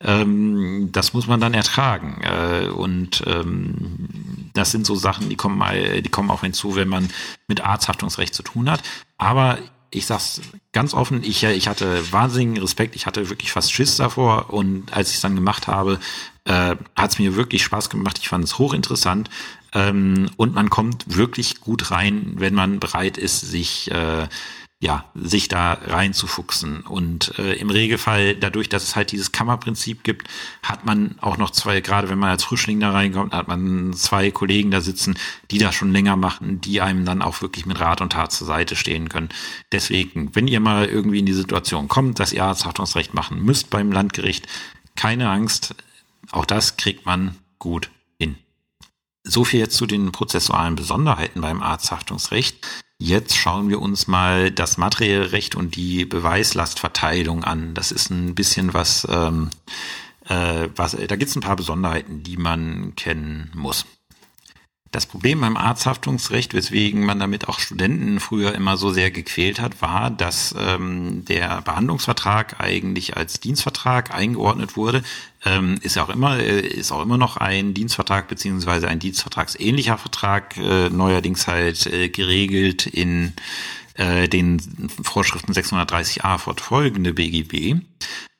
ähm, 0.00 0.88
das 0.90 1.12
muss 1.12 1.28
man 1.28 1.40
dann 1.40 1.54
ertragen. 1.54 2.22
Äh, 2.22 2.68
und 2.70 3.22
ähm, 3.26 4.08
das 4.52 4.72
sind 4.72 4.84
so 4.84 4.96
Sachen, 4.96 5.28
die 5.28 5.36
kommen, 5.36 5.62
die 6.02 6.08
kommen 6.08 6.30
auch 6.30 6.40
hinzu, 6.40 6.74
wenn 6.74 6.88
man 6.88 7.08
mit 7.46 7.60
Arzthaftungsrecht 7.60 8.34
zu 8.34 8.42
tun 8.42 8.68
hat. 8.68 8.82
Aber 9.16 9.58
ich 9.90 10.06
sag's 10.06 10.40
ganz 10.72 10.94
offen, 10.94 11.22
ich, 11.24 11.42
ich 11.42 11.68
hatte 11.68 12.12
wahnsinnigen 12.12 12.58
Respekt, 12.58 12.94
ich 12.94 13.06
hatte 13.06 13.28
wirklich 13.28 13.52
fast 13.52 13.72
Schiss 13.72 13.96
davor 13.96 14.50
und 14.50 14.92
als 14.92 15.10
ich 15.10 15.16
es 15.16 15.20
dann 15.20 15.34
gemacht 15.34 15.66
habe, 15.66 15.98
äh, 16.44 16.76
hat 16.96 17.10
es 17.10 17.18
mir 17.18 17.34
wirklich 17.34 17.62
Spaß 17.64 17.90
gemacht. 17.90 18.18
Ich 18.20 18.28
fand 18.28 18.44
es 18.44 18.58
hochinteressant 18.58 19.30
ähm, 19.74 20.30
und 20.36 20.54
man 20.54 20.70
kommt 20.70 21.16
wirklich 21.16 21.60
gut 21.60 21.90
rein, 21.90 22.34
wenn 22.36 22.54
man 22.54 22.80
bereit 22.80 23.18
ist, 23.18 23.40
sich 23.40 23.90
äh, 23.90 24.28
ja, 24.82 25.04
sich 25.14 25.48
da 25.48 25.74
reinzufuchsen. 25.74 26.80
Und 26.80 27.38
äh, 27.38 27.52
im 27.54 27.68
Regelfall, 27.68 28.34
dadurch, 28.34 28.70
dass 28.70 28.82
es 28.82 28.96
halt 28.96 29.12
dieses 29.12 29.30
Kammerprinzip 29.30 30.04
gibt, 30.04 30.26
hat 30.62 30.86
man 30.86 31.16
auch 31.20 31.36
noch 31.36 31.50
zwei, 31.50 31.82
gerade 31.82 32.08
wenn 32.08 32.18
man 32.18 32.30
als 32.30 32.44
Frischling 32.44 32.80
da 32.80 32.90
reinkommt, 32.90 33.34
hat 33.34 33.46
man 33.46 33.92
zwei 33.92 34.30
Kollegen 34.30 34.70
da 34.70 34.80
sitzen, 34.80 35.18
die 35.50 35.58
das 35.58 35.74
schon 35.74 35.92
länger 35.92 36.16
machen, 36.16 36.62
die 36.62 36.80
einem 36.80 37.04
dann 37.04 37.20
auch 37.20 37.42
wirklich 37.42 37.66
mit 37.66 37.78
Rat 37.78 38.00
und 38.00 38.14
Tat 38.14 38.32
zur 38.32 38.46
Seite 38.46 38.74
stehen 38.74 39.10
können. 39.10 39.28
Deswegen, 39.70 40.34
wenn 40.34 40.48
ihr 40.48 40.60
mal 40.60 40.86
irgendwie 40.86 41.18
in 41.18 41.26
die 41.26 41.34
Situation 41.34 41.88
kommt, 41.88 42.18
dass 42.18 42.32
ihr 42.32 42.44
Arzthaftungsrecht 42.44 43.12
machen 43.12 43.42
müsst 43.42 43.68
beim 43.68 43.92
Landgericht, 43.92 44.46
keine 44.96 45.28
Angst, 45.28 45.74
auch 46.32 46.46
das 46.46 46.78
kriegt 46.78 47.04
man 47.04 47.36
gut 47.58 47.90
hin. 48.18 48.36
So 49.24 49.44
viel 49.44 49.60
jetzt 49.60 49.76
zu 49.76 49.84
den 49.84 50.10
prozessualen 50.10 50.74
Besonderheiten 50.74 51.42
beim 51.42 51.62
Arzthaftungsrecht. 51.62 52.66
Jetzt 53.02 53.34
schauen 53.34 53.70
wir 53.70 53.80
uns 53.80 54.08
mal 54.08 54.50
das 54.50 54.76
materielle 54.76 55.32
Recht 55.32 55.54
und 55.54 55.74
die 55.74 56.04
Beweislastverteilung 56.04 57.44
an. 57.44 57.72
Das 57.72 57.92
ist 57.92 58.10
ein 58.10 58.34
bisschen 58.34 58.74
was, 58.74 59.08
ähm, 59.10 59.48
äh, 60.28 60.68
was 60.76 60.92
da 60.92 61.16
gibt 61.16 61.30
es 61.30 61.34
ein 61.34 61.40
paar 61.40 61.56
Besonderheiten, 61.56 62.22
die 62.22 62.36
man 62.36 62.94
kennen 62.96 63.50
muss. 63.54 63.86
Das 64.92 65.06
Problem 65.06 65.40
beim 65.40 65.56
Arzthaftungsrecht, 65.56 66.52
weswegen 66.52 67.04
man 67.04 67.20
damit 67.20 67.48
auch 67.48 67.60
Studenten 67.60 68.18
früher 68.18 68.56
immer 68.56 68.76
so 68.76 68.90
sehr 68.90 69.12
gequält 69.12 69.60
hat, 69.60 69.80
war, 69.80 70.10
dass 70.10 70.52
ähm, 70.58 71.24
der 71.26 71.62
Behandlungsvertrag 71.62 72.58
eigentlich 72.58 73.16
als 73.16 73.38
Dienstvertrag 73.38 74.12
eingeordnet 74.12 74.76
wurde. 74.76 75.04
Ähm, 75.44 75.78
ist 75.82 75.96
auch 75.96 76.08
immer, 76.08 76.40
äh, 76.40 76.60
ist 76.60 76.90
auch 76.90 77.02
immer 77.02 77.18
noch 77.18 77.36
ein 77.36 77.72
Dienstvertrag 77.72 78.26
beziehungsweise 78.26 78.88
ein 78.88 78.98
dienstvertragsähnlicher 78.98 79.96
Vertrag, 79.96 80.56
äh, 80.56 80.90
neuerdings 80.90 81.46
halt 81.46 81.86
äh, 81.86 82.08
geregelt 82.08 82.86
in 82.86 83.34
äh, 83.94 84.28
den 84.28 84.60
Vorschriften 85.02 85.52
630a 85.52 86.38
fortfolgende 86.38 87.14
BGB. 87.14 87.76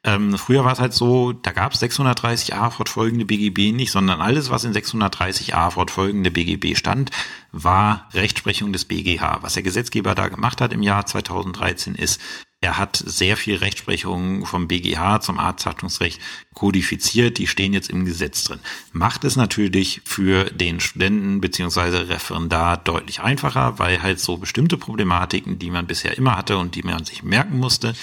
Ähm, 0.03 0.39
früher 0.39 0.65
war 0.65 0.73
es 0.73 0.81
halt 0.81 0.95
so, 0.95 1.33
da 1.33 1.53
gab 1.53 1.75
es 1.75 1.83
630a 1.83 2.71
fortfolgende 2.71 3.27
BGB 3.27 3.73
nicht, 3.73 3.91
sondern 3.91 4.23
alles, 4.23 4.51
was 4.51 4.65
in 4.65 4.73
630a 4.73 5.71
fortfolgende 5.71 6.31
BGB 6.31 6.75
stand, 6.77 7.11
war 7.53 8.09
Rechtsprechung 8.15 8.73
des 8.73 8.87
BGH. 8.87 9.43
Was 9.43 9.55
der 9.55 9.63
Gesetzgeber 9.63 10.15
da 10.15 10.29
gemacht 10.29 10.63
hat 10.63 10.73
im 10.73 10.83
Jahr 10.83 11.05
2013 11.05 11.95
ist, 11.95 12.21
er 12.63 12.77
hat 12.77 12.97
sehr 12.97 13.39
viel 13.39 13.57
Rechtsprechung 13.57 14.45
vom 14.45 14.69
BGH 14.69 15.21
zum 15.21 15.39
Arzthaftungsrecht 15.39 16.21
kodifiziert, 16.53 17.39
die 17.39 17.47
stehen 17.47 17.73
jetzt 17.73 17.89
im 17.89 18.05
Gesetz 18.05 18.45
drin. 18.45 18.61
Macht 18.93 19.25
es 19.25 19.37
natürlich 19.37 20.03
für 20.05 20.45
den 20.45 20.79
Studenten 20.81 21.41
beziehungsweise 21.41 22.11
Referendar 22.11 22.77
deutlich 22.77 23.21
einfacher, 23.21 23.79
weil 23.79 24.03
halt 24.03 24.21
so 24.21 24.37
bestimmte 24.37 24.77
Problematiken, 24.77 25.59
die 25.59 25.71
man 25.71 25.87
bisher 25.87 26.19
immer 26.19 26.37
hatte 26.37 26.59
und 26.59 26.75
die 26.75 26.83
man 26.83 27.05
sich 27.07 27.23
merken 27.23 27.59
musste, 27.59 27.95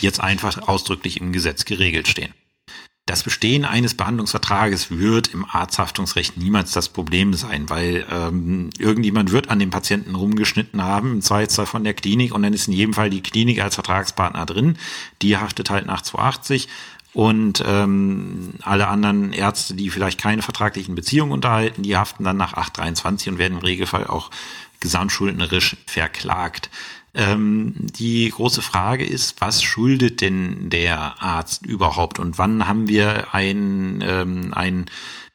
jetzt 0.00 0.20
einfach 0.20 0.68
ausdrücklich 0.68 1.20
im 1.20 1.32
Gesetz 1.32 1.66
geregelt 1.66 2.08
stehen. 2.08 2.32
Das 3.08 3.22
Bestehen 3.22 3.64
eines 3.64 3.94
Behandlungsvertrages 3.94 4.90
wird 4.90 5.28
im 5.28 5.46
Arzthaftungsrecht 5.46 6.36
niemals 6.36 6.72
das 6.72 6.90
Problem 6.90 7.32
sein, 7.32 7.70
weil 7.70 8.04
ähm, 8.10 8.68
irgendjemand 8.78 9.32
wird 9.32 9.48
an 9.48 9.58
dem 9.58 9.70
Patienten 9.70 10.14
rumgeschnitten 10.14 10.82
haben, 10.82 11.12
im 11.14 11.22
Zweifelsfall 11.22 11.64
von 11.64 11.84
der 11.84 11.94
Klinik 11.94 12.34
und 12.34 12.42
dann 12.42 12.52
ist 12.52 12.68
in 12.68 12.74
jedem 12.74 12.92
Fall 12.92 13.08
die 13.08 13.22
Klinik 13.22 13.62
als 13.62 13.76
Vertragspartner 13.76 14.44
drin. 14.44 14.76
Die 15.22 15.38
haftet 15.38 15.70
halt 15.70 15.86
nach 15.86 16.02
280 16.02 16.68
und 17.18 17.64
ähm, 17.66 18.50
alle 18.62 18.86
anderen 18.86 19.32
Ärzte, 19.32 19.74
die 19.74 19.90
vielleicht 19.90 20.20
keine 20.20 20.40
vertraglichen 20.40 20.94
Beziehungen 20.94 21.32
unterhalten, 21.32 21.82
die 21.82 21.96
haften 21.96 22.22
dann 22.22 22.36
nach 22.36 22.52
823 22.52 23.32
und 23.32 23.38
werden 23.38 23.54
im 23.54 23.64
Regelfall 23.64 24.06
auch 24.06 24.30
gesamtschuldnerisch 24.78 25.78
verklagt. 25.84 26.70
Ähm, 27.14 27.74
die 27.76 28.30
große 28.30 28.62
Frage 28.62 29.04
ist, 29.04 29.40
was 29.40 29.64
schuldet 29.64 30.20
denn 30.20 30.70
der 30.70 31.20
Arzt 31.20 31.66
überhaupt 31.66 32.20
und 32.20 32.38
wann 32.38 32.68
haben 32.68 32.86
wir 32.86 33.34
ein, 33.34 33.98
ähm, 34.06 34.54
ein 34.54 34.86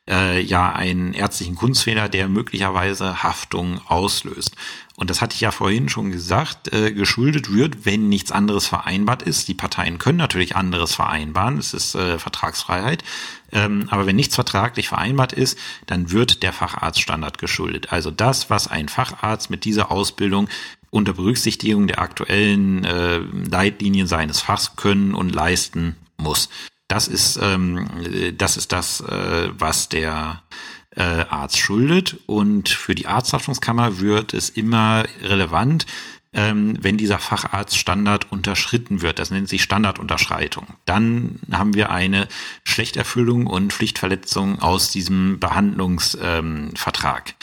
äh, 0.09 0.41
ja 0.41 0.73
einen 0.73 1.13
ärztlichen 1.13 1.55
Kunstfehler, 1.55 2.09
der 2.09 2.27
möglicherweise 2.27 3.23
Haftung 3.23 3.79
auslöst. 3.87 4.55
Und 4.95 5.09
das 5.09 5.21
hatte 5.21 5.33
ich 5.33 5.41
ja 5.41 5.51
vorhin 5.51 5.89
schon 5.89 6.11
gesagt, 6.11 6.71
äh, 6.71 6.91
geschuldet 6.91 7.51
wird, 7.51 7.85
wenn 7.85 8.09
nichts 8.09 8.31
anderes 8.31 8.67
vereinbart 8.67 9.23
ist. 9.23 9.47
Die 9.47 9.55
Parteien 9.55 9.97
können 9.97 10.19
natürlich 10.19 10.55
anderes 10.55 10.93
vereinbaren, 10.93 11.57
es 11.57 11.73
ist 11.73 11.95
äh, 11.95 12.19
Vertragsfreiheit. 12.19 13.03
Ähm, 13.51 13.87
aber 13.89 14.05
wenn 14.05 14.15
nichts 14.15 14.35
vertraglich 14.35 14.89
vereinbart 14.89 15.33
ist, 15.33 15.57
dann 15.87 16.11
wird 16.11 16.43
der 16.43 16.53
Facharztstandard 16.53 17.37
geschuldet. 17.37 17.91
Also 17.91 18.11
das, 18.11 18.49
was 18.49 18.67
ein 18.67 18.87
Facharzt 18.87 19.49
mit 19.49 19.65
dieser 19.65 19.91
Ausbildung 19.91 20.47
unter 20.91 21.13
Berücksichtigung 21.13 21.87
der 21.87 21.99
aktuellen 21.99 22.85
äh, 22.85 23.17
Leitlinien 23.17 24.05
seines 24.05 24.41
Fachs 24.41 24.75
können 24.75 25.15
und 25.15 25.33
leisten 25.33 25.95
muss. 26.17 26.49
Das 26.93 27.07
ist, 27.07 27.39
ähm, 27.41 27.89
das, 28.37 28.55
ist 28.55 28.71
das, 28.71 29.01
äh, 29.01 29.49
was 29.57 29.89
der 29.89 30.43
äh, 30.95 31.01
Arzt 31.01 31.57
schuldet. 31.57 32.17
Und 32.27 32.69
für 32.69 32.93
die 32.93 33.07
Arzthaftungskammer 33.07 33.99
wird 33.99 34.35
es 34.35 34.51
immer 34.51 35.03
relevant, 35.23 35.87
ähm, 36.33 36.77
wenn 36.79 36.97
dieser 36.97 37.17
Facharztstandard 37.17 38.31
unterschritten 38.31 39.01
wird. 39.01 39.17
Das 39.17 39.31
nennt 39.31 39.49
sich 39.49 39.63
Standardunterschreitung. 39.63 40.67
Dann 40.85 41.39
haben 41.51 41.73
wir 41.73 41.89
eine 41.89 42.27
Schlechterfüllung 42.63 43.47
und 43.47 43.73
Pflichtverletzung 43.73 44.61
aus 44.61 44.91
diesem 44.91 45.39
Behandlungsvertrag. 45.39 47.29
Ähm, 47.29 47.35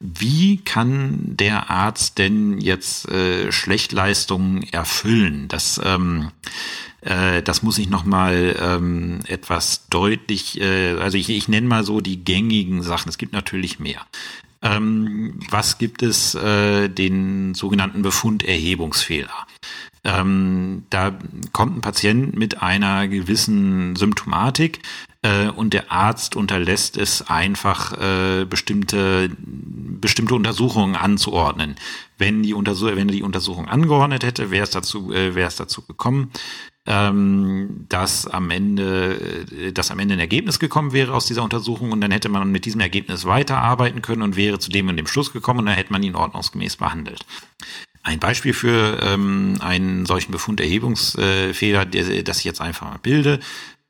wie 0.00 0.58
kann 0.58 1.34
der 1.34 1.70
Arzt 1.70 2.18
denn 2.18 2.58
jetzt 2.58 3.08
äh, 3.08 3.50
Schlechtleistungen 3.52 4.64
erfüllen? 4.64 5.48
Das, 5.48 5.80
ähm, 5.82 6.30
äh, 7.08 7.42
das 7.42 7.62
muss 7.62 7.78
ich 7.78 7.88
nochmal 7.88 8.54
ähm, 8.60 9.20
etwas 9.26 9.88
deutlich, 9.88 10.60
äh, 10.60 10.92
also 10.98 11.16
ich, 11.16 11.30
ich 11.30 11.48
nenne 11.48 11.66
mal 11.66 11.82
so 11.82 12.00
die 12.02 12.22
gängigen 12.22 12.82
Sachen. 12.82 13.08
Es 13.08 13.16
gibt 13.16 13.32
natürlich 13.32 13.80
mehr. 13.80 14.06
Ähm, 14.60 15.40
was 15.48 15.78
gibt 15.78 16.02
es? 16.02 16.34
Äh, 16.34 16.88
den 16.88 17.54
sogenannten 17.54 18.02
Befunderhebungsfehler. 18.02 19.46
Ähm, 20.04 20.84
da 20.90 21.18
kommt 21.52 21.78
ein 21.78 21.80
Patient 21.80 22.36
mit 22.36 22.62
einer 22.62 23.08
gewissen 23.08 23.96
Symptomatik 23.96 24.80
äh, 25.22 25.48
und 25.48 25.72
der 25.72 25.90
Arzt 25.90 26.36
unterlässt 26.36 26.96
es 26.96 27.28
einfach, 27.28 27.92
äh, 27.98 28.44
bestimmte, 28.44 29.30
bestimmte 29.38 30.34
Untersuchungen 30.34 30.94
anzuordnen. 30.94 31.76
Wenn 32.18 32.42
die, 32.42 32.54
Untersuch 32.54 32.88
wenn 32.88 33.08
er 33.08 33.14
die 33.14 33.22
Untersuchung 33.22 33.68
angeordnet 33.68 34.24
hätte, 34.24 34.50
wäre 34.50 34.64
es 34.64 34.70
dazu, 34.70 35.12
äh, 35.12 35.34
wäre 35.34 35.48
es 35.48 35.56
dazu 35.56 35.82
gekommen, 35.82 36.30
ähm, 36.90 37.84
dass 37.90 38.26
am 38.26 38.50
Ende, 38.50 39.44
äh, 39.52 39.72
dass 39.72 39.90
am 39.90 39.98
Ende 39.98 40.14
ein 40.14 40.20
Ergebnis 40.20 40.58
gekommen 40.58 40.92
wäre 40.94 41.12
aus 41.12 41.26
dieser 41.26 41.42
Untersuchung 41.42 41.92
und 41.92 42.00
dann 42.00 42.10
hätte 42.10 42.30
man 42.30 42.50
mit 42.50 42.64
diesem 42.64 42.80
Ergebnis 42.80 43.26
weiterarbeiten 43.26 44.00
können 44.00 44.22
und 44.22 44.36
wäre 44.36 44.58
zu 44.58 44.70
dem 44.70 44.88
und 44.88 44.96
dem 44.96 45.06
Schluss 45.06 45.32
gekommen 45.32 45.60
und 45.60 45.66
dann 45.66 45.74
hätte 45.74 45.92
man 45.92 46.02
ihn 46.02 46.16
ordnungsgemäß 46.16 46.76
behandelt. 46.76 47.26
Ein 48.02 48.20
Beispiel 48.20 48.54
für 48.54 49.00
ähm, 49.02 49.56
einen 49.60 50.06
solchen 50.06 50.32
Befunderhebungsfehler, 50.32 51.84
der, 51.84 52.22
das 52.22 52.38
ich 52.38 52.44
jetzt 52.44 52.62
einfach 52.62 52.88
mal 52.88 52.98
bilde, 53.02 53.38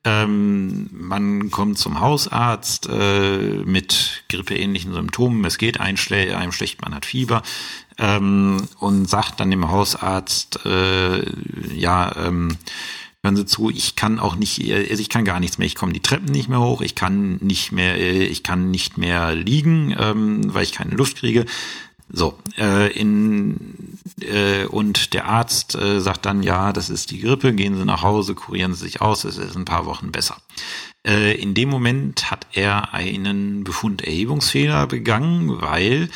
ähm, 0.05 0.89
man 0.93 1.51
kommt 1.51 1.79
zum 1.79 2.01
Hausarzt 2.01 2.89
äh, 2.89 3.63
mit 3.65 4.25
grippeähnlichen 4.29 4.93
Symptomen. 4.93 5.45
Es 5.45 5.59
geht 5.59 5.81
einem, 5.81 5.97
schle 5.97 6.37
einem 6.37 6.53
schlecht, 6.53 6.83
man 6.83 6.95
hat 6.95 7.05
Fieber 7.05 7.43
ähm, 7.99 8.69
und 8.79 9.09
sagt 9.09 9.41
dann 9.41 9.51
dem 9.51 9.71
Hausarzt, 9.71 10.65
äh, 10.65 11.23
ja, 11.75 12.15
ähm, 12.17 12.57
hören 13.23 13.37
Sie 13.37 13.47
zu, 13.47 13.71
ich 13.71 13.97
kann 13.97 14.21
auch 14.21 14.37
nicht, 14.37 14.61
also 14.73 15.01
ich 15.01 15.09
kann 15.09 15.25
gar 15.25 15.41
nichts 15.41 15.59
mehr. 15.59 15.67
Ich 15.67 15.75
komme 15.75 15.93
die 15.93 16.01
Treppen 16.01 16.31
nicht 16.31 16.49
mehr 16.49 16.61
hoch, 16.61 16.81
ich 16.81 16.95
kann 16.95 17.37
nicht 17.41 17.73
mehr, 17.73 17.99
äh, 17.99 18.25
ich 18.25 18.43
kann 18.45 18.71
nicht 18.71 18.99
mehr 18.99 19.35
liegen, 19.35 19.95
ähm, 19.99 20.55
weil 20.55 20.63
ich 20.63 20.73
keine 20.73 20.95
Luft 20.95 21.19
kriege. 21.19 21.45
So, 22.11 22.39
äh, 22.57 22.91
in, 22.93 23.99
äh, 24.21 24.65
und 24.65 25.13
der 25.13 25.27
Arzt 25.27 25.75
äh, 25.75 26.01
sagt 26.01 26.25
dann, 26.27 26.43
ja, 26.43 26.73
das 26.73 26.89
ist 26.89 27.11
die 27.11 27.21
Grippe, 27.21 27.53
gehen 27.53 27.77
Sie 27.77 27.85
nach 27.85 28.03
Hause, 28.03 28.35
kurieren 28.35 28.75
Sie 28.75 28.85
sich 28.85 29.01
aus, 29.01 29.25
es 29.25 29.37
ist 29.37 29.57
ein 29.57 29.67
paar 29.67 29.85
Wochen 29.85 30.11
besser. 30.11 30.37
Äh, 31.07 31.41
in 31.41 31.55
dem 31.55 31.69
Moment 31.69 32.31
hat 32.31 32.47
er 32.53 32.95
einen 32.95 33.65
Befunderhebungsfehler 33.65 34.87
begangen, 34.87 35.61
weil 35.61 36.09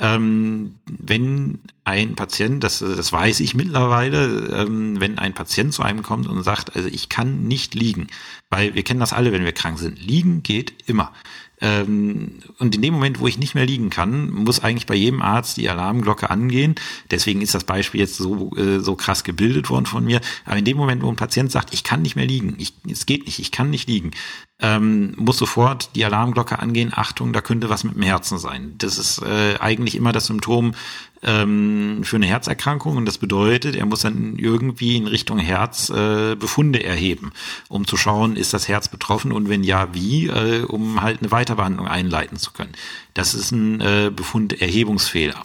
ähm, 0.00 0.76
wenn 0.86 1.60
ein 1.84 2.14
Patient, 2.14 2.62
das, 2.62 2.78
das 2.78 3.12
weiß 3.12 3.40
ich 3.40 3.54
mittlerweile, 3.54 4.48
ähm, 4.52 5.00
wenn 5.00 5.18
ein 5.18 5.34
Patient 5.34 5.74
zu 5.74 5.82
einem 5.82 6.02
kommt 6.02 6.28
und 6.28 6.42
sagt, 6.44 6.76
also 6.76 6.88
ich 6.88 7.08
kann 7.08 7.44
nicht 7.48 7.74
liegen, 7.74 8.06
weil 8.48 8.74
wir 8.74 8.84
kennen 8.84 9.00
das 9.00 9.12
alle, 9.12 9.32
wenn 9.32 9.44
wir 9.44 9.52
krank 9.52 9.78
sind. 9.78 10.00
Liegen 10.00 10.42
geht 10.42 10.88
immer. 10.88 11.12
Ähm, 11.60 12.40
und 12.58 12.74
in 12.74 12.82
dem 12.82 12.94
Moment, 12.94 13.20
wo 13.20 13.26
ich 13.26 13.38
nicht 13.38 13.54
mehr 13.54 13.66
liegen 13.66 13.90
kann, 13.90 14.30
muss 14.30 14.62
eigentlich 14.62 14.86
bei 14.86 14.94
jedem 14.94 15.22
Arzt 15.22 15.56
die 15.56 15.68
Alarmglocke 15.68 16.30
angehen. 16.30 16.74
Deswegen 17.10 17.40
ist 17.40 17.54
das 17.54 17.64
Beispiel 17.64 18.00
jetzt 18.00 18.16
so, 18.16 18.54
äh, 18.56 18.80
so 18.80 18.94
krass 18.94 19.24
gebildet 19.24 19.70
worden 19.70 19.86
von 19.86 20.04
mir. 20.04 20.20
Aber 20.44 20.56
in 20.56 20.64
dem 20.64 20.76
Moment, 20.76 21.02
wo 21.02 21.08
ein 21.08 21.16
Patient 21.16 21.50
sagt, 21.50 21.74
ich 21.74 21.84
kann 21.84 22.02
nicht 22.02 22.16
mehr 22.16 22.26
liegen, 22.26 22.54
ich, 22.58 22.74
es 22.88 23.06
geht 23.06 23.26
nicht, 23.26 23.38
ich 23.38 23.50
kann 23.50 23.70
nicht 23.70 23.88
liegen, 23.88 24.12
ähm, 24.60 25.14
muss 25.16 25.38
sofort 25.38 25.90
die 25.94 26.04
Alarmglocke 26.04 26.58
angehen. 26.58 26.92
Achtung, 26.94 27.32
da 27.32 27.40
könnte 27.40 27.70
was 27.70 27.84
mit 27.84 27.94
dem 27.94 28.02
Herzen 28.02 28.38
sein. 28.38 28.74
Das 28.78 28.98
ist 28.98 29.22
äh, 29.22 29.56
eigentlich 29.60 29.94
immer 29.94 30.12
das 30.12 30.26
Symptom 30.26 30.74
ähm, 31.22 32.00
für 32.02 32.16
eine 32.16 32.26
Herzerkrankung 32.26 32.96
und 32.96 33.06
das 33.06 33.18
bedeutet, 33.18 33.76
er 33.76 33.86
muss 33.86 34.00
dann 34.00 34.36
irgendwie 34.36 34.96
in 34.96 35.06
Richtung 35.06 35.38
Herz 35.38 35.90
äh, 35.90 36.34
Befunde 36.34 36.82
erheben, 36.82 37.32
um 37.68 37.86
zu 37.86 37.96
schauen, 37.96 38.36
ist 38.36 38.52
das 38.52 38.68
Herz 38.68 38.88
betroffen 38.88 39.32
und 39.32 39.48
wenn 39.48 39.62
ja, 39.62 39.94
wie, 39.94 40.26
äh, 40.26 40.62
um 40.62 41.02
halt 41.02 41.20
eine 41.20 41.30
Weiterbehandlung 41.30 41.86
einleiten 41.86 42.36
zu 42.36 42.52
können. 42.52 42.72
Das 43.14 43.34
ist 43.34 43.52
ein 43.52 43.80
äh, 43.80 44.10
Befunderhebungsfehler. 44.14 45.44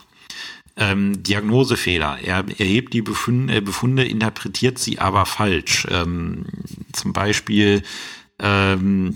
Ähm, 0.76 1.22
Diagnosefehler. 1.22 2.18
Er 2.24 2.46
erhebt 2.58 2.94
die 2.96 3.04
Befunde, 3.04 3.58
äh, 3.58 3.62
Befunde, 3.62 4.06
interpretiert 4.06 4.80
sie 4.80 4.98
aber 4.98 5.28
falsch. 5.28 5.88
Ähm, 5.92 6.46
zum 6.94 7.14
Beispiel 7.14 7.84
ähm, 8.44 9.16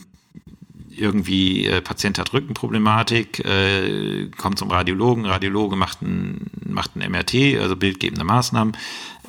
irgendwie 0.97 1.67
äh, 1.67 1.81
Patient 1.81 2.17
hat 2.17 2.33
Rückenproblematik, 2.33 3.45
äh, 3.45 4.29
kommt 4.35 4.57
zum 4.57 4.71
Radiologen, 4.71 5.25
Radiologe 5.25 5.75
macht 5.75 6.01
ein, 6.01 6.47
macht 6.65 6.95
ein 6.95 7.11
MRT, 7.11 7.59
also 7.61 7.75
bildgebende 7.75 8.23
Maßnahmen, 8.23 8.75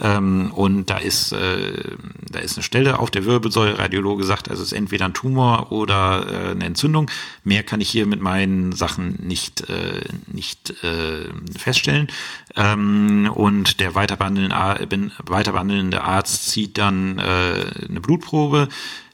ähm, 0.00 0.52
und 0.54 0.90
da 0.90 0.98
ist, 0.98 1.32
äh, 1.32 1.96
da 2.30 2.38
ist 2.38 2.56
eine 2.56 2.62
Stelle 2.62 3.00
auf 3.00 3.10
der 3.10 3.24
Wirbelsäule, 3.24 3.78
Radiologe 3.78 4.24
sagt, 4.24 4.48
also 4.48 4.62
es 4.62 4.72
ist 4.72 4.78
entweder 4.78 5.06
ein 5.06 5.14
Tumor 5.14 5.72
oder 5.72 6.26
äh, 6.28 6.50
eine 6.52 6.64
Entzündung. 6.64 7.10
Mehr 7.42 7.64
kann 7.64 7.80
ich 7.80 7.90
hier 7.90 8.06
mit 8.06 8.20
meinen 8.20 8.72
Sachen 8.72 9.18
nicht, 9.22 9.68
äh, 9.68 10.04
nicht 10.26 10.70
äh, 10.84 11.24
feststellen. 11.58 12.08
Ähm, 12.56 13.30
und 13.34 13.80
der 13.80 13.94
weiterbehandelnde, 13.94 16.04
Arzt 16.04 16.48
zieht 16.48 16.78
dann 16.78 17.18
eine 17.18 18.00
Blutprobe, 18.00 18.68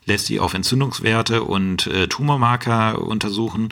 lässt 0.07 0.27
sie 0.27 0.41
auf 0.41 0.55
Entzündungswerte 0.55 1.43
und 1.43 1.87
äh, 1.87 2.09
Tumormarker 2.09 3.01
untersuchen. 3.01 3.71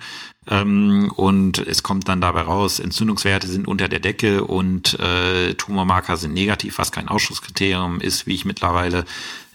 Ähm, 0.49 1.12
und 1.14 1.59
es 1.59 1.83
kommt 1.83 2.09
dann 2.09 2.20
dabei 2.20 2.43
raus, 2.43 2.80
Entzündungswerte 2.80 3.47
sind 3.47 3.68
unter 3.68 3.89
der 3.89 4.01
Decke 4.01 4.45
und 4.45 4.99
äh, 4.99 5.55
Tumormarker 5.55 6.16
sind 6.16 6.35
negativ, 6.35 6.78
was 6.78 6.91
kein 6.91 7.09
Ausschusskriterium 7.09 8.01
ist, 8.01 8.26
wie 8.26 8.35
ich 8.35 8.45
mittlerweile 8.45 9.05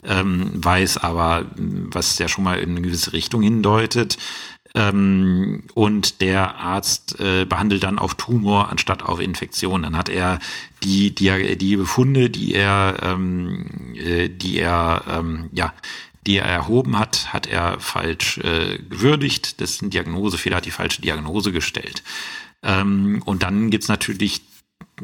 ähm, 0.04 0.52
weiß, 0.54 0.98
aber 0.98 1.46
was 1.58 2.18
ja 2.20 2.28
schon 2.28 2.46
mal 2.46 2.60
in 2.60 2.72
eine 2.72 2.82
gewisse 2.82 3.14
Richtung 3.14 3.42
hindeutet. 3.42 4.18
Ähm, 4.76 5.64
und 5.74 6.22
der 6.22 6.58
Arzt 6.58 7.20
äh, 7.20 7.46
behandelt 7.46 7.84
dann 7.84 8.00
auf 8.00 8.16
Tumor 8.16 8.70
anstatt 8.70 9.02
auf 9.02 9.20
Infektion. 9.20 9.84
Dann 9.84 9.98
hat 9.98 10.08
er 10.08 10.40
die, 10.84 11.16
die, 11.16 11.58
die 11.58 11.78
Befunde, 11.78 12.30
die 12.30 12.54
er, 12.54 12.98
ähm, 13.02 13.96
äh, 13.96 14.30
die 14.30 14.60
er 14.60 15.04
ähm, 15.10 15.50
ja, 15.52 15.74
die 16.28 16.38
er 16.38 16.46
erhoben 16.46 17.00
hat, 17.00 17.34
hat 17.34 17.48
er 17.48 17.80
falsch 17.80 18.38
äh, 18.40 18.78
gewürdigt. 18.78 19.62
Das 19.62 19.72
ist 19.72 19.82
ein 19.82 19.90
Diagnosefehler, 19.90 20.58
hat 20.58 20.66
die 20.66 20.72
falsche 20.72 21.02
Diagnose 21.02 21.52
gestellt. 21.52 22.04
Ähm, 22.64 23.22
und 23.26 23.44
dann 23.44 23.70
gibt's 23.70 23.88
natürlich 23.88 24.42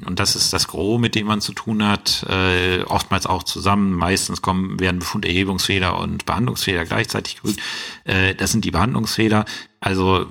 und 0.05 0.19
das 0.19 0.35
ist 0.35 0.53
das 0.53 0.67
Gros, 0.67 0.99
mit 0.99 1.13
dem 1.13 1.27
man 1.27 1.39
zu 1.39 1.53
tun 1.53 1.87
hat, 1.87 2.25
äh, 2.27 2.81
oftmals 2.83 3.27
auch 3.27 3.43
zusammen. 3.43 3.93
Meistens 3.93 4.41
kommen, 4.41 4.79
werden 4.79 4.99
Befunderhebungsfehler 4.99 5.99
und 5.99 6.25
Behandlungsfehler 6.25 6.85
gleichzeitig 6.85 7.41
gerügt. 7.41 7.59
Äh, 8.03 8.33
das 8.33 8.51
sind 8.51 8.65
die 8.65 8.71
Behandlungsfehler. 8.71 9.45
Also 9.79 10.27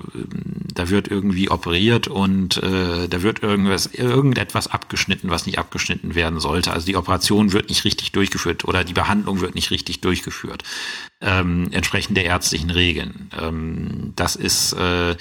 da 0.73 0.89
wird 0.89 1.07
irgendwie 1.07 1.49
operiert 1.49 2.07
und 2.07 2.57
äh, 2.61 3.07
da 3.07 3.21
wird 3.21 3.43
irgendwas, 3.43 3.85
irgendetwas 3.85 4.67
abgeschnitten, 4.67 5.29
was 5.29 5.45
nicht 5.45 5.59
abgeschnitten 5.59 6.15
werden 6.15 6.39
sollte. 6.39 6.73
Also 6.73 6.87
die 6.87 6.95
Operation 6.97 7.53
wird 7.53 7.69
nicht 7.69 7.85
richtig 7.85 8.11
durchgeführt 8.11 8.65
oder 8.65 8.83
die 8.83 8.93
Behandlung 8.93 9.41
wird 9.41 9.55
nicht 9.55 9.71
richtig 9.71 10.01
durchgeführt. 10.01 10.63
Ähm, 11.21 11.69
entsprechend 11.71 12.17
der 12.17 12.25
ärztlichen 12.25 12.71
Regeln. 12.71 13.29
Ähm, 13.39 14.13
das 14.15 14.35
ist 14.35 14.73
äh, 14.73 15.15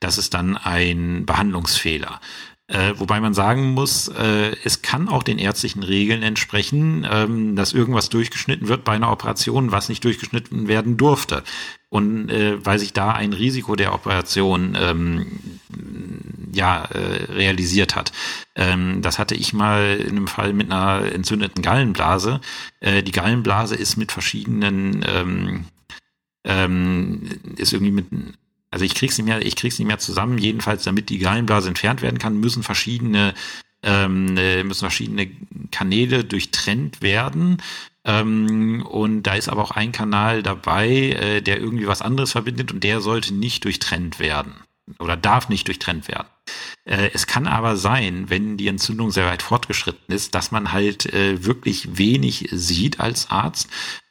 das 0.00 0.18
ist 0.18 0.34
dann 0.34 0.56
ein 0.56 1.24
Behandlungsfehler. 1.24 2.20
Äh, 2.68 2.94
wobei 2.96 3.20
man 3.20 3.32
sagen 3.32 3.74
muss, 3.74 4.08
äh, 4.08 4.56
es 4.64 4.82
kann 4.82 5.08
auch 5.08 5.22
den 5.22 5.38
ärztlichen 5.38 5.84
Regeln 5.84 6.24
entsprechen, 6.24 7.06
ähm, 7.08 7.54
dass 7.54 7.72
irgendwas 7.72 8.08
durchgeschnitten 8.08 8.66
wird 8.66 8.82
bei 8.82 8.92
einer 8.92 9.12
Operation, 9.12 9.70
was 9.70 9.88
nicht 9.88 10.02
durchgeschnitten 10.02 10.66
werden 10.66 10.96
durfte. 10.96 11.44
Und 11.90 12.28
äh, 12.28 12.64
weil 12.64 12.80
sich 12.80 12.92
da 12.92 13.12
ein 13.12 13.32
Risiko 13.32 13.76
der 13.76 13.94
Operation 13.94 14.76
ähm, 14.78 15.26
ja 16.52 16.84
äh, 16.86 17.32
realisiert 17.32 17.94
hat. 17.94 18.10
Ähm, 18.56 19.00
das 19.00 19.20
hatte 19.20 19.36
ich 19.36 19.52
mal 19.52 19.96
in 19.96 20.16
einem 20.16 20.26
Fall 20.26 20.52
mit 20.52 20.72
einer 20.72 21.12
entzündeten 21.12 21.62
Gallenblase. 21.62 22.40
Äh, 22.80 23.04
die 23.04 23.12
Gallenblase 23.12 23.76
ist 23.76 23.96
mit 23.96 24.10
verschiedenen 24.10 25.04
ähm, 25.06 25.64
ähm, 26.44 27.28
ist 27.56 27.72
irgendwie 27.72 27.92
mit 27.92 28.06
also 28.70 28.84
ich 28.84 28.94
krieg's 28.94 29.16
nicht 29.18 29.26
mehr, 29.26 29.44
ich 29.44 29.56
krieg's 29.56 29.78
nicht 29.78 29.88
mehr 29.88 29.98
zusammen. 29.98 30.38
Jedenfalls, 30.38 30.84
damit 30.84 31.08
die 31.08 31.18
Gallenblase 31.18 31.68
entfernt 31.68 32.02
werden 32.02 32.18
kann, 32.18 32.38
müssen 32.38 32.62
verschiedene 32.62 33.34
ähm, 33.82 34.36
äh, 34.36 34.64
müssen 34.64 34.80
verschiedene 34.80 35.30
Kanäle 35.70 36.24
durchtrennt 36.24 37.02
werden. 37.02 37.62
Ähm, 38.04 38.84
und 38.86 39.22
da 39.24 39.34
ist 39.34 39.48
aber 39.48 39.62
auch 39.62 39.70
ein 39.72 39.92
Kanal 39.92 40.42
dabei, 40.42 40.88
äh, 40.88 41.42
der 41.42 41.60
irgendwie 41.60 41.86
was 41.86 42.02
anderes 42.02 42.32
verbindet 42.32 42.72
und 42.72 42.84
der 42.84 43.00
sollte 43.00 43.34
nicht 43.34 43.64
durchtrennt 43.64 44.18
werden 44.18 44.54
oder 44.98 45.16
darf 45.16 45.48
nicht 45.48 45.66
durchtrennt 45.66 46.08
werden. 46.08 46.28
Äh, 46.84 47.10
es 47.12 47.26
kann 47.26 47.46
aber 47.46 47.76
sein, 47.76 48.30
wenn 48.30 48.56
die 48.56 48.68
Entzündung 48.68 49.10
sehr 49.10 49.26
weit 49.26 49.42
fortgeschritten 49.42 50.14
ist, 50.14 50.34
dass 50.34 50.52
man 50.52 50.72
halt 50.72 51.12
äh, 51.12 51.44
wirklich 51.44 51.98
wenig 51.98 52.48
sieht 52.52 53.00
als 53.00 53.30
Arzt 53.30 53.68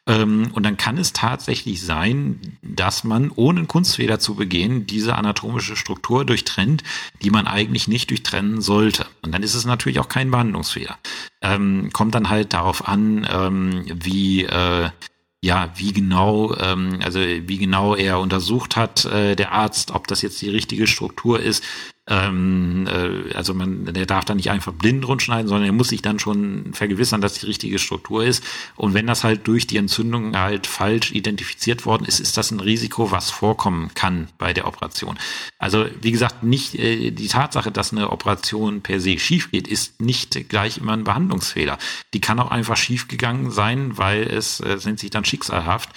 und 0.07 0.63
dann 0.63 0.77
kann 0.77 0.99
es 0.99 1.13
tatsächlich 1.13 1.81
sein, 1.81 2.57
dass 2.61 3.03
man, 3.03 3.31
ohne 3.35 3.59
einen 3.59 3.67
Kunstfehler 3.67 4.19
zu 4.19 4.35
begehen, 4.35 4.85
diese 4.85 5.15
anatomische 5.15 5.75
Struktur 5.75 6.25
durchtrennt, 6.25 6.83
die 7.23 7.31
man 7.31 7.47
eigentlich 7.47 7.87
nicht 7.87 8.11
durchtrennen 8.11 8.61
sollte. 8.61 9.07
Und 9.23 9.31
dann 9.33 9.41
ist 9.41 9.55
es 9.55 9.65
natürlich 9.65 9.99
auch 9.99 10.09
kein 10.09 10.29
Behandlungsfehler. 10.29 10.99
Ähm, 11.41 11.89
kommt 11.91 12.13
dann 12.13 12.29
halt 12.29 12.53
darauf 12.53 12.87
an, 12.87 13.27
ähm, 13.31 13.85
wie 13.87 14.43
äh, 14.43 14.89
ja, 15.45 15.71
wie 15.75 15.93
genau, 15.93 16.55
ähm, 16.55 16.99
also 17.03 17.19
wie 17.19 17.57
genau 17.59 17.95
er 17.95 18.19
untersucht 18.19 18.75
hat, 18.75 19.05
äh, 19.05 19.35
der 19.35 19.51
Arzt, 19.51 19.91
ob 19.91 20.07
das 20.07 20.23
jetzt 20.23 20.41
die 20.41 20.49
richtige 20.49 20.87
Struktur 20.87 21.39
ist, 21.39 21.63
ähm, 22.07 22.87
äh, 22.87 23.33
also 23.33 23.53
man, 23.53 23.85
der 23.85 24.05
darf 24.05 24.25
da 24.25 24.35
nicht 24.35 24.51
einfach 24.51 24.73
blind 24.73 25.07
rundschneiden, 25.07 25.47
sondern 25.47 25.65
er 25.65 25.73
muss 25.73 25.89
sich 25.89 26.01
dann 26.01 26.19
schon 26.19 26.73
vergewissern, 26.73 27.21
dass 27.21 27.39
die 27.39 27.47
richtige 27.47 27.79
Struktur 27.79 28.23
ist. 28.23 28.43
Und 28.75 28.93
wenn 28.93 29.07
das 29.07 29.23
halt 29.23 29.47
durch 29.47 29.65
die 29.65 29.77
Entzündung 29.77 30.37
halt 30.37 30.67
falsch 30.67 31.11
identifiziert 31.11 31.85
worden 31.85 32.05
ist, 32.05 32.19
ist 32.19 32.37
das 32.37 32.51
ein 32.51 32.59
Risiko, 32.59 33.11
was 33.11 33.31
vorkommen 33.31 33.91
kann 33.95 34.27
bei 34.37 34.53
der 34.53 34.67
Operation. 34.67 35.17
Also 35.57 35.85
wie 36.01 36.11
gesagt, 36.11 36.43
nicht 36.43 36.75
äh, 36.75 37.09
die 37.09 37.27
Tatsache, 37.27 37.71
dass 37.71 37.91
eine 37.91 38.11
Operation 38.11 38.81
per 38.81 38.99
se 38.99 39.17
schief 39.17 39.49
geht, 39.49 39.67
ist 39.67 39.99
nicht 39.99 40.47
gleich 40.49 40.77
immer 40.77 40.93
ein 40.93 41.05
Behandlungsfehler. 41.05 41.79
Die 42.13 42.21
kann 42.21 42.39
auch 42.39 42.51
einfach 42.51 42.77
schief 42.77 43.07
gegangen 43.07 43.49
sein, 43.49 43.97
weil 43.97 44.23
es, 44.23 44.59
äh, 44.59 44.77
nennt 44.85 44.99
sich 44.99 45.09
dann 45.09 45.25
schicksalhaft, 45.25 45.89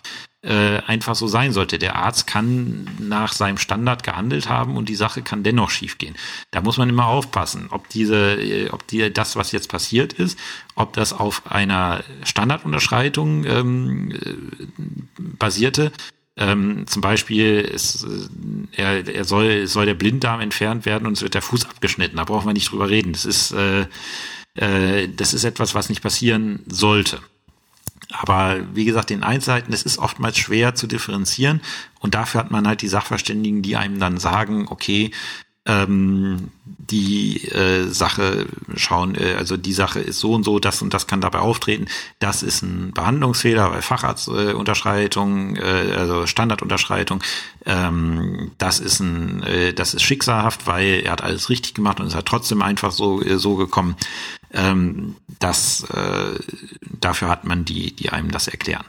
äh, 0.48 0.80
einfach 0.86 1.14
so 1.14 1.26
sein 1.26 1.52
sollte. 1.52 1.78
Der 1.78 1.96
Arzt 1.96 2.26
kann 2.26 2.88
nach 2.98 3.34
seinem 3.34 3.58
Standard 3.58 4.02
gehandelt 4.02 4.48
haben 4.48 4.76
und 4.78 4.88
die 4.88 4.94
Sache 4.94 5.20
kann 5.20 5.42
dennoch 5.42 5.68
schiefgehen. 5.68 6.16
Da 6.50 6.62
muss 6.62 6.78
man 6.78 6.88
immer 6.88 7.06
aufpassen, 7.06 7.68
ob 7.70 7.88
diese, 7.90 8.40
äh, 8.40 8.70
ob 8.70 8.86
die, 8.86 9.12
das, 9.12 9.36
was 9.36 9.52
jetzt 9.52 9.68
passiert 9.68 10.14
ist, 10.14 10.38
ob 10.74 10.94
das 10.94 11.12
auf 11.12 11.50
einer 11.50 12.02
Standardunterschreitung 12.24 13.44
ähm, 13.44 14.10
äh, 14.12 14.34
basierte. 15.18 15.92
Ähm, 16.38 16.86
zum 16.86 17.02
Beispiel 17.02 17.60
ist, 17.60 18.06
er, 18.72 19.06
er 19.06 19.24
soll, 19.24 19.66
soll 19.66 19.84
der 19.84 19.94
Blinddarm 19.94 20.40
entfernt 20.40 20.86
werden 20.86 21.06
und 21.06 21.14
es 21.14 21.22
wird 21.22 21.34
der 21.34 21.42
Fuß 21.42 21.66
abgeschnitten. 21.66 22.16
Da 22.16 22.24
brauchen 22.24 22.46
wir 22.46 22.54
nicht 22.54 22.70
drüber 22.70 22.88
reden. 22.88 23.12
Das 23.12 23.26
ist, 23.26 23.52
äh, 23.52 23.86
äh, 24.54 25.08
das 25.14 25.34
ist 25.34 25.44
etwas, 25.44 25.74
was 25.74 25.90
nicht 25.90 26.00
passieren 26.00 26.60
sollte. 26.68 27.20
Aber 28.10 28.60
wie 28.72 28.84
gesagt, 28.84 29.10
den 29.10 29.22
Einseiten, 29.22 29.72
es 29.72 29.82
ist 29.82 29.98
oftmals 29.98 30.38
schwer 30.38 30.74
zu 30.74 30.86
differenzieren 30.86 31.60
und 32.00 32.14
dafür 32.14 32.40
hat 32.40 32.50
man 32.50 32.66
halt 32.66 32.82
die 32.82 32.88
Sachverständigen, 32.88 33.62
die 33.62 33.76
einem 33.76 34.00
dann 34.00 34.18
sagen, 34.18 34.66
okay, 34.68 35.10
ähm, 35.68 36.50
die 36.64 37.46
äh, 37.48 37.88
Sache 37.88 38.46
schauen, 38.74 39.14
äh, 39.14 39.34
also 39.36 39.58
die 39.58 39.74
Sache 39.74 40.00
ist 40.00 40.18
so 40.18 40.32
und 40.32 40.42
so, 40.44 40.58
das 40.58 40.80
und 40.80 40.94
das 40.94 41.06
kann 41.06 41.20
dabei 41.20 41.40
auftreten. 41.40 41.86
Das 42.18 42.42
ist 42.42 42.62
ein 42.62 42.92
Behandlungsfehler 42.92 43.68
bei 43.68 43.82
Facharztunterschreitung, 43.82 45.56
äh, 45.56 45.94
also 45.96 46.26
Standardunterschreitung. 46.26 47.22
Ähm, 47.66 48.52
das 48.56 48.80
ist 48.80 49.00
ein, 49.00 49.42
äh, 49.42 49.74
das 49.74 49.92
ist 49.92 50.02
schicksalhaft, 50.02 50.66
weil 50.66 51.02
er 51.04 51.12
hat 51.12 51.22
alles 51.22 51.50
richtig 51.50 51.74
gemacht 51.74 52.00
und 52.00 52.06
es 52.06 52.14
hat 52.14 52.24
trotzdem 52.24 52.62
einfach 52.62 52.90
so 52.90 53.22
äh, 53.22 53.38
so 53.38 53.56
gekommen. 53.56 53.94
Ähm, 54.52 55.16
das 55.38 55.84
äh, 55.84 56.38
dafür 56.80 57.28
hat 57.28 57.44
man 57.44 57.64
die, 57.64 57.94
die 57.94 58.10
einem 58.10 58.30
das 58.30 58.48
erklären. 58.48 58.84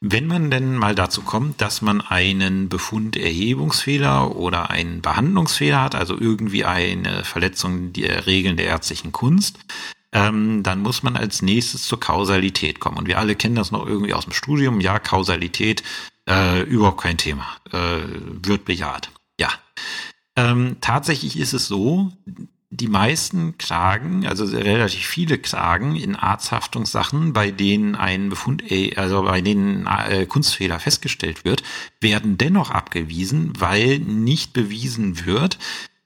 Wenn 0.00 0.26
man 0.26 0.50
denn 0.50 0.76
mal 0.76 0.94
dazu 0.94 1.22
kommt, 1.22 1.60
dass 1.62 1.80
man 1.80 2.02
einen 2.02 2.68
Befunderhebungsfehler 2.68 4.36
oder 4.36 4.70
einen 4.70 5.00
Behandlungsfehler 5.00 5.80
hat, 5.80 5.94
also 5.94 6.18
irgendwie 6.18 6.64
eine 6.64 7.24
Verletzung 7.24 7.92
der 7.94 8.26
Regeln 8.26 8.58
der 8.58 8.66
ärztlichen 8.66 9.12
Kunst, 9.12 9.58
ähm, 10.12 10.62
dann 10.62 10.80
muss 10.80 11.02
man 11.02 11.16
als 11.16 11.42
nächstes 11.42 11.84
zur 11.84 12.00
Kausalität 12.00 12.80
kommen. 12.80 12.98
Und 12.98 13.08
wir 13.08 13.18
alle 13.18 13.34
kennen 13.34 13.54
das 13.56 13.72
noch 13.72 13.86
irgendwie 13.86 14.14
aus 14.14 14.24
dem 14.24 14.32
Studium. 14.32 14.80
Ja, 14.80 14.98
Kausalität, 14.98 15.82
äh, 16.28 16.62
überhaupt 16.62 17.00
kein 17.00 17.16
Thema, 17.16 17.46
äh, 17.72 18.00
wird 18.42 18.64
bejaht. 18.64 19.10
Ja. 19.40 19.48
Ähm, 20.36 20.76
tatsächlich 20.80 21.38
ist 21.38 21.52
es 21.52 21.66
so, 21.66 22.12
die 22.76 22.88
meisten 22.88 23.56
Klagen, 23.56 24.26
also 24.26 24.44
relativ 24.44 25.06
viele 25.06 25.38
Klagen 25.38 25.94
in 25.94 26.16
Arzthaftungssachen, 26.16 27.32
bei 27.32 27.50
denen 27.52 27.94
ein 27.94 28.30
Befund, 28.30 28.70
äh, 28.70 28.96
also 28.96 29.22
bei 29.22 29.40
denen 29.40 29.86
äh, 29.86 30.26
Kunstfehler 30.26 30.80
festgestellt 30.80 31.44
wird, 31.44 31.62
werden 32.00 32.36
dennoch 32.36 32.70
abgewiesen, 32.70 33.52
weil 33.58 34.00
nicht 34.00 34.52
bewiesen 34.52 35.24
wird, 35.24 35.58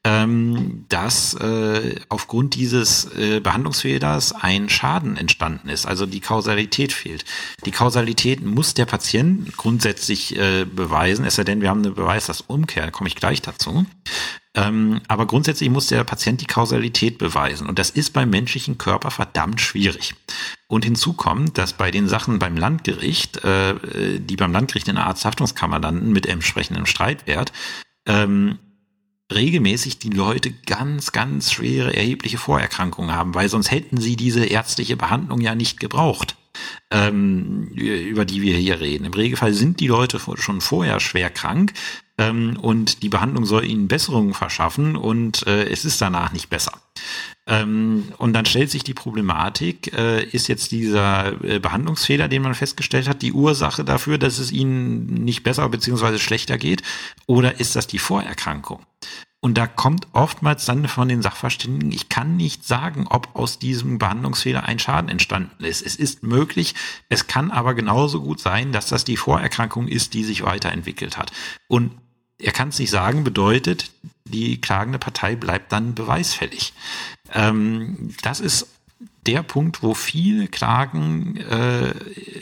ähm, 0.04 0.84
dass 0.88 1.34
äh, 1.34 1.96
aufgrund 2.08 2.54
dieses 2.54 3.04
äh, 3.16 3.40
Behandlungsfehlers 3.40 4.32
ein 4.32 4.68
Schaden 4.68 5.16
entstanden 5.16 5.68
ist, 5.68 5.86
also 5.86 6.06
die 6.06 6.20
Kausalität 6.20 6.92
fehlt. 6.92 7.24
Die 7.66 7.72
Kausalität 7.72 8.44
muss 8.44 8.74
der 8.74 8.86
Patient 8.86 9.56
grundsätzlich 9.56 10.36
äh, 10.36 10.64
beweisen, 10.64 11.24
es 11.24 11.34
sei 11.34 11.44
denn, 11.44 11.60
wir 11.60 11.68
haben 11.68 11.84
einen 11.84 11.94
Beweis, 11.94 12.26
das 12.26 12.42
Umkehr, 12.42 12.90
komme 12.90 13.08
ich 13.08 13.16
gleich 13.16 13.42
dazu. 13.42 13.86
Ähm, 14.54 15.00
aber 15.08 15.26
grundsätzlich 15.26 15.68
muss 15.68 15.88
der 15.88 16.04
Patient 16.04 16.40
die 16.40 16.46
Kausalität 16.46 17.18
beweisen. 17.18 17.68
Und 17.68 17.78
das 17.78 17.90
ist 17.90 18.12
beim 18.12 18.30
menschlichen 18.30 18.78
Körper 18.78 19.10
verdammt 19.10 19.60
schwierig. 19.60 20.14
Und 20.68 20.84
hinzu 20.84 21.12
kommt, 21.12 21.58
dass 21.58 21.74
bei 21.74 21.90
den 21.90 22.08
Sachen 22.08 22.38
beim 22.38 22.56
Landgericht, 22.56 23.44
äh, 23.44 23.74
die 24.18 24.36
beim 24.36 24.52
Landgericht 24.52 24.88
in 24.88 24.96
der 24.96 25.06
Arzthaftungskammer 25.06 25.80
landen 25.80 26.12
mit 26.12 26.26
entsprechendem 26.26 26.86
Streitwert, 26.86 27.52
ähm, 28.06 28.58
regelmäßig 29.32 29.98
die 29.98 30.10
Leute 30.10 30.52
ganz, 30.66 31.12
ganz 31.12 31.52
schwere, 31.52 31.94
erhebliche 31.94 32.38
Vorerkrankungen 32.38 33.14
haben, 33.14 33.34
weil 33.34 33.48
sonst 33.48 33.70
hätten 33.70 33.98
sie 33.98 34.16
diese 34.16 34.44
ärztliche 34.44 34.96
Behandlung 34.96 35.40
ja 35.40 35.54
nicht 35.54 35.80
gebraucht, 35.80 36.36
ähm, 36.90 37.68
über 37.74 38.24
die 38.24 38.42
wir 38.42 38.56
hier 38.56 38.80
reden. 38.80 39.04
Im 39.04 39.12
Regelfall 39.12 39.52
sind 39.52 39.80
die 39.80 39.88
Leute 39.88 40.20
schon 40.36 40.60
vorher 40.60 41.00
schwer 41.00 41.30
krank 41.30 41.72
ähm, 42.18 42.58
und 42.60 43.02
die 43.02 43.08
Behandlung 43.08 43.46
soll 43.46 43.64
ihnen 43.64 43.88
Besserungen 43.88 44.34
verschaffen 44.34 44.96
und 44.96 45.46
äh, 45.46 45.64
es 45.64 45.84
ist 45.84 46.00
danach 46.00 46.32
nicht 46.32 46.50
besser. 46.50 46.72
Ähm, 47.46 48.12
und 48.18 48.34
dann 48.34 48.44
stellt 48.44 48.70
sich 48.70 48.84
die 48.84 48.94
Problematik, 48.94 49.96
äh, 49.96 50.22
ist 50.24 50.48
jetzt 50.48 50.70
dieser 50.72 51.42
äh, 51.42 51.58
Behandlungsfehler, 51.60 52.28
den 52.28 52.42
man 52.42 52.54
festgestellt 52.54 53.08
hat, 53.08 53.22
die 53.22 53.32
Ursache 53.32 53.84
dafür, 53.84 54.18
dass 54.18 54.38
es 54.38 54.52
ihnen 54.52 55.06
nicht 55.24 55.44
besser 55.44 55.68
bzw. 55.68 56.18
schlechter 56.18 56.58
geht? 56.58 56.82
Oder 57.26 57.58
ist 57.60 57.76
das 57.76 57.86
die 57.86 57.98
Vorerkrankung? 57.98 58.84
Und 59.40 59.56
da 59.56 59.68
kommt 59.68 60.08
oftmals 60.12 60.64
dann 60.64 60.88
von 60.88 61.08
den 61.08 61.22
Sachverständigen, 61.22 61.92
ich 61.92 62.08
kann 62.08 62.36
nicht 62.36 62.66
sagen, 62.66 63.06
ob 63.08 63.36
aus 63.36 63.60
diesem 63.60 63.98
Behandlungsfehler 63.98 64.64
ein 64.64 64.80
Schaden 64.80 65.08
entstanden 65.08 65.62
ist. 65.64 65.80
Es 65.80 65.94
ist 65.94 66.24
möglich, 66.24 66.74
es 67.08 67.28
kann 67.28 67.52
aber 67.52 67.74
genauso 67.74 68.20
gut 68.20 68.40
sein, 68.40 68.72
dass 68.72 68.88
das 68.88 69.04
die 69.04 69.16
Vorerkrankung 69.16 69.86
ist, 69.86 70.14
die 70.14 70.24
sich 70.24 70.42
weiterentwickelt 70.42 71.16
hat. 71.16 71.30
Und 71.68 71.92
er 72.40 72.52
kann 72.52 72.68
es 72.68 72.78
nicht 72.78 72.90
sagen, 72.90 73.24
bedeutet, 73.24 73.90
die 74.24 74.60
klagende 74.60 74.98
Partei 74.98 75.36
bleibt 75.36 75.72
dann 75.72 75.94
beweisfällig. 75.94 76.72
Ähm, 77.32 78.14
das 78.22 78.40
ist 78.40 78.68
der 79.26 79.42
Punkt, 79.42 79.82
wo 79.82 79.94
viele 79.94 80.48
Klagen, 80.48 81.36
äh, 81.36 81.94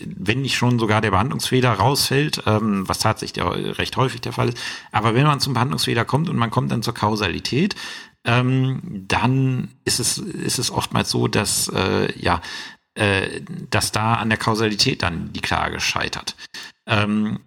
wenn 0.04 0.42
nicht 0.42 0.56
schon 0.56 0.78
sogar 0.78 1.00
der 1.00 1.10
Behandlungsfehler 1.10 1.72
rausfällt, 1.72 2.42
ähm, 2.46 2.88
was 2.88 3.00
tatsächlich 3.00 3.44
recht 3.44 3.96
häufig 3.96 4.20
der 4.20 4.32
Fall 4.32 4.50
ist, 4.50 4.58
aber 4.92 5.14
wenn 5.14 5.26
man 5.26 5.40
zum 5.40 5.54
Behandlungsfehler 5.54 6.04
kommt 6.04 6.28
und 6.28 6.36
man 6.36 6.50
kommt 6.50 6.70
dann 6.70 6.82
zur 6.82 6.94
Kausalität, 6.94 7.74
ähm, 8.24 8.80
dann 9.08 9.68
ist 9.84 10.00
es, 10.00 10.18
ist 10.18 10.58
es 10.58 10.70
oftmals 10.70 11.10
so, 11.10 11.28
dass, 11.28 11.68
äh, 11.68 12.12
ja, 12.18 12.40
äh, 12.94 13.40
dass 13.70 13.92
da 13.92 14.14
an 14.14 14.28
der 14.28 14.38
Kausalität 14.38 15.02
dann 15.02 15.32
die 15.32 15.40
Klage 15.40 15.80
scheitert. 15.80 16.36
Ähm, 16.86 17.40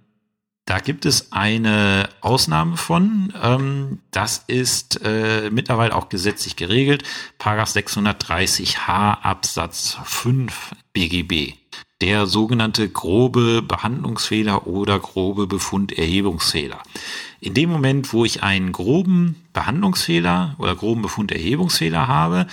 da 0.70 0.78
gibt 0.78 1.08
es 1.08 1.32
eine 1.32 2.10
Ausnahme 2.22 2.78
von. 2.78 3.34
Ähm, 3.42 4.02
das 4.12 4.44
ist 4.46 5.02
äh, 5.04 5.50
mittlerweile 5.50 5.96
auch 5.96 6.10
gesetzlich 6.10 6.58
geregelt. 6.58 7.02
Paragraph 7.40 7.72
630h 7.72 9.22
Absatz 9.22 9.98
5 10.04 10.76
BGB. 10.94 11.56
Der 12.02 12.28
sogenannte 12.28 12.88
grobe 12.88 13.64
Behandlungsfehler 13.64 14.68
oder 14.68 15.00
grobe 15.00 15.48
Befunderhebungsfehler. 15.48 16.84
In 17.40 17.56
dem 17.56 17.72
Moment, 17.72 18.14
wo 18.14 18.24
ich 18.24 18.44
einen 18.44 18.72
groben 18.72 19.44
Behandlungsfehler 19.54 20.54
oder 20.60 20.76
groben 20.76 21.02
Befunderhebungsfehler 21.02 22.08
habe, 22.08 22.46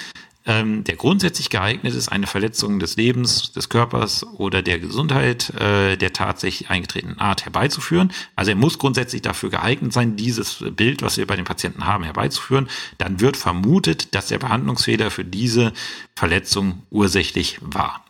ähm, 0.46 0.84
der 0.84 0.96
grundsätzlich 0.96 1.50
geeignet 1.50 1.94
ist, 1.94 2.08
eine 2.08 2.26
Verletzung 2.26 2.78
des 2.78 2.96
Lebens, 2.96 3.52
des 3.52 3.68
Körpers 3.68 4.24
oder 4.24 4.62
der 4.62 4.78
Gesundheit 4.78 5.50
äh, 5.50 5.96
der 5.96 6.12
tatsächlich 6.12 6.70
eingetretenen 6.70 7.18
Art 7.18 7.44
herbeizuführen. 7.44 8.12
Also 8.36 8.52
er 8.52 8.56
muss 8.56 8.78
grundsätzlich 8.78 9.22
dafür 9.22 9.50
geeignet 9.50 9.92
sein, 9.92 10.16
dieses 10.16 10.64
Bild, 10.76 11.02
was 11.02 11.16
wir 11.16 11.26
bei 11.26 11.36
den 11.36 11.44
Patienten 11.44 11.86
haben, 11.86 12.04
herbeizuführen. 12.04 12.68
Dann 12.98 13.20
wird 13.20 13.36
vermutet, 13.36 14.14
dass 14.14 14.28
der 14.28 14.38
Behandlungsfehler 14.38 15.10
für 15.10 15.24
diese 15.24 15.72
Verletzung 16.14 16.82
ursächlich 16.90 17.58
war. 17.60 18.05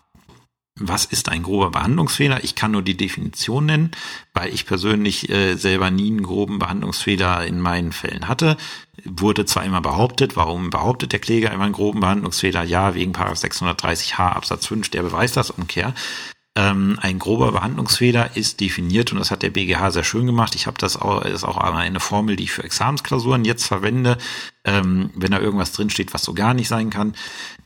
Was 0.78 1.06
ist 1.06 1.30
ein 1.30 1.42
grober 1.42 1.70
Behandlungsfehler? 1.70 2.44
Ich 2.44 2.54
kann 2.54 2.72
nur 2.72 2.82
die 2.82 2.98
Definition 2.98 3.64
nennen, 3.64 3.92
weil 4.34 4.52
ich 4.52 4.66
persönlich 4.66 5.30
äh, 5.30 5.54
selber 5.54 5.90
nie 5.90 6.08
einen 6.08 6.22
groben 6.22 6.58
Behandlungsfehler 6.58 7.46
in 7.46 7.60
meinen 7.60 7.92
Fällen 7.92 8.28
hatte. 8.28 8.58
Wurde 9.04 9.46
zwar 9.46 9.64
immer 9.64 9.80
behauptet, 9.80 10.36
warum 10.36 10.68
behauptet 10.68 11.12
der 11.12 11.18
Kläger 11.18 11.50
immer 11.50 11.64
einen 11.64 11.72
groben 11.72 12.00
Behandlungsfehler? 12.00 12.62
Ja, 12.62 12.94
wegen 12.94 13.12
630h 13.12 14.18
Absatz 14.18 14.66
5, 14.66 14.90
der 14.90 15.02
beweist 15.02 15.38
das 15.38 15.50
Umkehr. 15.50 15.94
Ähm, 16.56 16.98
ein 17.02 17.18
grober 17.18 17.52
Behandlungsfehler 17.52 18.34
ist 18.34 18.60
definiert 18.60 19.12
und 19.12 19.18
das 19.18 19.30
hat 19.30 19.42
der 19.42 19.50
BGH 19.50 19.90
sehr 19.90 20.04
schön 20.04 20.24
gemacht. 20.24 20.54
Ich 20.54 20.66
habe 20.66 20.78
das 20.78 20.96
auch, 20.96 21.22
ist 21.22 21.44
auch 21.44 21.58
eine 21.58 22.00
Formel, 22.00 22.36
die 22.36 22.44
ich 22.44 22.52
für 22.52 22.64
Examensklausuren 22.64 23.44
jetzt 23.44 23.66
verwende, 23.66 24.16
ähm, 24.64 25.10
wenn 25.14 25.32
da 25.32 25.38
irgendwas 25.38 25.72
drinsteht, 25.72 26.14
was 26.14 26.22
so 26.22 26.32
gar 26.32 26.54
nicht 26.54 26.68
sein 26.68 26.88
kann. 26.88 27.14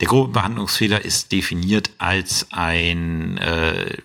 Der 0.01 0.09
grobe 0.09 0.33
Behandlungsfehler 0.33 1.05
ist 1.05 1.31
definiert 1.31 1.91
als 1.99 2.47
ein 2.51 3.37
äh, 3.37 3.97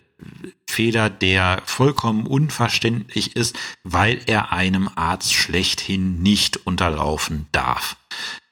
Fehler, 0.68 1.10
der 1.10 1.62
vollkommen 1.64 2.26
unverständlich 2.26 3.34
ist, 3.34 3.56
weil 3.82 4.20
er 4.26 4.52
einem 4.52 4.88
Arzt 4.94 5.34
schlechthin 5.34 6.22
nicht 6.22 6.64
unterlaufen 6.64 7.46
darf. 7.50 7.96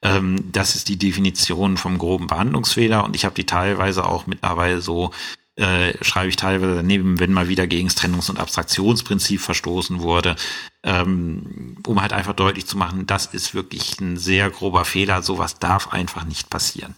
Ähm, 0.03 0.51
das 0.51 0.75
ist 0.75 0.89
die 0.89 0.99
Definition 0.99 1.77
vom 1.77 1.99
groben 1.99 2.27
Behandlungsfehler 2.27 3.05
und 3.05 3.15
ich 3.15 3.25
habe 3.25 3.37
die 3.37 3.47
teilweise 3.47 4.05
auch 4.05 4.27
mittlerweile 4.27 4.81
so 4.81 5.13
äh, 5.57 5.93
schreibe 6.03 6.29
ich 6.29 6.37
teilweise 6.37 6.75
daneben, 6.75 7.21
wenn 7.21 7.33
mal 7.33 7.49
wieder 7.49 7.67
gegen 7.67 7.89
das 7.89 7.97
Trennungs- 7.97 8.29
und 8.29 8.41
Abstraktionsprinzip 8.41 9.41
verstoßen 9.41 10.01
wurde, 10.01 10.35
ähm, 10.83 11.77
um 11.87 12.03
halt 12.03 12.13
einfach 12.13 12.33
deutlich 12.33 12.67
zu 12.67 12.77
machen, 12.77 13.07
das 13.07 13.27
ist 13.27 13.55
wirklich 13.55 14.01
ein 14.01 14.17
sehr 14.17 14.51
grober 14.51 14.85
Fehler, 14.85 15.23
sowas 15.23 15.59
darf 15.59 15.93
einfach 15.93 16.25
nicht 16.25 16.51
passieren. 16.51 16.95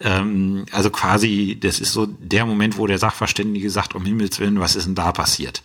Ähm, 0.00 0.66
also 0.70 0.90
quasi, 0.90 1.58
das 1.60 1.80
ist 1.80 1.92
so 1.92 2.06
der 2.06 2.46
Moment, 2.46 2.78
wo 2.78 2.86
der 2.86 2.98
Sachverständige 2.98 3.70
sagt, 3.70 3.94
um 3.94 4.04
Himmels 4.04 4.38
Willen, 4.38 4.60
was 4.60 4.76
ist 4.76 4.86
denn 4.86 4.94
da 4.94 5.10
passiert? 5.12 5.62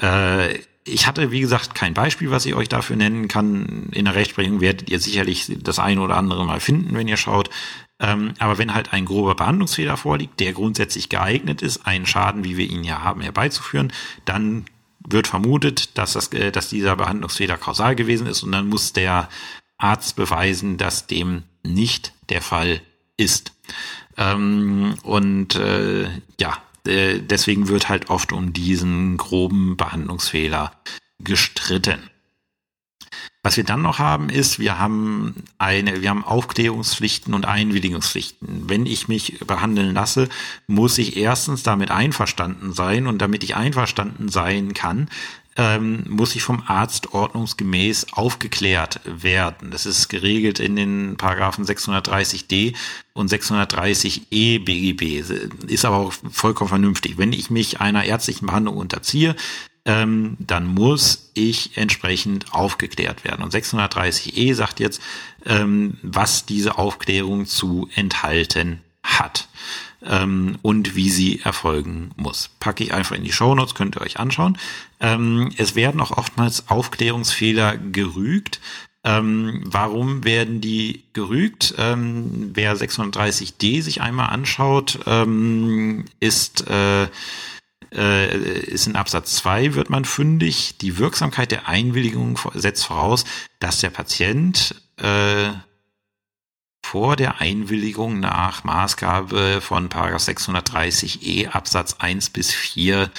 Äh, 0.00 0.60
ich 0.86 1.06
hatte, 1.06 1.30
wie 1.30 1.40
gesagt, 1.40 1.74
kein 1.74 1.94
Beispiel, 1.94 2.30
was 2.30 2.44
ich 2.44 2.54
euch 2.54 2.68
dafür 2.68 2.96
nennen 2.96 3.26
kann. 3.26 3.88
In 3.92 4.04
der 4.04 4.14
Rechtsprechung 4.14 4.60
werdet 4.60 4.90
ihr 4.90 5.00
sicherlich 5.00 5.50
das 5.62 5.78
eine 5.78 6.02
oder 6.02 6.16
andere 6.16 6.44
mal 6.44 6.60
finden, 6.60 6.94
wenn 6.94 7.08
ihr 7.08 7.16
schaut. 7.16 7.48
Ähm, 8.00 8.34
aber 8.38 8.58
wenn 8.58 8.74
halt 8.74 8.92
ein 8.92 9.04
grober 9.04 9.34
Behandlungsfehler 9.34 9.96
vorliegt, 9.96 10.40
der 10.40 10.52
grundsätzlich 10.52 11.08
geeignet 11.08 11.62
ist, 11.62 11.86
einen 11.86 12.06
Schaden, 12.06 12.44
wie 12.44 12.56
wir 12.56 12.68
ihn 12.68 12.84
ja 12.84 13.02
haben, 13.02 13.20
herbeizuführen, 13.20 13.92
dann 14.24 14.64
wird 15.06 15.26
vermutet, 15.26 15.96
dass, 15.96 16.14
das, 16.14 16.32
äh, 16.32 16.50
dass 16.50 16.68
dieser 16.68 16.96
Behandlungsfehler 16.96 17.56
kausal 17.56 17.94
gewesen 17.94 18.26
ist 18.26 18.42
und 18.42 18.52
dann 18.52 18.68
muss 18.68 18.92
der 18.92 19.28
Arzt 19.78 20.16
beweisen, 20.16 20.76
dass 20.76 21.06
dem 21.06 21.44
nicht 21.62 22.12
der 22.28 22.42
Fall 22.42 22.80
ist. 23.16 23.52
Ähm, 24.16 24.94
und 25.02 25.54
äh, 25.56 26.08
ja, 26.40 26.58
äh, 26.86 27.20
deswegen 27.20 27.68
wird 27.68 27.88
halt 27.88 28.10
oft 28.10 28.32
um 28.32 28.52
diesen 28.52 29.16
groben 29.16 29.76
Behandlungsfehler 29.76 30.72
gestritten. 31.18 32.10
Was 33.44 33.58
wir 33.58 33.64
dann 33.64 33.82
noch 33.82 33.98
haben, 33.98 34.30
ist, 34.30 34.58
wir 34.58 34.78
haben 34.78 35.34
eine, 35.58 36.00
wir 36.00 36.08
haben 36.08 36.24
Aufklärungspflichten 36.24 37.34
und 37.34 37.44
Einwilligungspflichten. 37.44 38.70
Wenn 38.70 38.86
ich 38.86 39.06
mich 39.06 39.38
behandeln 39.46 39.92
lasse, 39.92 40.30
muss 40.66 40.96
ich 40.96 41.18
erstens 41.18 41.62
damit 41.62 41.90
einverstanden 41.90 42.72
sein 42.72 43.06
und 43.06 43.18
damit 43.18 43.44
ich 43.44 43.54
einverstanden 43.54 44.30
sein 44.30 44.72
kann, 44.72 45.10
ähm, 45.56 46.04
muss 46.08 46.34
ich 46.34 46.42
vom 46.42 46.62
Arzt 46.66 47.12
ordnungsgemäß 47.12 48.14
aufgeklärt 48.14 49.00
werden. 49.04 49.70
Das 49.70 49.84
ist 49.84 50.08
geregelt 50.08 50.58
in 50.58 50.74
den 50.74 51.16
Paragraphen 51.18 51.66
630d 51.66 52.74
und 53.12 53.30
630e 53.30 54.64
BGB. 54.64 55.22
Ist 55.66 55.84
aber 55.84 55.98
auch 55.98 56.14
vollkommen 56.30 56.70
vernünftig. 56.70 57.18
Wenn 57.18 57.34
ich 57.34 57.50
mich 57.50 57.78
einer 57.78 58.04
ärztlichen 58.04 58.46
Behandlung 58.46 58.78
unterziehe, 58.78 59.36
ähm, 59.84 60.36
dann 60.38 60.66
muss 60.66 61.30
ich 61.34 61.76
entsprechend 61.76 62.52
aufgeklärt 62.54 63.24
werden. 63.24 63.42
Und 63.44 63.52
630e 63.52 64.54
sagt 64.54 64.80
jetzt, 64.80 65.02
ähm, 65.44 65.98
was 66.02 66.46
diese 66.46 66.78
Aufklärung 66.78 67.46
zu 67.46 67.88
enthalten 67.94 68.80
hat 69.02 69.48
ähm, 70.02 70.58
und 70.62 70.96
wie 70.96 71.10
sie 71.10 71.40
erfolgen 71.40 72.10
muss. 72.16 72.50
Packe 72.60 72.84
ich 72.84 72.94
einfach 72.94 73.16
in 73.16 73.24
die 73.24 73.32
Shownotes, 73.32 73.74
könnt 73.74 73.96
ihr 73.96 74.02
euch 74.02 74.18
anschauen. 74.18 74.58
Ähm, 75.00 75.50
es 75.56 75.74
werden 75.74 76.00
auch 76.00 76.12
oftmals 76.12 76.68
Aufklärungsfehler 76.68 77.76
gerügt. 77.76 78.60
Ähm, 79.06 79.60
warum 79.64 80.24
werden 80.24 80.62
die 80.62 81.04
gerügt? 81.12 81.74
Ähm, 81.76 82.52
wer 82.54 82.74
630d 82.74 83.82
sich 83.82 84.00
einmal 84.00 84.30
anschaut, 84.30 85.00
ähm, 85.06 86.06
ist 86.20 86.66
äh, 86.68 87.08
ist 87.98 88.86
in 88.86 88.96
Absatz 88.96 89.36
2 89.36 89.74
wird 89.74 89.90
man 89.90 90.04
fündig. 90.04 90.78
Die 90.78 90.98
Wirksamkeit 90.98 91.50
der 91.50 91.68
Einwilligung 91.68 92.38
setzt 92.54 92.86
voraus, 92.86 93.24
dass 93.60 93.80
der 93.80 93.90
Patient 93.90 94.74
äh, 94.96 95.50
vor 96.84 97.16
der 97.16 97.40
Einwilligung 97.40 98.20
nach 98.20 98.62
Maßgabe 98.64 99.60
von 99.60 99.88
630e 99.88 101.48
Absatz 101.48 101.96
1 101.98 102.30
bis 102.30 102.52
4 102.52 103.10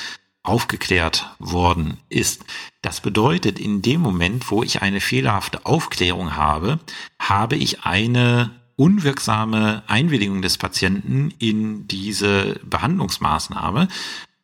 aufgeklärt 0.43 1.35
worden 1.39 1.97
ist. 2.07 2.45
Das 2.81 3.01
bedeutet, 3.01 3.59
in 3.59 3.81
dem 3.81 4.01
Moment, 4.01 4.51
wo 4.51 4.61
ich 4.61 4.81
eine 4.81 5.01
fehlerhafte 5.01 5.65
Aufklärung 5.65 6.35
habe, 6.35 6.79
habe 7.19 7.55
ich 7.55 7.83
eine 7.83 8.51
unwirksame 8.75 9.83
Einwilligung 9.87 10.41
des 10.41 10.57
Patienten 10.57 11.33
in 11.39 11.87
diese 11.87 12.59
Behandlungsmaßnahme. 12.63 13.87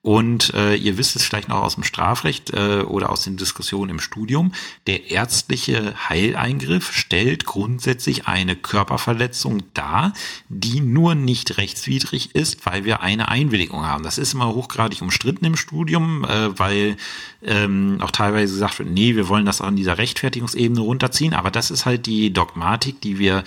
Und 0.03 0.55
äh, 0.55 0.73
ihr 0.75 0.97
wisst 0.97 1.15
es 1.15 1.23
vielleicht 1.23 1.49
noch 1.49 1.61
aus 1.61 1.75
dem 1.75 1.83
Strafrecht 1.83 2.51
äh, 2.53 2.81
oder 2.81 3.11
aus 3.11 3.23
den 3.23 3.37
Diskussionen 3.37 3.91
im 3.91 3.99
Studium, 3.99 4.51
der 4.87 5.11
ärztliche 5.11 5.93
Heileingriff 6.09 6.91
stellt 6.91 7.45
grundsätzlich 7.45 8.27
eine 8.27 8.55
Körperverletzung 8.55 9.61
dar, 9.75 10.13
die 10.49 10.79
nur 10.79 11.13
nicht 11.13 11.59
rechtswidrig 11.59 12.33
ist, 12.33 12.65
weil 12.65 12.83
wir 12.83 13.01
eine 13.01 13.29
Einwilligung 13.29 13.85
haben. 13.85 14.03
Das 14.03 14.17
ist 14.17 14.33
immer 14.33 14.47
hochgradig 14.55 15.03
umstritten 15.03 15.45
im 15.45 15.55
Studium, 15.55 16.25
äh, 16.25 16.57
weil 16.57 16.97
ähm, 17.43 17.99
auch 18.01 18.11
teilweise 18.11 18.53
gesagt 18.53 18.79
wird, 18.79 18.89
nee, 18.89 19.15
wir 19.15 19.27
wollen 19.27 19.45
das 19.45 19.59
in 19.59 19.75
dieser 19.75 19.99
Rechtfertigungsebene 19.99 20.81
runterziehen, 20.81 21.35
aber 21.35 21.51
das 21.51 21.69
ist 21.69 21.85
halt 21.85 22.07
die 22.07 22.33
Dogmatik, 22.33 23.01
die 23.01 23.19
wir 23.19 23.43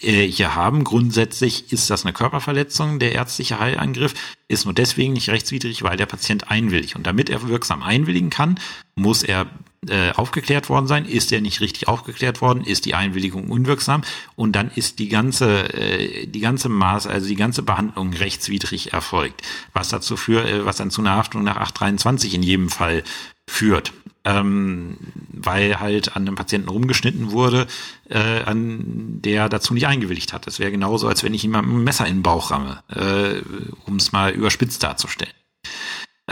äh, 0.00 0.26
hier 0.26 0.54
haben. 0.54 0.84
Grundsätzlich 0.84 1.72
ist 1.72 1.90
das 1.90 2.04
eine 2.04 2.12
Körperverletzung. 2.12 2.98
Der 2.98 3.12
ärztliche 3.12 3.58
Heilangriff 3.58 4.14
ist 4.48 4.64
nur 4.64 4.74
deswegen 4.74 5.12
nicht 5.12 5.28
rechtswidrig, 5.28 5.82
weil 5.82 5.96
der 5.96 6.06
Patient 6.06 6.50
einwilligt. 6.50 6.96
Und 6.96 7.06
damit 7.06 7.30
er 7.30 7.46
wirksam 7.48 7.82
einwilligen 7.82 8.30
kann, 8.30 8.58
muss 8.94 9.22
er 9.22 9.46
äh, 9.88 10.12
aufgeklärt 10.12 10.68
worden 10.68 10.86
sein. 10.86 11.04
Ist 11.04 11.32
er 11.32 11.40
nicht 11.40 11.60
richtig 11.60 11.88
aufgeklärt 11.88 12.40
worden, 12.40 12.64
ist 12.64 12.84
die 12.84 12.94
Einwilligung 12.94 13.50
unwirksam 13.50 14.02
und 14.36 14.52
dann 14.52 14.70
ist 14.74 14.98
die 14.98 15.08
ganze, 15.08 15.74
äh, 15.74 16.26
die 16.26 16.40
ganze 16.40 16.68
Maß, 16.68 17.06
also 17.06 17.26
die 17.26 17.36
ganze 17.36 17.62
Behandlung 17.62 18.12
rechtswidrig 18.12 18.92
erfolgt. 18.92 19.42
Was 19.72 19.88
dazu 19.88 20.16
führt, 20.16 20.48
äh, 20.48 20.64
was 20.64 20.76
dann 20.76 20.90
zu 20.90 21.00
einer 21.00 21.16
Haftung 21.16 21.42
nach 21.42 21.56
823 21.56 22.34
in 22.34 22.42
jedem 22.42 22.68
Fall 22.68 23.02
führt. 23.48 23.92
Ähm, 24.24 24.98
weil 25.32 25.80
halt 25.80 26.14
an 26.14 26.22
einem 26.22 26.36
Patienten 26.36 26.68
rumgeschnitten 26.68 27.32
wurde, 27.32 27.66
äh, 28.08 28.42
an 28.44 29.20
der 29.20 29.48
dazu 29.48 29.74
nicht 29.74 29.88
eingewilligt 29.88 30.32
hat. 30.32 30.46
Das 30.46 30.60
wäre 30.60 30.70
genauso, 30.70 31.08
als 31.08 31.24
wenn 31.24 31.34
ich 31.34 31.42
jemandem 31.42 31.78
ein 31.78 31.84
Messer 31.84 32.06
in 32.06 32.18
den 32.18 32.22
Bauch 32.22 32.52
ramme, 32.52 32.84
äh, 32.88 33.42
um 33.84 33.96
es 33.96 34.12
mal 34.12 34.30
überspitzt 34.30 34.84
darzustellen. 34.84 35.34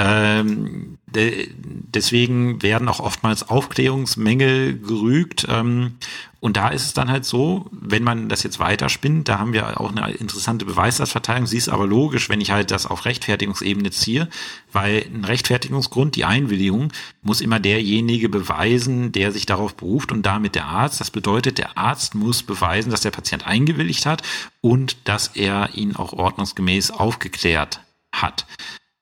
Ähm, 0.03 0.97
de 1.15 1.51
deswegen 1.61 2.63
werden 2.63 2.89
auch 2.89 3.01
oftmals 3.01 3.47
Aufklärungsmängel 3.51 4.79
gerügt. 4.79 5.47
Ähm, 5.51 5.97
und 6.39 6.57
da 6.57 6.69
ist 6.69 6.87
es 6.87 6.95
dann 6.95 7.11
halt 7.11 7.27
so, 7.27 7.69
wenn 7.71 8.03
man 8.03 8.31
das 8.31 8.43
jetzt 8.43 8.59
weiterspinnt, 8.59 9.29
da 9.29 9.39
haben 9.39 9.53
wir 9.53 9.79
auch 9.79 9.95
eine 9.95 10.11
interessante 10.13 10.65
Beweislastverteilung. 10.65 11.47
Sie 11.47 11.59
ist 11.59 11.69
aber 11.69 11.87
logisch, 11.87 12.31
wenn 12.31 12.41
ich 12.41 12.51
halt 12.51 12.71
das 12.71 12.87
auf 12.87 13.05
Rechtfertigungsebene 13.05 13.91
ziehe, 13.91 14.31
weil 14.73 15.05
ein 15.13 15.27
Rechtfertigungsgrund, 15.27 16.17
die 16.17 16.25
Einwilligung, 16.25 16.93
muss 17.21 17.43
immer 17.43 17.61
derjenige 17.61 18.31
beweisen, 18.31 19.13
der 19.13 19.33
sich 19.33 19.45
darauf 19.45 19.77
beruft 19.77 20.13
und 20.13 20.25
damit 20.25 20.55
der 20.55 20.65
Arzt. 20.65 20.99
Das 21.01 21.11
bedeutet, 21.11 21.59
der 21.59 21.77
Arzt 21.77 22.15
muss 22.15 22.43
beweisen, 22.43 22.91
dass 22.91 23.03
der 23.03 23.11
Patient 23.11 23.47
eingewilligt 23.47 24.07
hat 24.07 24.23
und 24.63 24.97
dass 25.05 25.29
er 25.37 25.75
ihn 25.75 25.95
auch 25.95 26.15
ordnungsgemäß 26.15 26.91
aufgeklärt 26.91 27.81
hat. 28.13 28.47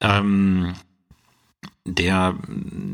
Ähm, 0.00 0.74
der, 1.94 2.36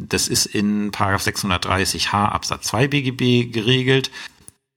das 0.08 0.28
ist 0.28 0.46
in 0.46 0.90
Paragraph 0.90 1.26
630h 1.26 2.12
Absatz 2.12 2.68
2 2.68 2.88
BGB 2.88 3.52
geregelt. 3.52 4.10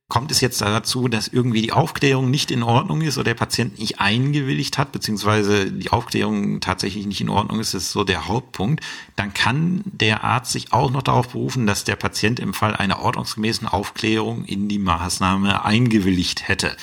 Kommt 0.09 0.32
es 0.32 0.39
jetzt 0.39 0.61
dazu, 0.61 1.09
dass 1.09 1.28
irgendwie 1.28 1.61
die 1.61 1.74
Aufklärung 1.74 2.32
nicht 2.32 2.49
in 2.49 2.63
Ordnung 2.63 3.01
ist 3.01 3.18
oder 3.18 3.26
der 3.26 3.34
Patient 3.34 3.78
nicht 3.78 3.99
eingewilligt 3.99 4.78
hat, 4.78 4.93
beziehungsweise 4.93 5.70
die 5.70 5.91
Aufklärung 5.91 6.61
tatsächlich 6.61 7.05
nicht 7.05 7.20
in 7.20 7.28
Ordnung 7.28 7.59
ist, 7.59 7.74
ist 7.74 7.91
so 7.91 8.05
der 8.05 8.26
Hauptpunkt, 8.28 8.82
dann 9.18 9.34
kann 9.34 9.82
der 9.84 10.24
Arzt 10.24 10.53
sich 10.53 10.72
auch 10.72 10.91
noch 10.91 11.03
darauf 11.03 11.30
berufen, 11.30 11.68
dass 11.68 11.84
der 11.84 11.97
Patient 11.97 12.39
im 12.39 12.53
Fall 12.53 12.74
einer 12.74 12.99
ordnungsgemäßen 12.99 13.68
Aufklärung 13.68 14.45
in 14.45 14.70
die 14.70 14.80
Maßnahme 14.80 15.65
eingewilligt 15.65 16.47
hätte. 16.47 16.78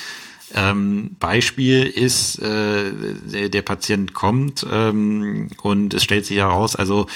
Ähm, 0.55 1.17
Beispiel 1.19 1.83
ist, 1.83 2.39
äh, 2.39 2.91
der, 3.25 3.49
der 3.49 3.61
Patient 3.61 4.13
kommt 4.13 4.65
ähm, 4.71 5.49
und 5.61 5.93
es 5.93 6.03
stellt 6.03 6.25
sich 6.25 6.37
heraus, 6.37 6.77
also 6.77 7.07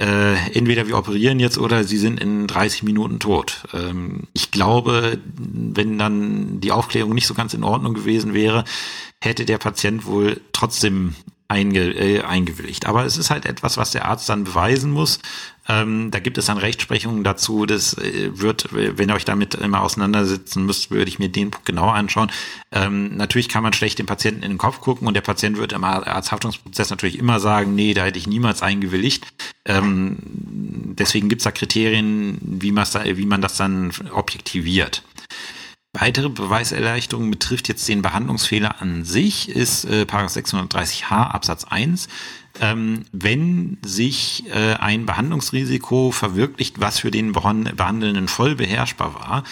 äh, 0.00 0.34
entweder 0.54 0.88
wir 0.88 0.98
operieren 0.98 1.38
jetzt 1.38 1.56
oder 1.56 1.84
sie 1.84 1.98
sind 1.98 2.20
in 2.20 2.48
30 2.48 2.82
Minuten 2.82 3.20
tot. 3.20 3.64
Ähm, 3.72 4.24
ich 4.32 4.50
glaube, 4.50 5.18
wenn 5.36 5.98
dann 5.98 6.60
die 6.60 6.72
Aufklärung 6.72 7.14
nicht 7.14 7.28
so 7.28 7.34
ganz 7.34 7.54
in 7.54 7.62
Ordnung 7.62 7.94
gewesen 7.94 8.34
wäre, 8.34 8.64
hätte 9.22 9.44
der 9.44 9.58
Patient 9.58 10.06
wohl 10.06 10.40
trotzdem 10.52 11.14
einge, 11.50 11.90
äh, 11.90 12.22
eingewilligt. 12.22 12.86
Aber 12.86 13.04
es 13.04 13.16
ist 13.16 13.30
halt 13.30 13.44
etwas, 13.44 13.76
was 13.76 13.90
der 13.90 14.06
Arzt 14.06 14.28
dann 14.28 14.44
beweisen 14.44 14.90
muss. 14.90 15.18
Ähm, 15.68 16.10
da 16.10 16.20
gibt 16.20 16.38
es 16.38 16.46
dann 16.46 16.58
Rechtsprechungen 16.58 17.22
dazu. 17.24 17.66
Das 17.66 17.94
äh, 17.94 18.30
wird, 18.32 18.68
wenn 18.72 19.08
ihr 19.08 19.14
euch 19.14 19.24
damit 19.24 19.54
immer 19.54 19.82
auseinandersetzen 19.82 20.64
müsst, 20.64 20.90
würde 20.90 21.08
ich 21.08 21.18
mir 21.18 21.28
den 21.28 21.50
Punkt 21.50 21.66
genauer 21.66 21.94
anschauen. 21.94 22.30
Ähm, 22.72 23.16
natürlich 23.16 23.48
kann 23.48 23.62
man 23.62 23.72
schlecht 23.72 23.98
dem 23.98 24.06
Patienten 24.06 24.42
in 24.42 24.52
den 24.52 24.58
Kopf 24.58 24.80
gucken 24.80 25.06
und 25.06 25.14
der 25.14 25.20
Patient 25.20 25.58
wird 25.58 25.72
im 25.72 25.84
Arzthaftungsprozess 25.84 26.90
natürlich 26.90 27.18
immer 27.18 27.40
sagen, 27.40 27.74
nee, 27.74 27.94
da 27.94 28.04
hätte 28.04 28.18
ich 28.18 28.26
niemals 28.26 28.62
eingewilligt. 28.62 29.26
Ähm, 29.64 30.16
deswegen 30.22 31.28
gibt 31.28 31.40
es 31.40 31.44
da 31.44 31.50
Kriterien, 31.50 32.38
wie, 32.40 32.74
wie 32.74 33.26
man 33.26 33.42
das 33.42 33.56
dann 33.56 33.92
objektiviert. 34.12 35.02
Weitere 35.92 36.28
Beweiserleichterung 36.28 37.32
betrifft 37.32 37.68
jetzt 37.68 37.88
den 37.88 38.00
Behandlungsfehler 38.00 38.80
an 38.80 39.04
sich, 39.04 39.48
ist 39.48 39.84
äh, 39.86 40.06
630h 40.08 41.10
Absatz 41.10 41.64
1. 41.64 42.06
Ähm, 42.60 43.06
wenn 43.10 43.78
sich 43.84 44.44
äh, 44.54 44.74
ein 44.74 45.04
Behandlungsrisiko 45.04 46.12
verwirklicht, 46.12 46.80
was 46.80 47.00
für 47.00 47.10
den 47.10 47.32
Behandelnden 47.32 48.28
voll 48.28 48.54
beherrschbar 48.54 49.14
war, 49.14 49.44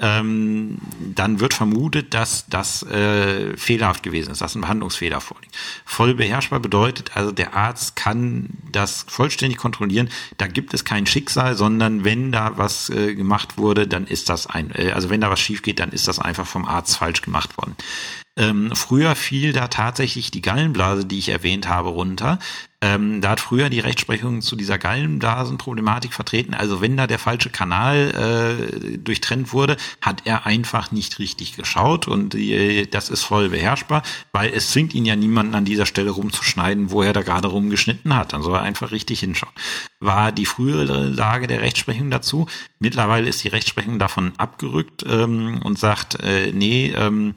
ähm, 0.00 0.78
dann 1.14 1.38
wird 1.40 1.54
vermutet, 1.54 2.12
dass 2.12 2.46
das 2.48 2.82
äh, 2.82 3.56
fehlerhaft 3.56 4.02
gewesen 4.02 4.32
ist, 4.32 4.40
dass 4.40 4.54
ein 4.54 4.62
Behandlungsfehler 4.62 5.20
vorliegt. 5.20 5.56
Voll 5.84 6.14
beherrschbar 6.14 6.60
bedeutet 6.60 7.16
also, 7.16 7.30
der 7.30 7.54
Arzt 7.54 7.94
kann 7.94 8.50
das 8.70 9.04
vollständig 9.08 9.58
kontrollieren. 9.58 10.10
Da 10.38 10.48
gibt 10.48 10.74
es 10.74 10.84
kein 10.84 11.06
Schicksal, 11.06 11.56
sondern 11.56 12.04
wenn 12.04 12.32
da 12.32 12.58
was 12.58 12.90
äh, 12.90 13.14
gemacht 13.14 13.58
wurde, 13.58 13.86
dann 13.86 14.06
ist 14.06 14.28
das 14.28 14.46
ein, 14.46 14.72
äh, 14.74 14.90
also 14.92 15.08
wenn 15.08 15.20
da 15.20 15.30
was 15.30 15.40
schief 15.40 15.62
geht, 15.62 15.78
dann 15.78 15.90
ist 15.90 16.08
das 16.08 16.18
einfach 16.18 16.46
vom 16.46 16.64
Arzt 16.64 16.96
falsch 16.96 17.22
gemacht 17.22 17.56
worden. 17.56 17.76
Ähm, 18.34 18.70
früher 18.74 19.14
fiel 19.14 19.52
da 19.52 19.68
tatsächlich 19.68 20.30
die 20.30 20.40
Gallenblase, 20.40 21.04
die 21.04 21.18
ich 21.18 21.28
erwähnt 21.28 21.68
habe, 21.68 21.90
runter. 21.90 22.38
Ähm, 22.80 23.20
da 23.20 23.30
hat 23.30 23.40
früher 23.40 23.68
die 23.68 23.78
Rechtsprechung 23.78 24.40
zu 24.40 24.56
dieser 24.56 24.78
Gallenblasenproblematik 24.78 26.14
vertreten. 26.14 26.54
Also 26.54 26.80
wenn 26.80 26.96
da 26.96 27.06
der 27.06 27.18
falsche 27.18 27.50
Kanal 27.50 28.58
äh, 28.90 28.98
durchtrennt 28.98 29.52
wurde, 29.52 29.76
hat 30.00 30.22
er 30.24 30.46
einfach 30.46 30.90
nicht 30.90 31.18
richtig 31.18 31.54
geschaut 31.56 32.08
und 32.08 32.34
äh, 32.34 32.86
das 32.86 33.10
ist 33.10 33.22
voll 33.22 33.50
beherrschbar, 33.50 34.02
weil 34.32 34.50
es 34.52 34.70
zwingt 34.70 34.94
ihn 34.94 35.04
ja 35.04 35.14
niemanden 35.14 35.54
an 35.54 35.66
dieser 35.66 35.86
Stelle 35.86 36.10
rumzuschneiden, 36.10 36.90
wo 36.90 37.02
er 37.02 37.12
da 37.12 37.20
gerade 37.20 37.48
rumgeschnitten 37.48 38.16
hat. 38.16 38.32
Dann 38.32 38.42
soll 38.42 38.54
er 38.54 38.62
einfach 38.62 38.90
richtig 38.90 39.20
hinschauen. 39.20 39.52
War 40.00 40.32
die 40.32 40.46
frühere 40.46 41.06
Lage 41.06 41.46
der 41.46 41.60
Rechtsprechung 41.60 42.10
dazu. 42.10 42.46
Mittlerweile 42.80 43.28
ist 43.28 43.44
die 43.44 43.48
Rechtsprechung 43.48 43.98
davon 43.98 44.32
abgerückt 44.38 45.04
ähm, 45.06 45.60
und 45.62 45.78
sagt, 45.78 46.18
äh, 46.20 46.50
nee, 46.50 46.92
ähm, 46.96 47.34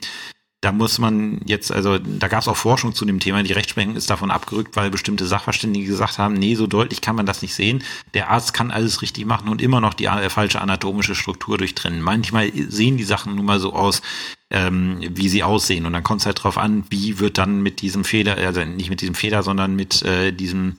da 0.61 0.71
muss 0.71 0.97
man 0.97 1.41
jetzt, 1.45 1.71
also 1.71 1.99
da 1.99 2.27
gab 2.27 2.41
es 2.41 2.47
auch 2.47 2.57
Forschung 2.57 2.95
zu 2.95 3.05
dem 3.05 3.19
Thema, 3.19 3.43
die 3.43 3.53
Rechtsprechung 3.53 3.95
ist 3.95 4.09
davon 4.09 4.31
abgerückt, 4.31 4.75
weil 4.75 4.89
bestimmte 4.89 5.27
Sachverständige 5.27 5.85
gesagt 5.85 6.17
haben, 6.17 6.33
nee, 6.33 6.55
so 6.55 6.65
deutlich 6.65 7.01
kann 7.01 7.15
man 7.15 7.27
das 7.27 7.43
nicht 7.43 7.53
sehen. 7.53 7.83
Der 8.15 8.31
Arzt 8.31 8.53
kann 8.53 8.71
alles 8.71 9.03
richtig 9.03 9.25
machen 9.25 9.49
und 9.49 9.61
immer 9.61 9.79
noch 9.79 9.93
die 9.93 10.05
äh, 10.05 10.29
falsche 10.29 10.61
anatomische 10.61 11.13
Struktur 11.13 11.59
durchtrennen. 11.59 12.01
Manchmal 12.01 12.51
sehen 12.53 12.97
die 12.97 13.03
Sachen 13.03 13.35
nun 13.35 13.45
mal 13.45 13.59
so 13.59 13.73
aus, 13.73 14.01
ähm, 14.49 14.97
wie 15.01 15.29
sie 15.29 15.43
aussehen. 15.43 15.85
Und 15.85 15.93
dann 15.93 16.03
kommt 16.03 16.21
es 16.21 16.25
halt 16.25 16.43
drauf 16.43 16.57
an, 16.57 16.83
wie 16.89 17.19
wird 17.19 17.37
dann 17.37 17.61
mit 17.61 17.81
diesem 17.81 18.03
Fehler, 18.03 18.37
also 18.37 18.63
nicht 18.65 18.89
mit 18.89 19.01
diesem 19.01 19.15
Fehler, 19.15 19.43
sondern 19.43 19.75
mit 19.75 20.01
äh, 20.01 20.31
diesem 20.31 20.77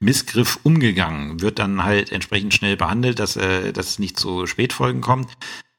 Missgriff 0.00 0.58
umgegangen, 0.62 1.40
wird 1.40 1.58
dann 1.58 1.84
halt 1.84 2.12
entsprechend 2.12 2.54
schnell 2.54 2.76
behandelt, 2.76 3.18
dass, 3.18 3.36
äh, 3.36 3.72
dass 3.72 3.88
es 3.90 3.98
nicht 3.98 4.18
zu 4.18 4.46
Spätfolgen 4.46 5.00
kommt. 5.00 5.28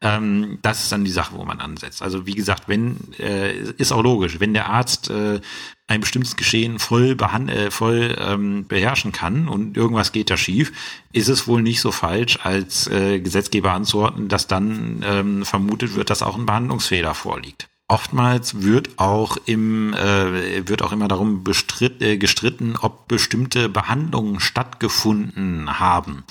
Ähm, 0.02 0.60
das 0.62 0.84
ist 0.84 0.92
dann 0.92 1.04
die 1.04 1.12
Sache, 1.12 1.36
wo 1.36 1.44
man 1.44 1.60
ansetzt. 1.60 2.02
Also 2.02 2.26
wie 2.26 2.36
gesagt, 2.36 2.68
wenn 2.68 2.98
äh, 3.20 3.54
ist 3.78 3.92
auch 3.92 4.02
logisch, 4.02 4.40
wenn 4.40 4.54
der 4.54 4.70
Arzt 4.70 5.10
äh, 5.10 5.42
ein 5.88 6.02
bestimmtes 6.02 6.38
Geschehen 6.38 6.80
voll, 6.80 7.18
äh, 7.20 7.70
voll 7.72 8.16
ähm, 8.18 8.66
beherrschen 8.68 9.12
kann 9.12 9.50
und 9.50 9.76
irgendwas 9.76 10.12
geht 10.14 10.30
da 10.30 10.38
schief, 10.38 10.72
ist 11.12 11.28
es 11.28 11.48
wohl 11.48 11.62
nicht 11.62 11.82
so 11.82 11.92
falsch, 11.92 12.40
als 12.44 12.88
äh, 12.88 13.20
Gesetzgeber 13.20 13.74
anzuordnen, 13.74 14.30
dass 14.30 14.48
dann 14.48 15.04
ähm, 15.06 15.46
vermutet 15.46 15.96
wird, 15.96 16.10
dass 16.10 16.24
auch 16.24 16.38
ein 16.38 16.46
Behandlungsfehler 16.46 17.14
vorliegt. 17.14 17.68
Oftmals 17.92 18.62
wird 18.62 19.00
auch 19.00 19.38
im 19.46 19.96
äh, 19.96 20.68
wird 20.68 20.84
auch 20.84 20.92
immer 20.92 21.08
darum 21.08 21.44
bestritt, 21.44 22.04
äh, 22.04 22.18
gestritten, 22.18 22.76
ob 22.80 23.08
bestimmte 23.08 23.68
Behandlungen 23.68 24.40
stattgefunden 24.40 25.80
haben. 25.80 26.24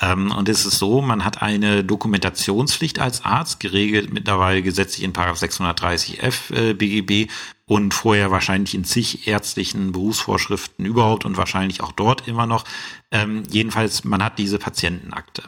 Ähm, 0.00 0.30
und 0.30 0.48
es 0.48 0.64
ist 0.64 0.78
so, 0.78 1.02
man 1.02 1.24
hat 1.24 1.42
eine 1.42 1.82
Dokumentationspflicht 1.82 3.00
als 3.00 3.24
Arzt 3.24 3.58
geregelt, 3.58 4.12
mittlerweile 4.12 4.62
gesetzlich 4.62 5.02
in 5.02 5.12
Paragraph 5.12 5.42
630f 5.42 6.54
äh, 6.54 6.74
BGB 6.74 7.28
und 7.66 7.92
vorher 7.92 8.30
wahrscheinlich 8.30 8.76
in 8.76 8.84
zig 8.84 9.26
ärztlichen 9.26 9.90
Berufsvorschriften 9.90 10.86
überhaupt 10.86 11.24
und 11.24 11.36
wahrscheinlich 11.36 11.80
auch 11.82 11.90
dort 11.90 12.28
immer 12.28 12.46
noch. 12.46 12.64
Ähm, 13.10 13.42
jedenfalls, 13.50 14.04
man 14.04 14.22
hat 14.22 14.38
diese 14.38 14.60
Patientenakte. 14.60 15.42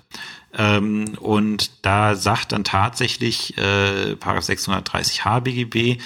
Ähm, 0.56 1.16
und 1.20 1.70
da 1.82 2.14
sagt 2.14 2.52
dann 2.52 2.64
tatsächlich 2.64 3.56
äh, 3.56 4.16
630 4.16 5.24
HBGB, 5.24 5.98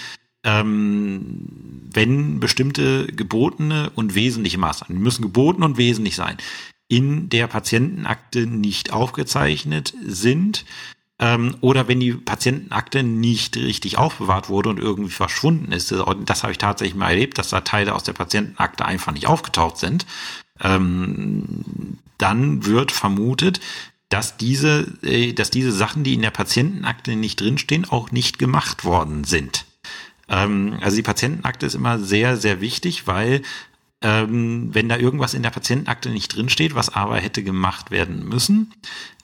ähm, 0.44 1.48
wenn 1.92 2.38
bestimmte 2.38 3.06
gebotene 3.06 3.90
und 3.94 4.14
wesentliche 4.14 4.58
Maßnahmen, 4.58 4.96
die 4.96 5.02
müssen 5.02 5.22
geboten 5.22 5.62
und 5.62 5.76
wesentlich 5.76 6.14
sein, 6.14 6.36
in 6.88 7.28
der 7.28 7.48
Patientenakte 7.48 8.46
nicht 8.46 8.92
aufgezeichnet 8.92 9.94
sind, 10.04 10.64
ähm, 11.18 11.56
oder 11.62 11.88
wenn 11.88 11.98
die 11.98 12.12
Patientenakte 12.12 13.02
nicht 13.02 13.56
richtig 13.56 13.96
aufbewahrt 13.96 14.48
wurde 14.48 14.68
und 14.68 14.78
irgendwie 14.78 15.10
verschwunden 15.10 15.72
ist. 15.72 15.92
Das 16.24 16.42
habe 16.42 16.52
ich 16.52 16.58
tatsächlich 16.58 16.94
mal 16.94 17.10
erlebt, 17.10 17.38
dass 17.38 17.48
da 17.48 17.62
Teile 17.62 17.94
aus 17.94 18.04
der 18.04 18.12
Patientenakte 18.12 18.84
einfach 18.84 19.12
nicht 19.12 19.26
aufgetaucht 19.26 19.78
sind. 19.78 20.06
Ähm, 20.60 21.98
dann 22.18 22.66
wird 22.66 22.92
vermutet, 22.92 23.60
dass 24.08 24.36
diese, 24.36 24.86
äh, 25.02 25.32
dass 25.32 25.50
diese 25.50 25.72
Sachen, 25.72 26.04
die 26.04 26.14
in 26.14 26.22
der 26.22 26.30
Patientenakte 26.30 27.16
nicht 27.16 27.40
drinstehen, 27.40 27.84
auch 27.84 28.10
nicht 28.10 28.38
gemacht 28.38 28.84
worden 28.84 29.24
sind. 29.24 29.66
Ähm, 30.28 30.78
also 30.80 30.96
die 30.96 31.02
Patientenakte 31.02 31.66
ist 31.66 31.74
immer 31.74 31.98
sehr, 31.98 32.36
sehr 32.36 32.60
wichtig, 32.60 33.06
weil 33.06 33.42
ähm, 34.02 34.74
wenn 34.74 34.88
da 34.88 34.96
irgendwas 34.96 35.34
in 35.34 35.42
der 35.42 35.50
Patientenakte 35.50 36.10
nicht 36.10 36.34
drinsteht, 36.34 36.74
was 36.74 36.94
aber 36.94 37.16
hätte 37.16 37.42
gemacht 37.42 37.90
werden 37.90 38.28
müssen, 38.28 38.72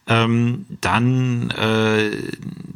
ähm, 0.07 0.66
dann, 0.80 1.50
äh, 1.50 2.11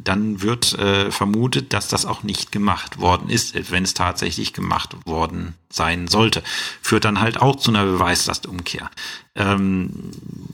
dann 0.03 0.41
wird 0.41 0.73
äh, 0.79 1.11
vermutet, 1.11 1.73
dass 1.73 1.87
das 1.89 2.05
auch 2.05 2.23
nicht 2.23 2.51
gemacht 2.51 2.99
worden 2.99 3.29
ist, 3.29 3.71
wenn 3.71 3.83
es 3.83 3.93
tatsächlich 3.93 4.53
gemacht 4.53 4.95
worden 5.05 5.55
sein 5.69 6.07
sollte. 6.07 6.41
Führt 6.81 7.05
dann 7.05 7.19
halt 7.19 7.41
auch 7.41 7.57
zu 7.57 7.71
einer 7.71 7.85
Beweislastumkehr. 7.85 8.89
Ähm, 9.35 10.11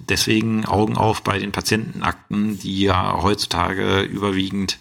deswegen 0.09 0.65
Augen 0.65 0.97
auf 0.97 1.23
bei 1.23 1.37
den 1.37 1.51
Patientenakten, 1.51 2.59
die 2.59 2.81
ja 2.81 3.21
heutzutage 3.21 4.01
überwiegend 4.01 4.79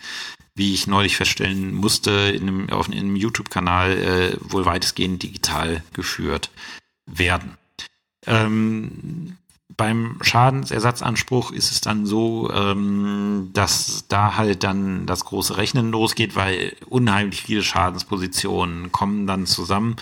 wie 0.54 0.74
ich 0.74 0.86
neulich 0.86 1.16
feststellen 1.16 1.72
musste, 1.74 2.10
in 2.10 2.42
einem, 2.42 2.70
auf 2.70 2.90
einem 2.90 3.16
YouTube-Kanal 3.16 3.92
äh, 3.92 4.36
wohl 4.40 4.66
weitestgehend 4.66 5.22
digital 5.22 5.82
geführt 5.94 6.50
werden. 7.06 7.56
Ähm, 8.26 9.38
beim 9.76 10.18
Schadensersatzanspruch 10.20 11.52
ist 11.52 11.70
es 11.70 11.80
dann 11.80 12.06
so, 12.06 12.50
ähm, 12.52 13.50
dass 13.52 14.04
da 14.08 14.36
halt 14.36 14.64
dann 14.64 15.06
das 15.06 15.24
große 15.24 15.56
Rechnen 15.56 15.90
losgeht, 15.90 16.36
weil 16.36 16.76
unheimlich 16.88 17.42
viele 17.42 17.62
Schadenspositionen 17.62 18.92
kommen 18.92 19.26
dann 19.26 19.46
zusammen. 19.46 19.96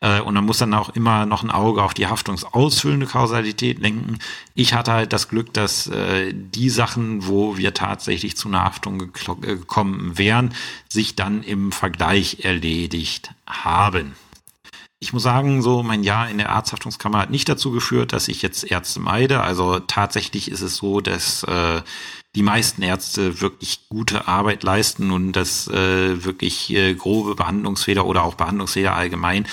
Äh, 0.00 0.20
und 0.20 0.34
man 0.34 0.44
muss 0.44 0.58
dann 0.58 0.74
auch 0.74 0.90
immer 0.90 1.26
noch 1.26 1.42
ein 1.42 1.50
Auge 1.50 1.82
auf 1.82 1.94
die 1.94 2.06
haftungsausfüllende 2.06 3.06
Kausalität 3.06 3.78
lenken. 3.78 4.18
Ich 4.54 4.74
hatte 4.74 4.92
halt 4.92 5.12
das 5.12 5.28
Glück, 5.28 5.52
dass 5.54 5.86
äh, 5.86 6.32
die 6.34 6.70
Sachen, 6.70 7.26
wo 7.26 7.56
wir 7.56 7.74
tatsächlich 7.74 8.36
zu 8.36 8.48
einer 8.48 8.64
Haftung 8.64 9.00
äh, 9.02 9.56
gekommen 9.56 10.18
wären, 10.18 10.54
sich 10.88 11.16
dann 11.16 11.42
im 11.42 11.72
Vergleich 11.72 12.44
erledigt 12.44 13.30
haben 13.46 14.14
ich 15.04 15.12
muss 15.12 15.22
sagen, 15.22 15.60
so 15.60 15.82
mein 15.82 16.02
Jahr 16.02 16.30
in 16.30 16.38
der 16.38 16.48
Arzthaftungskammer 16.48 17.18
hat 17.18 17.30
nicht 17.30 17.46
dazu 17.46 17.70
geführt, 17.70 18.14
dass 18.14 18.26
ich 18.26 18.40
jetzt 18.40 18.64
Ärzte 18.64 19.00
meide. 19.00 19.42
Also 19.42 19.78
tatsächlich 19.78 20.50
ist 20.50 20.62
es 20.62 20.76
so, 20.76 21.02
dass 21.02 21.42
äh, 21.42 21.82
die 22.34 22.42
meisten 22.42 22.80
Ärzte 22.80 23.42
wirklich 23.42 23.86
gute 23.90 24.26
Arbeit 24.26 24.62
leisten 24.62 25.10
und 25.10 25.32
dass 25.32 25.68
äh, 25.68 26.24
wirklich 26.24 26.70
äh, 26.70 26.94
grobe 26.94 27.34
Behandlungsfehler 27.34 28.06
oder 28.06 28.24
auch 28.24 28.34
Behandlungsfehler 28.34 28.94
allgemein 28.94 29.46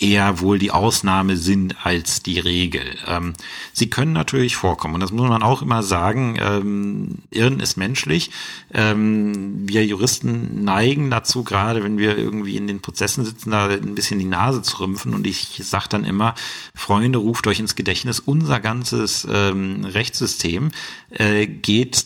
eher 0.00 0.40
wohl 0.40 0.58
die 0.58 0.70
Ausnahme 0.70 1.36
sind 1.36 1.84
als 1.84 2.22
die 2.22 2.38
Regel. 2.38 2.96
Ähm, 3.06 3.34
sie 3.72 3.90
können 3.90 4.12
natürlich 4.12 4.56
vorkommen 4.56 4.94
und 4.94 5.00
das 5.00 5.12
muss 5.12 5.28
man 5.28 5.42
auch 5.42 5.62
immer 5.62 5.82
sagen. 5.82 6.36
Ähm, 6.40 7.18
Irren 7.30 7.60
ist 7.60 7.76
menschlich. 7.76 8.30
Ähm, 8.72 9.68
wir 9.68 9.84
Juristen 9.84 10.64
neigen 10.64 11.10
dazu, 11.10 11.44
gerade 11.44 11.82
wenn 11.82 11.98
wir 11.98 12.16
irgendwie 12.16 12.56
in 12.56 12.66
den 12.66 12.80
Prozessen 12.80 13.24
sitzen, 13.24 13.50
da 13.50 13.68
ein 13.68 13.94
bisschen 13.94 14.18
die 14.18 14.24
Nase 14.24 14.62
zu 14.62 14.80
rümpfen 14.80 15.14
und 15.14 15.26
ich 15.26 15.60
sage 15.64 15.86
dann 15.88 16.04
immer, 16.04 16.34
Freunde, 16.74 17.18
ruft 17.18 17.46
euch 17.46 17.60
ins 17.60 17.74
Gedächtnis, 17.74 18.20
unser 18.20 18.60
ganzes 18.60 19.26
ähm, 19.30 19.84
Rechtssystem 19.84 20.70
äh, 21.10 21.46
geht 21.46 22.04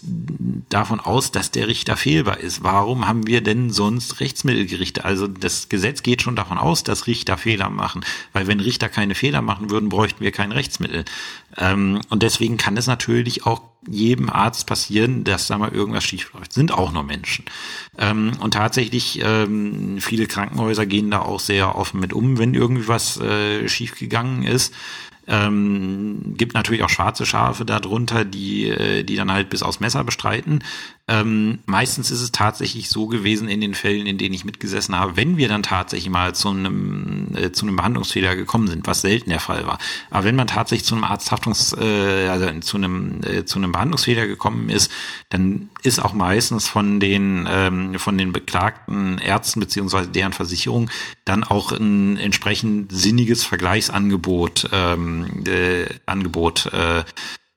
davon 0.69 1.01
aus, 1.01 1.33
dass 1.33 1.51
der 1.51 1.67
Richter 1.67 1.97
fehlbar 1.97 2.39
ist. 2.39 2.63
Warum 2.63 3.09
haben 3.09 3.27
wir 3.27 3.41
denn 3.43 3.71
sonst 3.71 4.21
Rechtsmittelgerichte? 4.21 5.05
Also 5.05 5.27
das 5.27 5.69
Gesetz 5.69 6.03
geht 6.03 6.23
schon 6.23 6.37
davon 6.37 6.59
aus, 6.59 6.85
dass 6.85 7.07
Richter 7.07 7.37
Fehler 7.37 7.69
machen. 7.69 8.05
Weil 8.33 8.47
wenn 8.47 8.61
Richter 8.61 8.89
keine 8.89 9.15
Fehler 9.15 9.43
machen 9.43 9.71
würden, 9.71 9.89
bräuchten 9.89 10.23
wir 10.23 10.31
kein 10.31 10.53
Rechtsmittel. 10.53 11.05
Ähm, 11.57 12.01
und 12.11 12.23
deswegen 12.23 12.57
kann 12.57 12.77
es 12.77 12.87
natürlich 12.87 13.45
auch 13.45 13.63
jedem 13.89 14.31
Arzt 14.31 14.67
passieren, 14.67 15.25
dass 15.25 15.49
da 15.49 15.59
mal 15.59 15.73
irgendwas 15.73 16.05
schief 16.05 16.33
läuft. 16.33 16.53
Sind 16.53 16.73
auch 16.73 16.93
nur 16.93 17.03
Menschen. 17.03 17.45
Ähm, 17.99 18.33
und 18.39 18.55
tatsächlich, 18.55 19.21
ähm, 19.23 19.99
viele 20.01 20.27
Krankenhäuser 20.27 20.87
gehen 20.87 21.11
da 21.11 21.21
auch 21.21 21.41
sehr 21.41 21.75
offen 21.75 22.01
mit 22.01 22.13
um, 22.13 22.39
wenn 22.39 22.55
irgendwie 22.55 22.87
was 22.87 23.21
äh, 23.21 23.69
schiefgegangen 23.69 24.45
ist. 24.45 24.73
Ähm, 25.27 26.35
gibt 26.37 26.55
natürlich 26.55 26.83
auch 26.83 26.89
schwarze 26.89 27.27
Schafe 27.27 27.65
darunter, 27.65 28.25
die, 28.25 28.69
äh, 28.69 29.05
die 29.05 29.17
dann 29.17 29.31
halt 29.31 29.51
bis 29.51 29.63
aufs 29.63 29.81
Messer 29.81 30.03
bestreiten. 30.05 30.65
Ähm, 31.09 31.59
meistens 31.67 32.13
ist 32.13 32.21
es 32.21 32.31
tatsächlich 32.31 32.89
so 32.89 33.09
gewesen 33.09 33.49
in 33.49 33.61
den 33.61 33.75
Fällen, 33.75 34.07
in 34.07 34.19
denen 34.19 34.35
ich 34.35 34.45
mitgesessen 34.45 34.97
habe, 34.97 35.17
wenn 35.17 35.37
wir 35.37 35.49
dann 35.49 35.65
tatsächlich 35.65 36.11
mal 36.11 36.33
zu 36.33 36.51
einem, 36.51 37.35
äh, 37.35 37.51
zu 37.51 37.67
einem 37.67 37.75
Behandlungsfehler 37.75 38.37
gekommen 38.37 38.69
sind, 38.69 38.87
was 38.87 39.01
selten 39.01 39.31
der 39.31 39.41
Fall 39.41 39.67
war. 39.67 39.79
Aber 40.11 40.25
wenn 40.25 40.37
man 40.37 40.47
tatsächlich 40.47 40.87
zu 40.87 40.95
einem 40.95 41.03
Arzthaftungs, 41.03 41.77
äh, 41.77 42.29
also 42.29 42.49
zu 42.61 42.77
einem, 42.77 43.21
äh, 43.25 43.45
zu 43.45 43.59
einem 43.59 43.73
Behandlungsfehler 43.73 44.29
gekommen 44.29 44.69
ist, 44.69 44.93
dann 45.29 45.71
ist 45.83 45.99
auch 45.99 46.13
meistens 46.13 46.69
von 46.69 47.01
den, 47.01 47.49
ähm, 47.51 47.99
von 47.99 48.17
den 48.17 48.33
beklagten 48.33 49.19
Ärzten 49.19 49.59
beziehungsweise 49.59 50.09
deren 50.09 50.33
Versicherung 50.33 50.89
dann 51.25 51.43
auch 51.43 51.73
ein 51.73 52.17
entsprechend 52.17 52.93
sinniges 52.93 53.43
Vergleichsangebot, 53.43 54.69
ähm, 54.73 55.43
äh, 55.49 55.87
Angebot, 56.07 56.67
äh, 56.73 57.03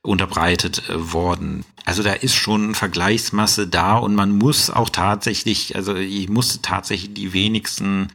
unterbreitet 0.05 0.89
äh, 0.89 1.13
worden. 1.13 1.65
Also 1.85 2.03
da 2.03 2.13
ist 2.13 2.35
schon 2.35 2.75
Vergleichsmasse 2.75 3.67
da 3.67 3.97
und 3.97 4.15
man 4.15 4.31
muss 4.37 4.69
auch 4.69 4.89
tatsächlich, 4.89 5.75
also 5.75 5.95
ich 5.95 6.29
musste 6.29 6.61
tatsächlich 6.61 7.13
die 7.13 7.33
wenigsten 7.33 8.09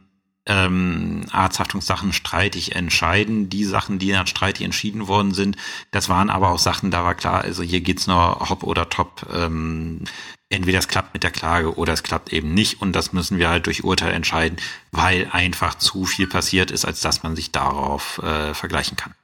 ähm, 0.47 1.27
Arzthaftungssachen 1.31 2.13
streitig 2.13 2.75
entscheiden. 2.75 3.49
Die 3.51 3.65
Sachen, 3.65 3.99
die 3.99 4.11
dann 4.11 4.27
streitig 4.27 4.65
entschieden 4.65 5.07
worden 5.07 5.33
sind, 5.33 5.57
das 5.91 6.09
waren 6.09 6.31
aber 6.31 6.51
auch 6.51 6.59
Sachen, 6.59 6.91
da 6.91 7.05
war 7.05 7.15
klar, 7.15 7.43
also 7.43 7.63
hier 7.63 7.81
geht's 7.81 8.07
nur 8.07 8.49
hopp 8.49 8.65
oder 8.65 8.89
top. 8.89 9.27
Ähm, 9.33 10.05
entweder 10.49 10.81
es 10.81 10.89
klappt 10.89 11.15
mit 11.15 11.23
der 11.23 11.31
Klage 11.31 11.77
oder 11.77 11.93
es 11.93 12.03
klappt 12.03 12.33
eben 12.33 12.53
nicht 12.53 12.83
und 12.83 12.93
das 12.93 13.13
müssen 13.13 13.39
wir 13.39 13.49
halt 13.49 13.67
durch 13.67 13.85
Urteil 13.85 14.13
entscheiden, 14.13 14.59
weil 14.91 15.29
einfach 15.31 15.77
zu 15.77 16.05
viel 16.05 16.27
passiert 16.27 16.71
ist, 16.71 16.85
als 16.85 17.01
dass 17.01 17.23
man 17.23 17.37
sich 17.37 17.53
darauf 17.53 18.19
äh, 18.19 18.53
vergleichen 18.53 18.97
kann. 18.97 19.15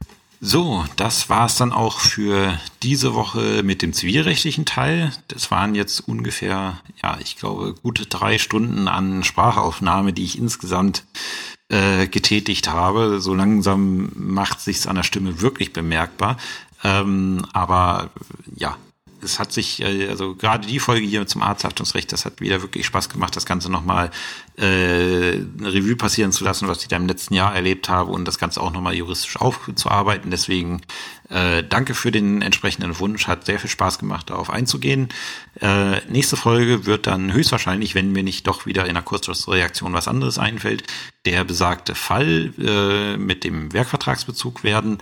So, 0.41 0.85
das 0.97 1.31
war's 1.31 1.57
dann 1.57 1.73
auch 1.73 1.99
für 1.99 2.61
diese 2.83 3.15
Woche 3.15 3.63
mit 3.63 3.81
dem 3.81 3.93
zivilrechtlichen 3.93 4.67
Teil. 4.67 5.13
Das 5.29 5.51
waren 5.51 5.75
jetzt 5.75 6.01
ungefähr, 6.01 6.81
ja, 7.03 7.19
ich 7.21 7.37
glaube, 7.37 7.75
gute 7.83 8.07
drei 8.07 8.39
Stunden 8.39 8.87
an 8.87 9.25
Sprachaufnahme, 9.25 10.13
die 10.13 10.25
ich 10.25 10.39
insgesamt 10.39 11.05
äh, 11.69 12.07
getätigt 12.07 12.69
habe. 12.69 13.21
So 13.21 13.35
langsam 13.35 14.11
macht 14.15 14.61
sich's 14.61 14.87
an 14.87 14.97
der 14.97 15.03
Stimme 15.05 15.41
wirklich 15.41 15.73
bemerkbar. 15.73 16.37
Ähm, 16.85 17.45
aber 17.53 18.11
ja, 18.55 18.77
es 19.27 19.39
hat 19.39 19.53
sich, 19.53 19.83
äh, 19.83 20.09
also 20.09 20.35
gerade 20.35 20.67
die 20.67 20.79
Folge 20.79 21.07
hier 21.07 21.27
zum 21.27 21.43
Arzthaftungsrecht, 21.43 22.11
das 22.13 22.25
hat 22.25 22.41
wieder 22.41 22.63
wirklich 22.63 22.87
Spaß 22.87 23.09
gemacht, 23.09 23.37
das 23.37 23.45
Ganze 23.45 23.71
nochmal 23.71 24.11
äh, 24.57 24.63
eine 24.63 25.75
Revue 25.75 25.97
passieren 25.97 26.33
zu 26.33 26.45
lassen, 26.45 26.69
was 26.69 26.81
ich 26.83 26.89
da 26.89 26.97
im 26.97 27.07
letzten 27.07 27.35
Jahr 27.35 27.55
erlebt 27.55 27.89
habe 27.89 28.13
und 28.13 28.25
das 28.25 28.39
Ganze 28.39 28.61
auch 28.63 28.73
nochmal 28.73 28.95
juristisch 28.95 29.37
aufzuarbeiten. 29.37 30.31
Deswegen 30.31 30.81
äh, 31.29 31.63
danke 31.65 31.95
für 31.95 32.13
den 32.13 32.41
entsprechenden 32.41 32.99
Wunsch, 32.99 33.27
hat 33.27 33.47
sehr 33.47 33.59
viel 33.59 33.71
Spaß 33.71 33.99
gemacht, 33.99 34.31
darauf 34.31 34.49
einzugehen. 34.49 35.09
Äh, 35.61 36.01
nächste 36.09 36.37
Folge 36.37 36.87
wird 36.87 37.07
dann 37.07 37.33
höchstwahrscheinlich, 37.33 37.95
wenn 37.95 38.13
mir 38.13 38.23
nicht 38.23 38.47
doch 38.47 38.65
wieder 38.65 38.85
in 38.85 38.91
einer 38.91 39.03
Kurzschlussreaktion 39.03 39.93
was 39.93 40.09
anderes 40.09 40.39
einfällt, 40.39 40.85
der 41.25 41.45
besagte 41.45 41.95
Fall 41.95 42.53
äh, 42.59 43.17
mit 43.17 43.45
dem 43.45 43.73
Werkvertragsbezug 43.73 44.63
werden. 44.63 44.99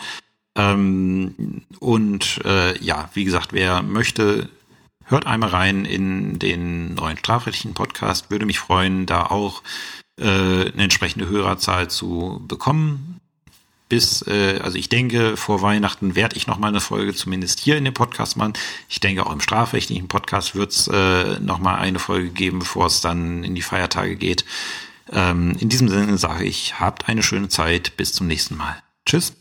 Ähm, 0.57 1.63
und 1.81 2.41
äh, 2.45 2.79
ja, 2.83 3.11
wie 3.15 3.25
gesagt, 3.25 3.53
wer 3.53 3.83
möchte, 3.83 4.49
hört 5.05 5.27
einmal 5.27 5.51
rein 5.51 5.85
in 5.85 6.39
den 6.39 6.95
neuen 6.95 7.19
strafrechtlichen 7.19 7.75
Podcast. 7.75 8.31
Würde 8.31 8.47
mich 8.47 8.59
freuen, 8.59 9.07
da 9.07 9.27
auch 9.27 9.63
äh, 10.19 10.25
eine 10.25 10.85
entsprechende 10.85 11.29
Hörerzahl 11.29 11.89
zu 11.91 12.43
bekommen. 12.47 13.21
Bis, 13.89 14.23
äh, 14.27 14.61
also 14.63 14.79
ich 14.79 14.89
denke, 14.89 15.37
vor 15.37 15.61
Weihnachten 15.61 16.15
werde 16.15 16.37
ich 16.37 16.47
nochmal 16.47 16.71
eine 16.71 16.81
Folge 16.81 17.15
zumindest 17.15 17.61
hier 17.61 17.77
in 17.77 17.85
dem 17.85 17.95
Podcast 17.95 18.37
machen. 18.37 18.55
Ich 18.89 19.01
denke, 19.01 19.27
auch 19.27 19.33
im 19.33 19.41
strafrechtlichen 19.41 20.09
Podcast 20.09 20.55
wird 20.55 20.73
es 20.73 20.89
äh, 20.89 21.39
nochmal 21.41 21.77
eine 21.77 21.99
Folge 21.99 22.31
geben, 22.31 22.61
bevor 22.61 22.87
es 22.87 23.01
dann 23.01 23.45
in 23.45 23.55
die 23.55 23.63
Feiertage 23.63 24.17
geht. 24.17 24.45
Ähm, 25.13 25.57
in 25.61 25.69
diesem 25.69 25.89
Sinne 25.89 26.17
sage 26.17 26.45
ich, 26.45 26.81
habt 26.81 27.09
eine 27.09 27.23
schöne 27.23 27.49
Zeit. 27.49 27.97
Bis 27.97 28.13
zum 28.13 28.27
nächsten 28.27 28.57
Mal. 28.57 28.83
Tschüss. 29.05 29.35